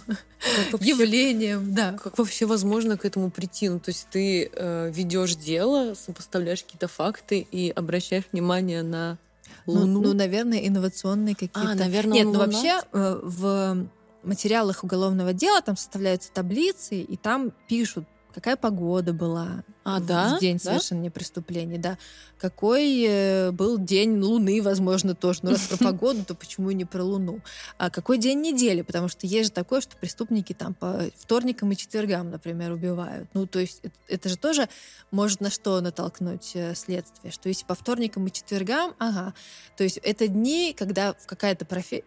[0.70, 1.74] как явлениям.
[1.74, 1.92] Да.
[1.92, 3.68] Как вообще возможно к этому прийти?
[3.68, 9.18] Ну, то есть ты э, ведешь дело, сопоставляешь какие-то факты и обращаешь внимание на
[9.66, 9.86] Луну?
[9.86, 11.72] Ну, ну наверное, инновационные какие-то.
[11.72, 13.86] А, наверное, Нет, ну вообще э, в
[14.22, 20.38] материалах уголовного дела там составляются таблицы, и там пишут, какая погода была а, в да?
[20.38, 20.72] день да?
[20.72, 21.98] совершения преступления, да.
[22.38, 25.40] Какой э, был день Луны, возможно, тоже.
[25.42, 27.40] Ну, раз про погоду, то почему не про Луну?
[27.78, 28.82] А какой день недели?
[28.82, 33.28] Потому что есть же такое, что преступники там по вторникам и четвергам, например, убивают.
[33.34, 34.68] Ну, то есть это, это же тоже
[35.10, 39.34] может на что натолкнуть э, следствие, что если по вторникам и четвергам, ага,
[39.76, 42.04] то есть это дни, когда какая-то профессия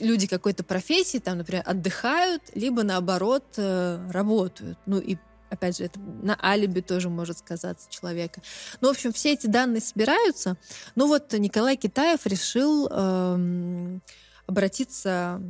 [0.00, 4.78] люди какой-то профессии, там, например, отдыхают, либо наоборот э, работают.
[4.86, 5.16] Ну и
[5.50, 8.42] опять же, это на алиби тоже может сказаться человека.
[8.80, 10.56] Ну, в общем, все эти данные собираются.
[10.94, 14.02] Ну вот Николай Китаев решил эм,
[14.46, 15.40] обратиться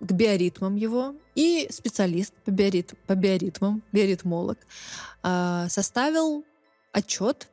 [0.00, 4.58] к биоритмам его, и специалист по, биорит, по биоритмам, биоритмолог,
[5.22, 6.44] э, составил
[6.92, 7.48] отчет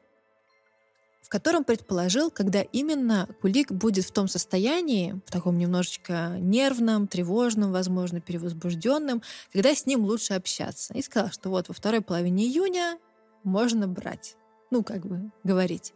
[1.26, 7.72] в котором предположил, когда именно Кулик будет в том состоянии, в таком немножечко нервном, тревожном,
[7.72, 10.94] возможно, перевозбужденном, когда с ним лучше общаться.
[10.94, 13.00] И сказал, что вот во второй половине июня
[13.44, 14.36] можно брать,
[14.70, 15.94] ну, как бы говорить.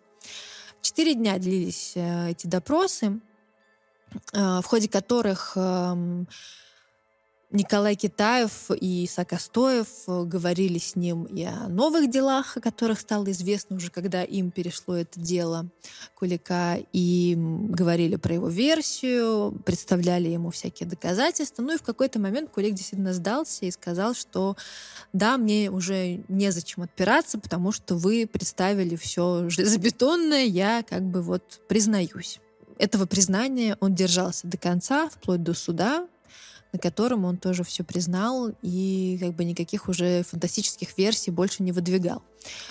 [0.81, 3.21] Четыре дня длились э, эти допросы,
[4.33, 6.25] э, в ходе которых э,
[7.51, 13.31] Николай Китаев и Сакостоев э, говорили с ним и о новых делах, о которых стало
[13.31, 15.67] известно уже, когда им перешло это дело
[16.13, 21.63] Кулика, и говорили про его версию, представляли ему всякие доказательства.
[21.63, 24.55] Ну и в какой-то момент Кулик действительно сдался и сказал, что
[25.11, 31.61] да, мне уже незачем отпираться, потому что вы представили все железобетонное, я как бы вот
[31.67, 32.39] признаюсь.
[32.77, 36.07] Этого признания он держался до конца, вплоть до суда,
[36.71, 41.71] на котором он тоже все признал и как бы никаких уже фантастических версий больше не
[41.71, 42.21] выдвигал.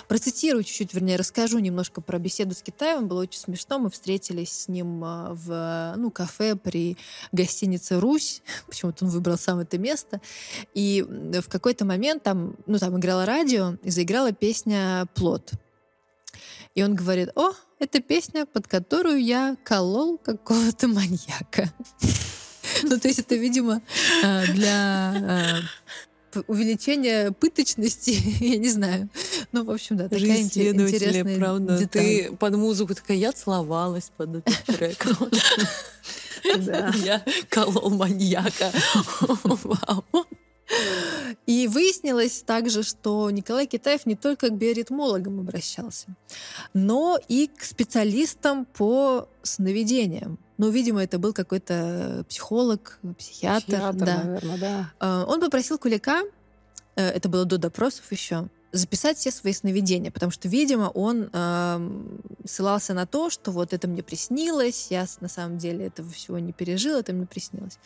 [0.06, 3.08] Процитирую чуть-чуть, вернее, расскажу немножко про беседу с Китаем.
[3.08, 3.78] Было очень смешно.
[3.78, 6.96] Мы встретились с ним а, в ну, кафе при
[7.32, 8.42] гостинице «Русь».
[8.66, 10.20] Почему-то он выбрал сам это место.
[10.74, 15.52] И в какой-то момент там, ну, там играло радио, и заиграла песня «Плод».
[16.74, 21.72] И он говорит, о, это песня, под которую я колол какого-то маньяка.
[22.82, 23.82] Ну, то есть это, видимо,
[24.22, 25.14] а, для
[26.34, 28.10] а, увеличения пыточности,
[28.44, 29.08] я не знаю.
[29.52, 31.78] Ну, в общем, да, такая интересная правда.
[31.78, 32.02] Деталь.
[32.02, 35.06] Ты под музыку такая, я целовалась под этот трек.
[37.04, 38.72] Я колол маньяка.
[39.20, 40.04] Вау.
[41.46, 46.14] И выяснилось также, что Николай Китаев не только к биоритмологам обращался,
[46.74, 50.38] но и к специалистам по сновидениям.
[50.58, 53.64] Ну, видимо, это был какой-то психолог, психиатр.
[53.66, 54.24] Психиатр, да.
[54.24, 54.92] наверное, да.
[54.98, 56.22] А, он попросил Кулика,
[56.96, 61.90] э, это было до допросов еще, записать все свои сновидения, потому что, видимо, он э,
[62.44, 66.52] ссылался на то, что вот это мне приснилось, я на самом деле этого всего не
[66.52, 67.78] пережил, это мне приснилось.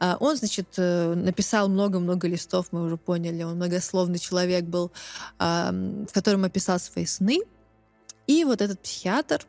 [0.00, 4.90] Э, он, значит, э, написал много-много листов, мы уже поняли, он многословный человек был,
[5.38, 5.70] э,
[6.08, 7.40] в котором описал свои сны,
[8.26, 9.46] и вот этот психиатр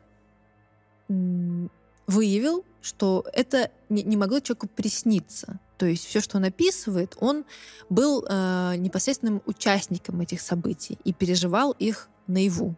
[2.06, 5.58] выявил, что это не, могло человеку присниться.
[5.78, 7.44] То есть все, что он описывает, он
[7.88, 12.76] был э, непосредственным участником этих событий и переживал их наяву.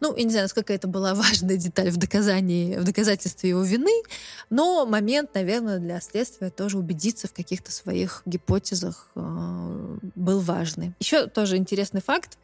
[0.00, 4.02] Ну, я не знаю, насколько это была важная деталь в доказании, в доказательстве его вины,
[4.50, 10.94] но момент, наверное, для следствия тоже убедиться в каких-то своих гипотезах э, был важный.
[10.98, 12.38] Еще тоже интересный факт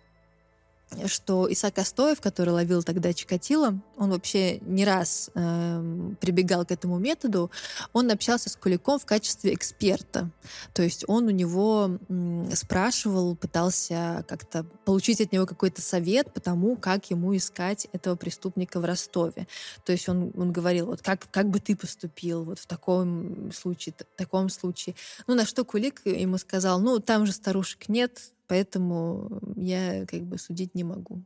[1.07, 6.99] что Исаак Астоев, который ловил тогда Чикатило, он вообще не раз э, прибегал к этому
[6.99, 7.51] методу,
[7.93, 10.31] он общался с Куликом в качестве эксперта.
[10.73, 16.41] То есть он у него м, спрашивал, пытался как-то получить от него какой-то совет по
[16.41, 19.47] тому, как ему искать этого преступника в Ростове.
[19.85, 23.95] То есть он, он говорил, вот как, как бы ты поступил вот в таком случае,
[23.99, 24.95] в таком случае.
[25.27, 30.39] Ну, на что Кулик ему сказал, ну, там же старушек нет, Поэтому я как бы
[30.39, 31.23] судить не могу.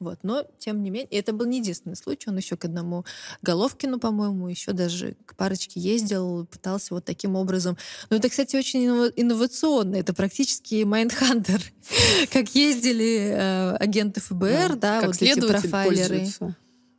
[0.00, 0.20] Вот.
[0.22, 2.30] Но, тем не менее, это был не единственный случай.
[2.30, 3.04] Он еще к одному
[3.42, 7.76] Головкину, по-моему, еще даже к парочке ездил, пытался вот таким образом.
[8.08, 8.84] Но это, кстати, очень
[9.16, 9.96] инновационно.
[9.96, 11.60] Это практически Майндхантер.
[12.32, 16.28] Как ездили э, агенты ФБР, да, вот эти профайлеры.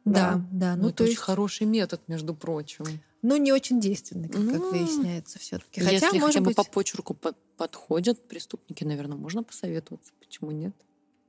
[0.04, 0.76] Да, да.
[0.76, 2.86] Ну, ну это очень хороший метод, между прочим.
[3.22, 5.82] Ну, не очень действенный, как, как выясняется все-таки.
[5.82, 6.56] Хотя, Если может хотя бы быть...
[6.56, 10.14] по почерку по подходят преступники, наверное, можно посоветоваться.
[10.19, 10.73] Почему нет?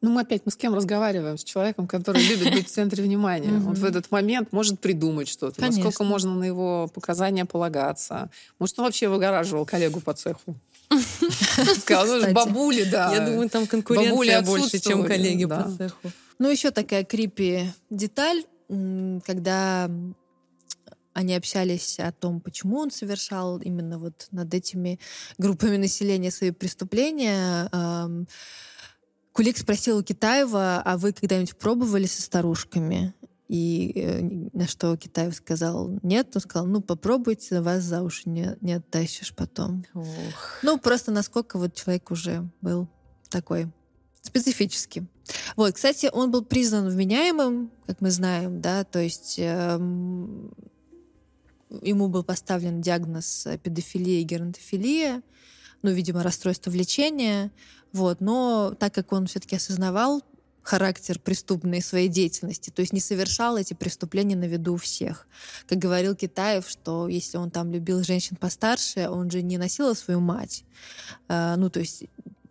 [0.01, 1.37] Ну, мы опять, мы с кем разговариваем?
[1.37, 3.51] С человеком, который любит быть в центре внимания.
[3.51, 5.61] Он в этот момент может придумать что-то.
[5.61, 8.31] Насколько можно на его показания полагаться.
[8.61, 10.55] Может, он вообще выгораживал коллегу по цеху.
[11.81, 13.13] Сказал, ну, бабули, да.
[13.13, 16.13] Я думаю, там конкуренция больше, чем коллеги по цеху.
[16.39, 19.91] Ну, еще такая крипи деталь, когда
[21.21, 24.99] они общались о том, почему он совершал именно вот над этими
[25.39, 27.71] группами населения свои преступления.
[29.33, 33.15] Кулик спросил у Китаева, а вы когда-нибудь пробовали со старушками?
[33.49, 34.23] И э,
[34.53, 39.35] на что Китаев сказал нет, он сказал, ну попробуйте, вас за уши не, не оттащишь
[39.35, 39.85] потом.
[39.93, 40.07] Ох.
[40.63, 42.89] Ну просто насколько вот человек уже был
[43.29, 43.73] такой
[44.23, 45.03] специфический.
[45.57, 50.53] Вот, кстати, он был признан вменяемым, как мы знаем, да, то есть эм,
[51.83, 55.23] ему был поставлен диагноз педофилия и геронтофилия,
[55.83, 57.51] ну, видимо, расстройство влечения,
[57.93, 60.23] вот, но так как он все-таки осознавал
[60.63, 65.27] характер преступной своей деятельности, то есть не совершал эти преступления на виду у всех.
[65.67, 70.21] Как говорил Китаев, что если он там любил женщин постарше, он же не носил свою
[70.21, 70.65] мать.
[71.29, 72.05] А, ну, то есть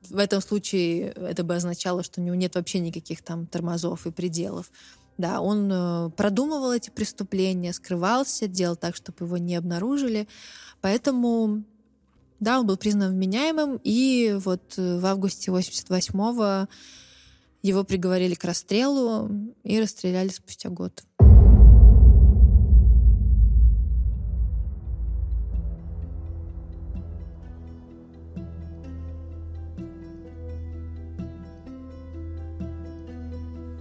[0.09, 4.11] в этом случае это бы означало, что у него нет вообще никаких там тормозов и
[4.11, 4.71] пределов.
[5.19, 10.29] Да, он э, продумывал эти преступления, скрывался, делал так, чтобы его не обнаружили.
[10.79, 11.65] Поэтому,
[12.39, 16.69] да, он был признан вменяемым, и вот э, в августе 88-го
[17.63, 19.29] его приговорили к расстрелу
[19.65, 21.03] и расстреляли спустя год.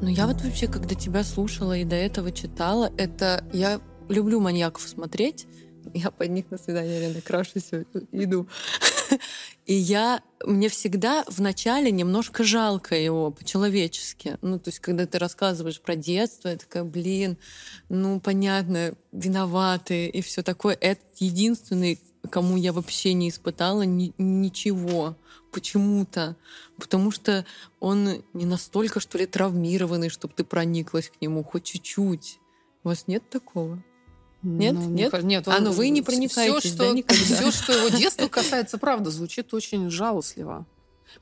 [0.00, 3.44] Ну, я вот вообще, когда тебя слушала и до этого читала, это...
[3.52, 5.46] Я люблю маньяков смотреть.
[5.92, 7.70] Я под них на свидание реально крашусь,
[8.12, 8.48] иду.
[9.66, 10.22] И я...
[10.44, 14.38] Мне всегда вначале немножко жалко его по-человечески.
[14.40, 17.36] Ну, то есть, когда ты рассказываешь про детство, я такая, блин,
[17.88, 20.78] ну, понятно, виноваты и все такое.
[20.80, 21.98] Это единственный
[22.30, 25.16] кому я вообще не испытала ни, ничего
[25.50, 26.36] почему-то.
[26.78, 27.44] Потому что
[27.80, 32.38] он не настолько, что ли, травмированный, чтобы ты прониклась к нему хоть чуть-чуть.
[32.84, 33.82] У вас нет такого?
[34.42, 34.74] Нет?
[34.74, 35.12] Ну, нет?
[35.12, 37.24] не- нет, А, он- ну вы не проникаетесь, все, да, что, никогда?
[37.24, 40.64] Все, что его детства касается, правда, звучит очень жалостливо.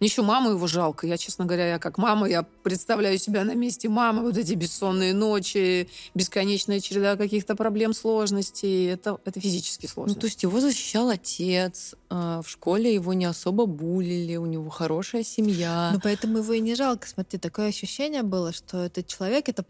[0.01, 1.07] Мне еще маму его жалко.
[1.07, 4.23] Я, честно говоря, я как мама, я представляю себя на месте мамы.
[4.23, 8.91] Вот эти бессонные ночи, бесконечная череда каких-то проблем, сложностей.
[8.91, 10.15] Это, это физически сложно.
[10.15, 14.71] Ну, то есть его защищал отец, а, в школе его не особо булили, у него
[14.71, 15.91] хорошая семья.
[15.93, 17.09] Ну, поэтому его и не жалко.
[17.09, 19.65] Смотри, такое ощущение было, что этот человек, это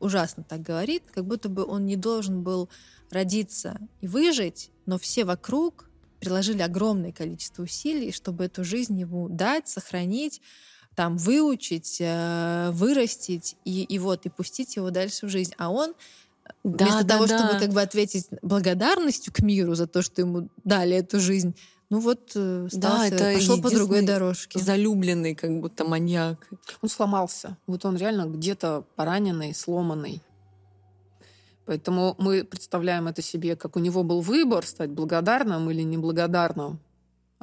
[0.00, 2.68] ужасно так говорит, как будто бы он не должен был
[3.10, 5.88] родиться и выжить, но все вокруг
[6.22, 10.40] приложили огромное количество усилий, чтобы эту жизнь ему дать, сохранить,
[10.94, 15.52] там, выучить, э, вырастить и, и вот, и пустить его дальше в жизнь.
[15.58, 15.94] А он
[16.62, 17.38] Да, вместо да, того, да.
[17.38, 21.56] чтобы как бы ответить благодарностью к миру за то, что ему дали эту жизнь,
[21.90, 24.58] ну вот э, Да, стался, это пошел по другой дорожке.
[24.60, 26.48] залюбленный, как будто маньяк.
[26.82, 27.56] Он сломался.
[27.66, 30.22] Вот он реально где-то пораненный, сломанный.
[31.64, 36.80] Поэтому мы представляем это себе, как у него был выбор стать благодарным или неблагодарным.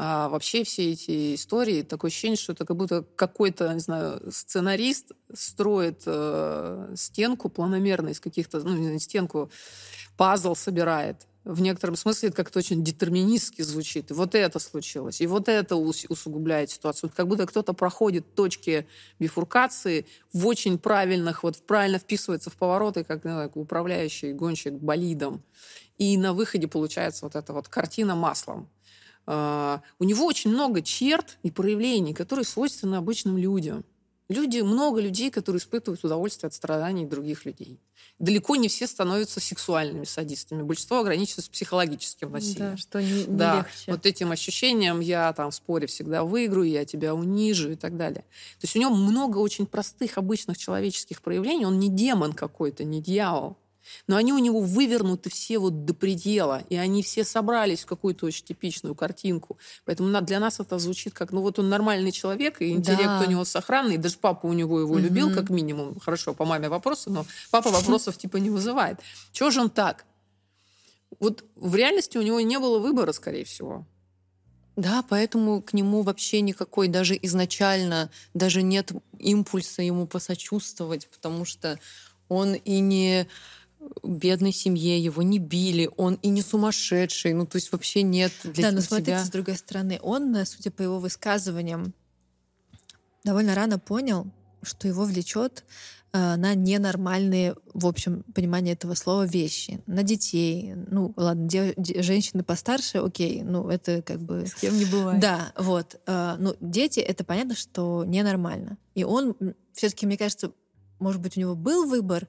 [0.01, 5.11] А вообще все эти истории, такое ощущение, что это как будто какой-то, не знаю, сценарист
[5.33, 9.51] строит э, стенку планомерно из каких-то, ну, не стенку,
[10.15, 11.27] пазл собирает.
[11.45, 14.11] В некотором смысле это как-то очень детерминистски звучит.
[14.11, 17.11] И вот это случилось, и вот это ус- усугубляет ситуацию.
[17.15, 18.87] Как будто кто-то проходит точки
[19.19, 25.41] бифуркации в очень правильных, вот правильно вписывается в повороты, как не знаю, управляющий гонщик болидом.
[25.97, 28.69] И на выходе получается вот эта вот картина маслом.
[29.25, 33.85] А, У него очень много черт и проявлений, которые свойственны обычным людям.
[34.29, 37.79] Люди, много людей, которые испытывают удовольствие от страданий других людей.
[38.19, 40.61] Далеко не все становятся сексуальными садистами.
[40.61, 42.71] Большинство ограничивается психологическим насилием.
[42.71, 43.91] Да, что не, не Да, легче.
[43.91, 48.21] вот этим ощущением я там в споре всегда выиграю, я тебя унижу и так далее.
[48.59, 51.65] То есть у него много очень простых, обычных человеческих проявлений.
[51.65, 53.57] Он не демон какой-то, не дьявол.
[54.07, 58.25] Но они у него вывернуты все вот до предела, и они все собрались в какую-то
[58.25, 59.57] очень типичную картинку.
[59.85, 63.23] Поэтому для нас это звучит как, ну вот он нормальный человек, и интеллект Да.
[63.25, 65.35] у него сохранный, даже папа у него его любил Мгм.
[65.35, 65.99] как минимум.
[65.99, 68.99] Хорошо, по маме вопросы, но папа вопросов типа не вызывает.
[69.31, 70.05] Чего же он так?
[71.19, 73.85] Вот в реальности у него не было выбора, скорее всего.
[74.75, 81.77] Да, поэтому к нему вообще никакой, даже изначально, даже нет импульса ему посочувствовать, потому что
[82.29, 83.27] он и не
[84.03, 88.63] бедной семье, его не били, он и не сумасшедший, ну то есть вообще нет для
[88.63, 91.93] да, но тебя- смотрите, с другой стороны, он, э, судя по его высказываниям,
[93.23, 94.27] довольно рано понял,
[94.61, 95.63] что его влечет
[96.11, 99.79] э, на ненормальные, в общем, понимание этого слова, вещи.
[99.85, 100.73] На детей.
[100.89, 104.47] Ну, ладно, де- де- женщины постарше, окей, ну, это как бы...
[104.47, 105.19] С кем не бывает.
[105.21, 105.99] Да, вот.
[106.07, 108.77] Э, Ну, дети, это понятно, что ненормально.
[108.95, 109.35] И он,
[109.73, 110.51] все-таки, мне кажется,
[110.97, 112.27] может быть, у него был выбор,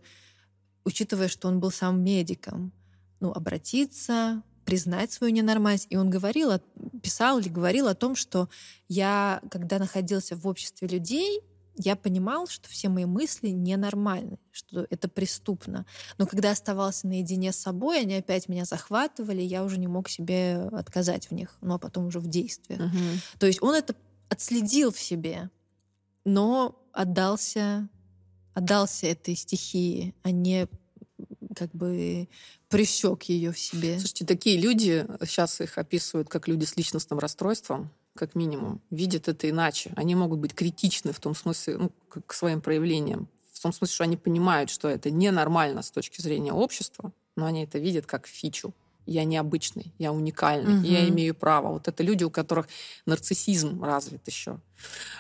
[0.85, 2.73] учитывая, что он был сам медиком,
[3.21, 5.87] ну, обратиться, признать свою ненормальность.
[5.91, 6.53] И он говорил,
[7.03, 8.49] писал или говорил о том, что
[8.89, 11.43] я, когда находился в обществе людей,
[11.77, 15.87] я понимал, что все мои мысли ненормальны, что это преступно.
[16.19, 20.69] Но когда оставался наедине с собой, они опять меня захватывали, я уже не мог себе
[20.73, 22.81] отказать в них, ну а потом уже в действиях.
[23.39, 23.95] То есть он это
[24.29, 25.51] отследил в себе,
[26.25, 27.89] но отдался,
[28.61, 30.69] отдался этой стихии, а не
[31.57, 32.29] как бы
[32.69, 33.99] прищек ее в себе.
[33.99, 39.49] Слушайте, такие люди, сейчас их описывают как люди с личностным расстройством, как минимум, видят это
[39.49, 39.93] иначе.
[39.97, 41.93] Они могут быть критичны в том смысле, ну,
[42.27, 43.29] к своим проявлениям.
[43.53, 47.65] В том смысле, что они понимают, что это ненормально с точки зрения общества, но они
[47.65, 48.73] это видят как фичу.
[49.11, 51.73] Я необычный, я уникальный, и я имею право.
[51.73, 52.69] Вот это люди, у которых
[53.07, 54.61] нарциссизм развит еще.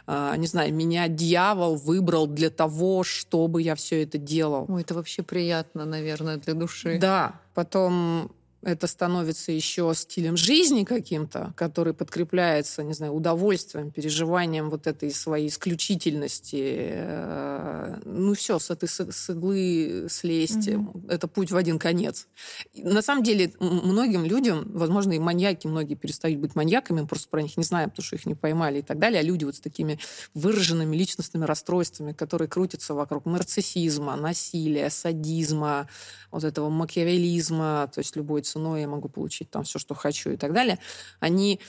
[0.06, 4.66] А, не знаю, меня дьявол выбрал для того, чтобы я все это делал.
[4.68, 6.98] Ой, это вообще приятно, наверное, для души.
[7.00, 8.30] Да, потом
[8.62, 15.48] это становится еще стилем жизни каким-то, который подкрепляется, не знаю, удовольствием, переживанием вот этой своей
[15.48, 16.90] исключительности.
[16.92, 20.68] Э, Ну все, с этой с иглы слезть.
[20.68, 21.06] Мгм.
[21.08, 22.28] Это путь в один конец.
[22.74, 27.42] На самом деле многим людям, возможно, и маньяки многие перестают быть маньяками, мы просто про
[27.42, 29.60] них не знаем, потому что их не поймали и так далее, а люди вот с
[29.60, 29.98] такими
[30.34, 35.88] выраженными личностными расстройствами, которые крутятся вокруг нарциссизма, насилия, садизма,
[36.30, 40.36] вот этого макиавелизма, то есть любой ценой я могу получить там все, что хочу и
[40.36, 40.78] так далее,
[41.18, 41.60] они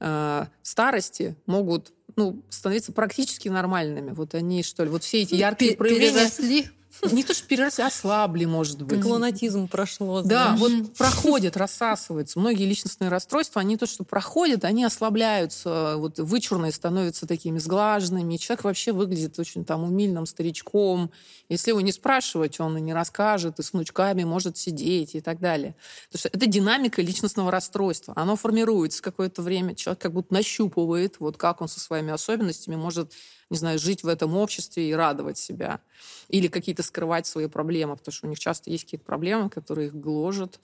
[0.00, 0.04] э,
[0.62, 4.10] в старости могут ну, становиться практически нормальными.
[4.12, 6.12] Вот они, что ли, вот все эти яркие Пе- проявления...
[6.12, 6.70] Переросли
[7.10, 9.00] не то, что переросли, ослабли, может быть.
[9.00, 10.22] Клонатизм прошло.
[10.22, 12.38] Да, вот проходит, рассасывается.
[12.38, 18.34] Многие личностные расстройства, они то, что проходят, они ослабляются, вот вычурные становятся такими сглаженными.
[18.34, 21.10] И человек вообще выглядит очень там умильным старичком.
[21.48, 25.40] Если его не спрашивать, он и не расскажет, и с внучками может сидеть и так
[25.40, 25.74] далее.
[26.08, 28.14] Потому что это динамика личностного расстройства.
[28.16, 29.74] Оно формируется какое-то время.
[29.74, 33.12] Человек как будто нащупывает, вот как он со своими особенностями может
[33.50, 35.80] не знаю, жить в этом обществе и радовать себя.
[36.28, 39.94] Или какие-то скрывать свои проблемы, потому что у них часто есть какие-то проблемы, которые их
[39.94, 40.60] гложат.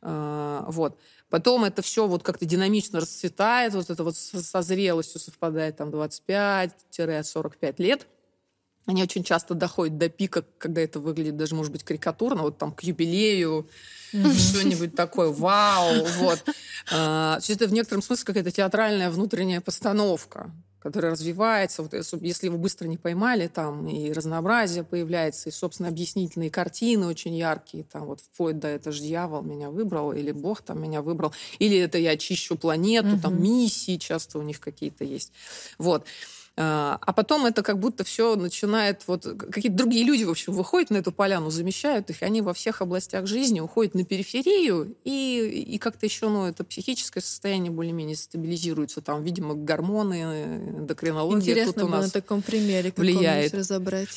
[0.00, 0.98] А, вот.
[1.28, 7.74] Потом это все вот как-то динамично расцветает, вот это вот со зрелостью совпадает там 25-45
[7.78, 8.06] лет.
[8.86, 12.72] Они очень часто доходят до пика, когда это выглядит даже, может быть, карикатурно, вот там
[12.72, 13.68] к юбилею,
[14.10, 16.42] что-нибудь такое, вау, вот.
[16.90, 20.50] А, это в некотором смысле какая-то театральная внутренняя постановка
[20.80, 21.92] который развивается, вот,
[22.22, 27.84] если его быстро не поймали, там и разнообразие появляется, и, собственно, объяснительные картины очень яркие,
[27.84, 31.78] там вот вплоть до «это же дьявол меня выбрал», или «Бог там меня выбрал», или
[31.78, 33.20] «это я очищу планету», угу.
[33.20, 35.32] там миссии часто у них какие-то есть.
[35.78, 36.06] Вот.
[36.62, 40.90] А, а потом это как будто все начинает, вот какие-то другие люди, в общем, выходят
[40.90, 45.64] на эту поляну, замещают их, и они во всех областях жизни уходят на периферию, и,
[45.66, 49.00] и как-то еще, ну, это психическое состояние более-менее стабилизируется.
[49.00, 50.20] Там, видимо, гормоны,
[50.80, 53.54] эндокринология Интересно тут у нас на таком примере влияет.
[53.54, 54.10] разобрать.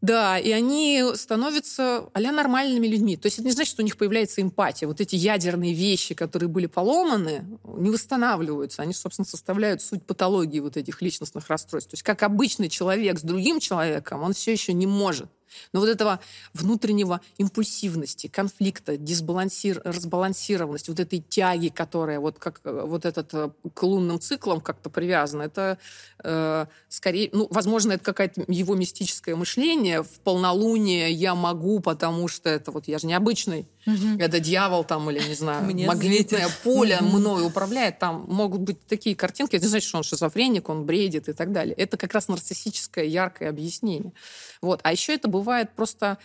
[0.00, 3.16] Да, и они становятся а нормальными людьми.
[3.16, 4.86] То есть это не значит, что у них появляется эмпатия.
[4.86, 8.82] Вот эти ядерные вещи, которые были поломаны, не восстанавливаются.
[8.82, 11.90] Они, собственно, составляют суть патологии вот этих личностных расстройств.
[11.90, 15.28] То есть как обычный человек с другим человеком, он все еще не может
[15.72, 16.20] но вот этого
[16.54, 23.50] внутреннего импульсивности, конфликта, дисбалансир, разбалансированности, вот этой тяги, которая вот как э, вот этот э,
[23.74, 25.78] к лунным циклам как-то привязана, это
[26.22, 30.02] э, скорее, ну, возможно, это какое-то его мистическое мышление.
[30.02, 33.66] В полнолуние я могу, потому что это вот я же необычный.
[33.86, 34.18] Угу.
[34.18, 36.58] Это дьявол там или, не знаю, Мне магнитное светит.
[36.62, 37.98] поле мною управляет.
[37.98, 39.56] Там могут быть такие картинки.
[39.56, 41.74] Это не значит, что он шизофреник, он бредит и так далее.
[41.74, 44.12] Это как раз нарциссическое яркое объяснение.
[44.60, 44.80] Вот.
[44.82, 46.18] А еще это бывает просто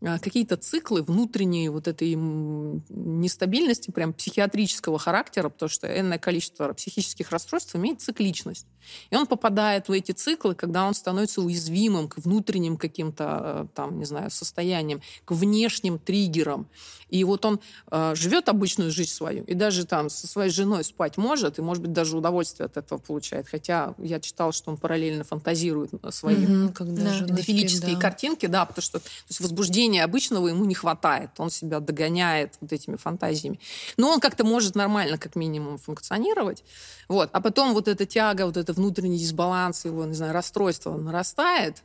[0.00, 7.76] какие-то циклы внутренней вот этой нестабильности, прям психиатрического характера, потому что энное количество психических расстройств
[7.76, 8.66] имеет цикличность.
[9.10, 13.98] И он попадает в эти циклы, когда он становится уязвимым к внутренним каким-то, э, там,
[13.98, 16.66] не знаю, состояниям, к внешним триггерам.
[17.10, 17.60] И вот он
[17.90, 21.82] э, живет обычную жизнь свою, и даже там со своей женой спать может, и, может
[21.82, 23.48] быть, даже удовольствие от этого получает.
[23.48, 27.10] Хотя я читала, что он параллельно фантазирует свои mm-hmm, когда да.
[27.94, 28.00] да.
[28.00, 29.40] картинки, да, потому что то есть
[29.90, 31.30] возбуждения обычного ему не хватает.
[31.38, 33.58] Он себя догоняет вот этими фантазиями.
[33.96, 36.64] Но он как-то может нормально, как минимум, функционировать.
[37.08, 37.30] Вот.
[37.32, 41.82] А потом вот эта тяга, вот это внутренний дисбаланс, его, не знаю, расстройство нарастает,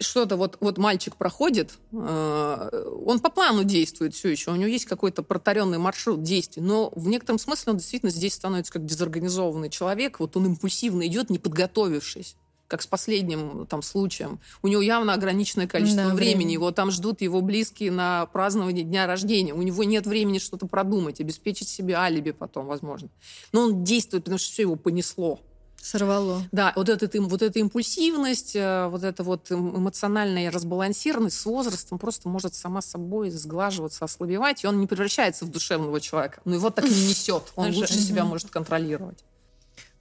[0.00, 4.86] что-то вот, вот мальчик проходит, э, он по плану действует все еще, у него есть
[4.86, 10.18] какой-то протаренный маршрут действий, но в некотором смысле он действительно здесь становится как дезорганизованный человек,
[10.18, 12.36] вот он импульсивно идет, не подготовившись
[12.72, 14.40] как с последним там случаем.
[14.62, 16.44] У него явно ограниченное количество да, времени.
[16.44, 16.52] Время.
[16.54, 19.52] Его там ждут его близкие на празднование дня рождения.
[19.52, 23.10] У него нет времени что-то продумать, обеспечить себе алиби потом, возможно.
[23.52, 25.38] Но он действует, потому что все его понесло.
[25.82, 26.44] Сорвало.
[26.50, 31.98] Да, вот, этот, вот эта импульсивность, э, вот эта вот эм, эмоциональная разбалансированность с возрастом
[31.98, 36.40] просто может сама собой сглаживаться, ослабевать, и он не превращается в душевного человека.
[36.46, 37.52] Но его так не несет.
[37.54, 39.24] Он лучше себя может контролировать.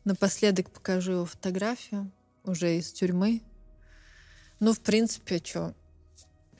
[0.05, 2.09] Напоследок покажу его фотографию
[2.43, 3.41] уже из тюрьмы.
[4.59, 5.73] Ну, в принципе, что,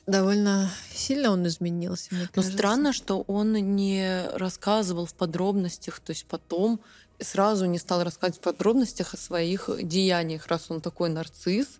[0.07, 6.25] довольно сильно он изменился, мне Но странно, что он не рассказывал в подробностях, то есть
[6.25, 6.79] потом
[7.19, 11.79] сразу не стал рассказывать в подробностях о своих деяниях, раз он такой нарцисс,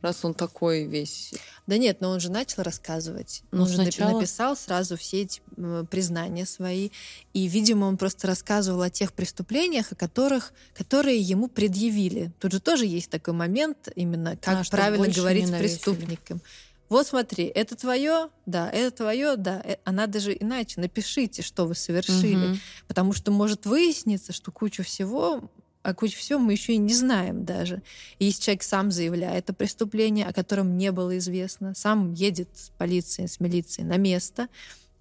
[0.00, 1.34] раз он такой весь...
[1.66, 3.42] Да нет, но он же начал рассказывать.
[3.50, 4.10] Ну, он сначала...
[4.10, 5.42] же написал сразу все эти
[5.90, 6.90] признания свои.
[7.32, 12.32] И, видимо, он просто рассказывал о тех преступлениях, о которых, которые ему предъявили.
[12.38, 16.40] Тут же тоже есть такой момент, именно как а, правильно говорить с преступником.
[16.88, 19.60] Вот смотри, это твое, да, это твое, да.
[19.62, 20.80] Э, а надо же иначе.
[20.80, 22.52] Напишите, что вы совершили.
[22.52, 22.58] Угу.
[22.86, 25.50] Потому что может выясниться, что кучу всего
[25.88, 27.82] а кучу всего мы еще и не знаем даже.
[28.18, 32.68] И если человек сам заявляет о преступлении, о котором не было известно, сам едет с
[32.76, 34.48] полицией, с милицией на место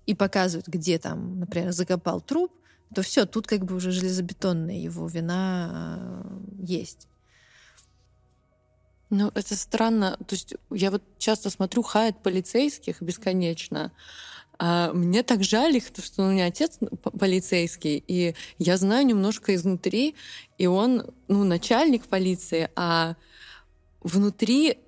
[0.06, 2.54] и показывает, где там, например, закопал труп,
[2.96, 7.10] то все, тут как бы уже железобетонная его вина э, есть.
[9.10, 10.16] Ну, это странно.
[10.26, 13.92] То есть я вот часто смотрю хайт полицейских бесконечно.
[14.60, 16.80] А мне так жаль их, потому что у меня отец
[17.20, 20.16] полицейский, и я знаю немножко изнутри,
[20.58, 23.16] и он, ну, начальник полиции, а
[24.02, 24.80] внутри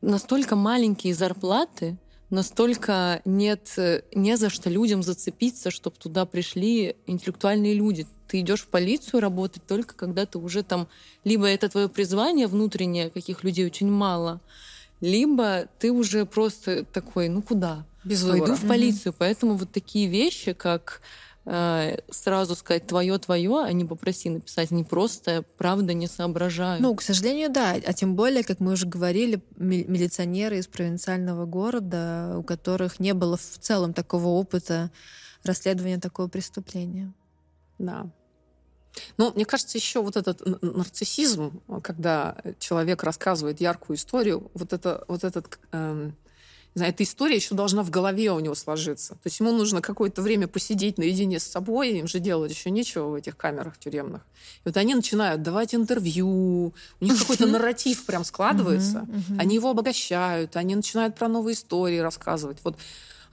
[0.00, 1.96] настолько маленькие зарплаты,
[2.30, 3.76] настолько нет
[4.14, 8.06] не за что людям зацепиться, чтобы туда пришли интеллектуальные люди.
[8.26, 10.88] Ты идешь в полицию работать только когда ты уже там
[11.22, 14.40] либо это твое призвание внутреннее, каких людей очень мало,
[15.00, 17.86] либо ты уже просто такой, ну куда?
[18.04, 19.14] Без Пойду в полицию.
[19.16, 21.00] Поэтому вот такие вещи, как
[21.46, 26.80] э, сразу сказать твое твое, а не попроси написать, они просто правда не соображают.
[26.80, 27.72] Ну, к сожалению, да.
[27.72, 33.14] А тем более, как мы уже говорили, ми- милиционеры из провинциального города, у которых не
[33.14, 34.90] было в целом такого опыта
[35.42, 37.12] расследования такого преступления.
[37.78, 38.10] Да.
[39.16, 45.24] Ну, мне кажется, еще вот этот нарциссизм, когда человек рассказывает яркую историю, вот, это, вот
[45.24, 46.16] этот, эм,
[46.74, 49.14] эта история еще должна в голове у него сложиться.
[49.14, 53.08] То есть ему нужно какое-то время посидеть наедине с собой, им же делать еще нечего
[53.08, 54.22] в этих камерах тюремных.
[54.64, 59.06] И вот они начинают давать интервью, у них какой-то нарратив прям складывается,
[59.38, 62.58] они его обогащают, они начинают про новые истории рассказывать.
[62.64, 62.76] Вот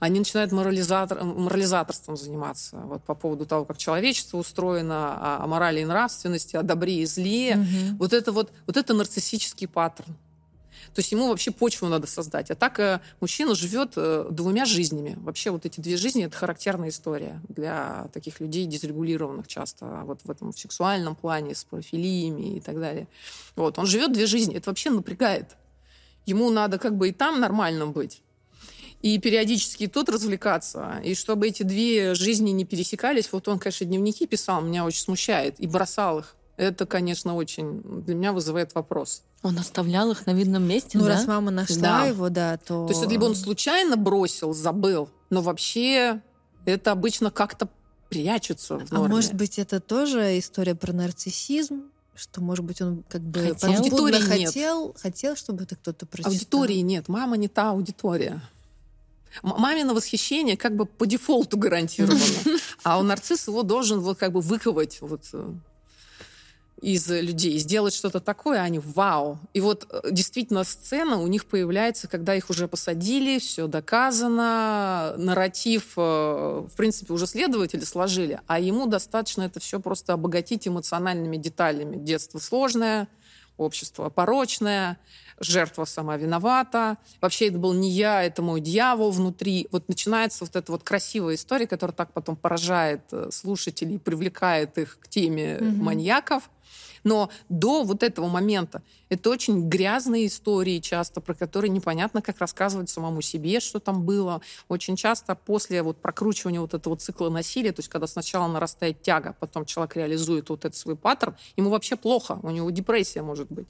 [0.02, 5.80] они начинают морализатор, морализаторством заниматься вот, по поводу того, как человечество устроено, о, о морали
[5.80, 7.54] и нравственности, о добре и зле.
[7.54, 7.98] Мгм.
[7.98, 10.16] Вот это вот, вот это нарциссический паттерн.
[10.94, 12.50] То есть ему вообще почву надо создать.
[12.50, 15.16] А так э, мужчина живет э, двумя жизнями.
[15.20, 20.30] Вообще вот эти две жизни— это характерная история для таких людей, дезрегулированных часто, вот в
[20.30, 23.08] этом в сексуальном плане, с профилиями и так далее.
[23.56, 23.78] Вот.
[23.78, 24.56] Он живет две жизни.
[24.56, 25.56] Это вообще напрягает.
[26.26, 28.22] Ему надо как бы и там нормальным быть,
[29.02, 31.00] и периодически тут развлекаться.
[31.04, 35.58] И чтобы эти две жизни не пересекались, вот он, конечно, дневники писал, меня очень смущает,
[35.58, 36.36] и бросал их.
[36.62, 39.22] Это, конечно, очень для меня вызывает вопрос.
[39.42, 41.10] Он оставлял их на видном месте, Ну, да?
[41.14, 42.04] раз мама нашла Да.
[42.04, 42.86] его, да, то...
[42.86, 46.20] То есть, либо он случайно бросил, забыл, но вообще
[46.64, 47.68] это обычно как-то
[48.08, 49.14] прячется в А норме.
[49.16, 51.82] может быть, это тоже история про нарциссизм?
[52.14, 53.72] Что, может быть, он как бы Хотел?
[53.72, 54.46] Аудитории нет.
[54.46, 56.30] хотел, хотел, чтобы это кто-то прочитал.
[56.32, 58.40] Аудитории нет, мама не та аудитория.
[59.42, 62.20] М- Мамино восхищение как бы по дефолту гарантировано.
[62.84, 65.52] А у нарцисс его должен вот как бы выковать вот э,
[66.82, 69.38] из людей, сделать что-то такое, а они вау.
[69.54, 75.92] И вот э, действительно сцена у них появляется, когда их уже посадили, все доказано, нарратив,
[75.96, 81.96] э, в принципе, уже следователи сложили, а ему достаточно это все просто обогатить эмоциональными деталями.
[81.96, 83.06] Детство сложное,
[83.56, 84.98] общество порочное,
[85.42, 86.96] жертва сама виновата.
[87.20, 89.68] Вообще это был не я, это мой дьявол внутри.
[89.70, 94.98] Вот начинается вот эта вот красивая история, которая так потом поражает э, слушателей, привлекает их
[95.00, 95.84] к теме Мгм.
[95.84, 96.50] маньяков.
[97.04, 102.90] Но до вот этого момента это очень грязные истории часто, про которые непонятно, как рассказывать
[102.90, 104.40] самому себе, что там было.
[104.68, 109.34] Очень часто после вот прокручивания вот этого цикла насилия, то есть когда сначала нарастает тяга,
[109.40, 113.66] потом человек реализует вот этот свой паттерн, ему вообще плохо, у него депрессия может быть.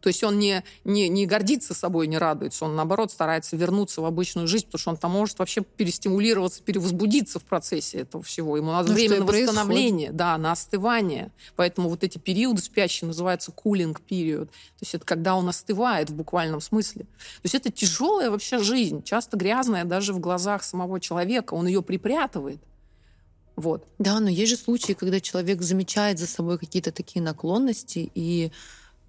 [0.00, 4.04] То есть он не, не, не гордится собой, не радуется, он, наоборот, старается вернуться в
[4.04, 8.56] обычную жизнь, потому что он там может вообще перестимулироваться, перевозбудиться в процессе этого всего.
[8.56, 9.48] Ему надо Ну, время на происходит.
[9.48, 11.32] восстановление, да, на остывание.
[11.56, 14.50] Поэтому вот эти периоды спящие называются cooling период.
[14.50, 17.02] То есть это когда он остывает в буквальном смысле.
[17.02, 21.54] То есть это тяжелая вообще жизнь, часто грязная даже в глазах самого человека.
[21.54, 22.60] Он ее припрятывает.
[23.56, 23.86] Вот.
[23.98, 28.52] Да, но есть же случаи, когда человек замечает за собой какие-то такие наклонности и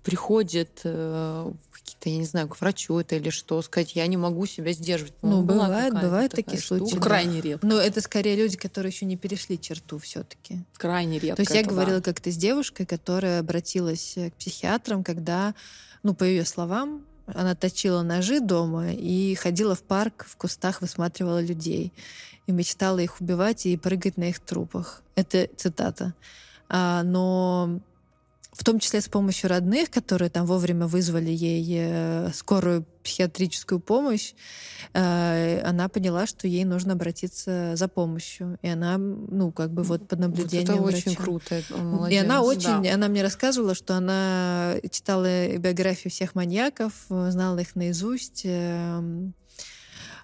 [0.08, 4.16] приходит э, в какие-то, я не знаю, к врачу это или что, сказать, я не
[4.16, 5.16] могу себя сдерживать.
[5.22, 6.80] Ну, была бывает, бывают такая такие штука.
[6.80, 6.94] случаи.
[6.94, 7.06] Ну, да.
[7.06, 7.68] крайне редко.
[7.68, 10.64] Но это скорее люди, которые еще не перешли черту все-таки.
[10.78, 11.36] Крайне редко.
[11.36, 11.76] То есть я это да.
[11.76, 15.54] говорила как-то с девушкой, которая обратилась э, к психиатрам, когда,
[16.04, 21.42] ну, по ее словам, она точила ножи дома и ходила в парк, в кустах высматривала
[21.42, 21.92] людей.
[22.46, 25.04] И мечтала их убивать и прыгать на их трупах.
[25.16, 26.14] Это цитата.
[26.70, 27.82] А, но
[28.58, 34.34] в том числе с помощью родных, которые там вовремя вызвали ей э, скорую психиатрическую помощь,
[34.94, 38.58] э, она поняла, что ей нужно обратиться за помощью.
[38.64, 41.22] И она, ну, как бы вот под Вот наблюдением это очень врача.
[41.24, 41.56] круто.
[41.56, 42.24] это И молодец.
[42.24, 42.94] она очень, да.
[42.96, 49.36] она мне рассказывала, что она читала биографии всех маньяков, знала их наизусть, эм,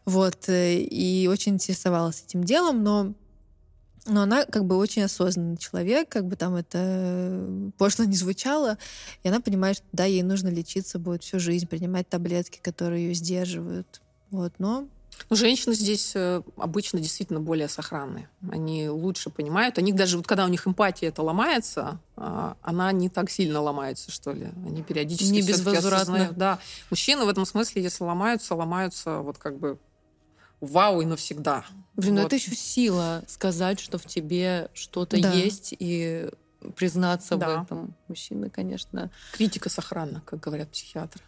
[0.05, 3.14] вот, э, и очень интересовалась этим делом, но
[4.06, 8.78] но она как бы очень осознанный человек, как бы там это э, пошло не звучало,
[9.24, 13.14] и она понимает, что да, ей нужно лечиться будет всю жизнь, принимать таблетки, которые ее
[13.14, 14.02] сдерживают.
[14.32, 14.88] Вот, но
[15.30, 18.30] Ну, женщины здесь э, обычно действительно более сохранные.
[18.52, 19.78] Они лучше понимают.
[19.78, 24.12] Они даже вот когда у них эмпатия это ломается, а, она не так сильно ломается,
[24.12, 24.48] что ли.
[24.66, 25.96] Они периодически Не безвозвратно.
[25.98, 26.38] осознают.
[26.38, 26.60] Да.
[26.90, 29.78] Мужчины в этом смысле, если ломаются, ломаются вот как бы
[30.65, 31.65] вау и навсегда.
[31.95, 32.27] Блин, ну Вот.
[32.27, 35.31] это еще сила сказать, что в тебе что-то Да.
[35.34, 36.30] есть и
[36.76, 37.60] признаться Да.
[37.60, 37.95] в этом.
[38.07, 39.11] Мужчины, конечно.
[39.34, 41.22] Критика сохранна, как говорят психиатры.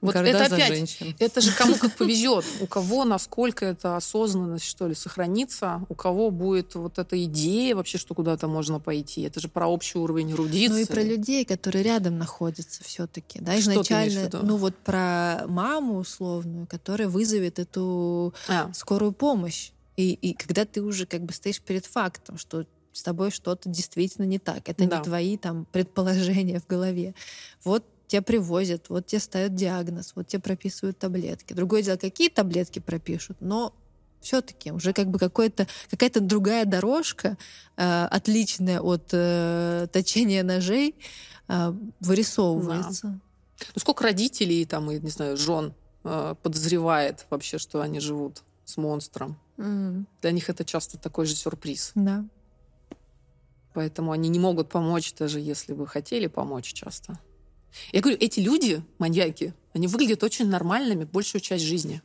[0.00, 1.14] Вот Горда это опять, женщин.
[1.18, 6.30] это же кому как повезет, у кого насколько эта осознанность, что ли, сохранится, у кого
[6.30, 9.22] будет вот эта идея вообще, что куда-то можно пойти.
[9.22, 10.68] Это же про общий уровень эрудиции.
[10.72, 16.66] Ну и про людей, которые рядом находятся все-таки, да, изначально, ну вот про маму условную,
[16.66, 19.70] которая вызовет эту А, скорую помощь.
[19.96, 24.24] И, и когда ты уже как бы стоишь перед фактом, что с тобой что-то действительно
[24.24, 24.96] не так, это Да.
[24.98, 27.14] не твои там предположения в голове.
[27.64, 31.52] Вот тебя привозят, вот тебе ставят диагноз, вот тебе прописывают таблетки.
[31.52, 33.72] Другое дело, какие таблетки пропишут, но
[34.20, 37.38] все-таки уже как бы какая-то другая дорожка,
[37.76, 40.94] э, отличная от э, точения ножей,
[41.48, 43.06] э, вырисовывается.
[43.74, 45.72] ну сколько родителей там, и, не знаю, жен
[46.04, 49.38] э, подозревает вообще, что они живут с монстром.
[49.56, 51.92] М, Для них это часто такой же сюрприз.
[51.94, 52.24] Да.
[53.72, 57.18] Поэтому они не могут помочь, даже если бы хотели помочь часто.
[57.92, 62.02] Я говорю, эти люди, маньяки, они выглядят очень нормальными большую часть жизни.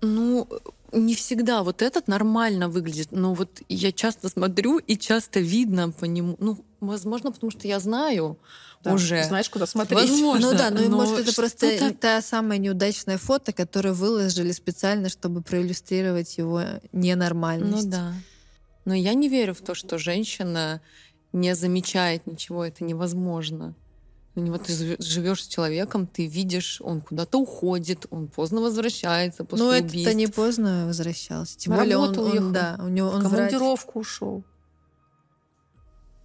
[0.00, 0.48] Ну,
[0.92, 6.04] не всегда вот этот нормально выглядит, но вот я часто смотрю и часто видно по
[6.04, 8.38] нему, ну, возможно, потому что я знаю
[8.82, 9.24] Да, уже.
[9.24, 10.10] Знаешь, куда смотреть.
[10.10, 10.50] Возможно.
[10.50, 15.08] Ну да, ну и но может это просто та самая неудачная фото, которое выложили специально,
[15.08, 17.84] чтобы проиллюстрировать его ненормальность.
[17.84, 18.12] Ну да.
[18.84, 20.82] Но я не верю в то, что женщина
[21.32, 23.74] не замечает ничего, это невозможно.
[24.36, 29.64] Ну, Вот ты живешь с человеком, ты видишь, он куда-то уходит, он поздно возвращается после
[29.64, 30.08] Ну, убийств.
[30.08, 31.56] это не поздно возвращался.
[31.56, 32.50] Тем На более он, он, уехал.
[32.50, 33.32] да, у него В он врач.
[33.52, 34.42] командировку ушел.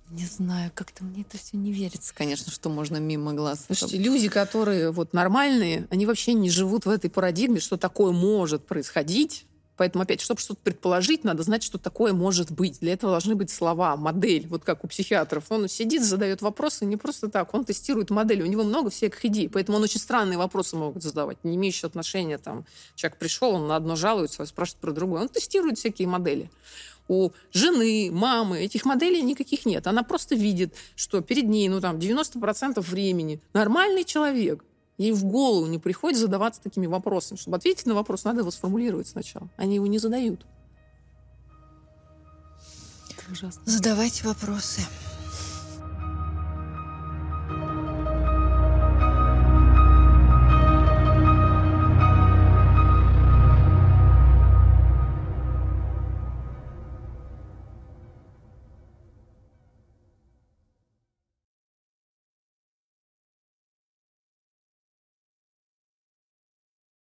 [0.10, 3.66] Не знаю, как-то мне это все не верится, конечно, что можно мимо глаз.
[3.68, 8.66] Слушайте, люди, которые вот нормальные, они вообще не живут в этой парадигме, что такое может
[8.66, 9.46] происходить.
[9.80, 12.82] Поэтому, опять, чтобы что-то предположить, надо знать, что такое может быть.
[12.82, 15.46] Для этого должны быть слова, модель, вот как у психиатров.
[15.48, 18.42] Он сидит, задает вопросы не просто так, он тестирует модель.
[18.42, 22.38] У него много всяких идей, поэтому он очень странные вопросы могут задавать, не имеющие отношения.
[22.38, 22.66] Там,
[22.96, 25.22] человек пришел, он на одно жалуется, спрашивает про другое.
[25.22, 26.52] Он тестирует всякие модели.
[27.08, 29.88] У жены, мамы этих моделей никаких нет.
[29.88, 34.62] Она просто видит, что перед ней, ну там, 90% времени нормальный человек,
[35.00, 37.38] Ей в голову не приходит задаваться такими вопросами.
[37.38, 39.50] Чтобы ответить на вопрос, надо его сформулировать сначала.
[39.56, 40.46] Они его не задают.
[43.32, 43.62] ужасно.
[43.66, 44.82] Задавайте вопросы.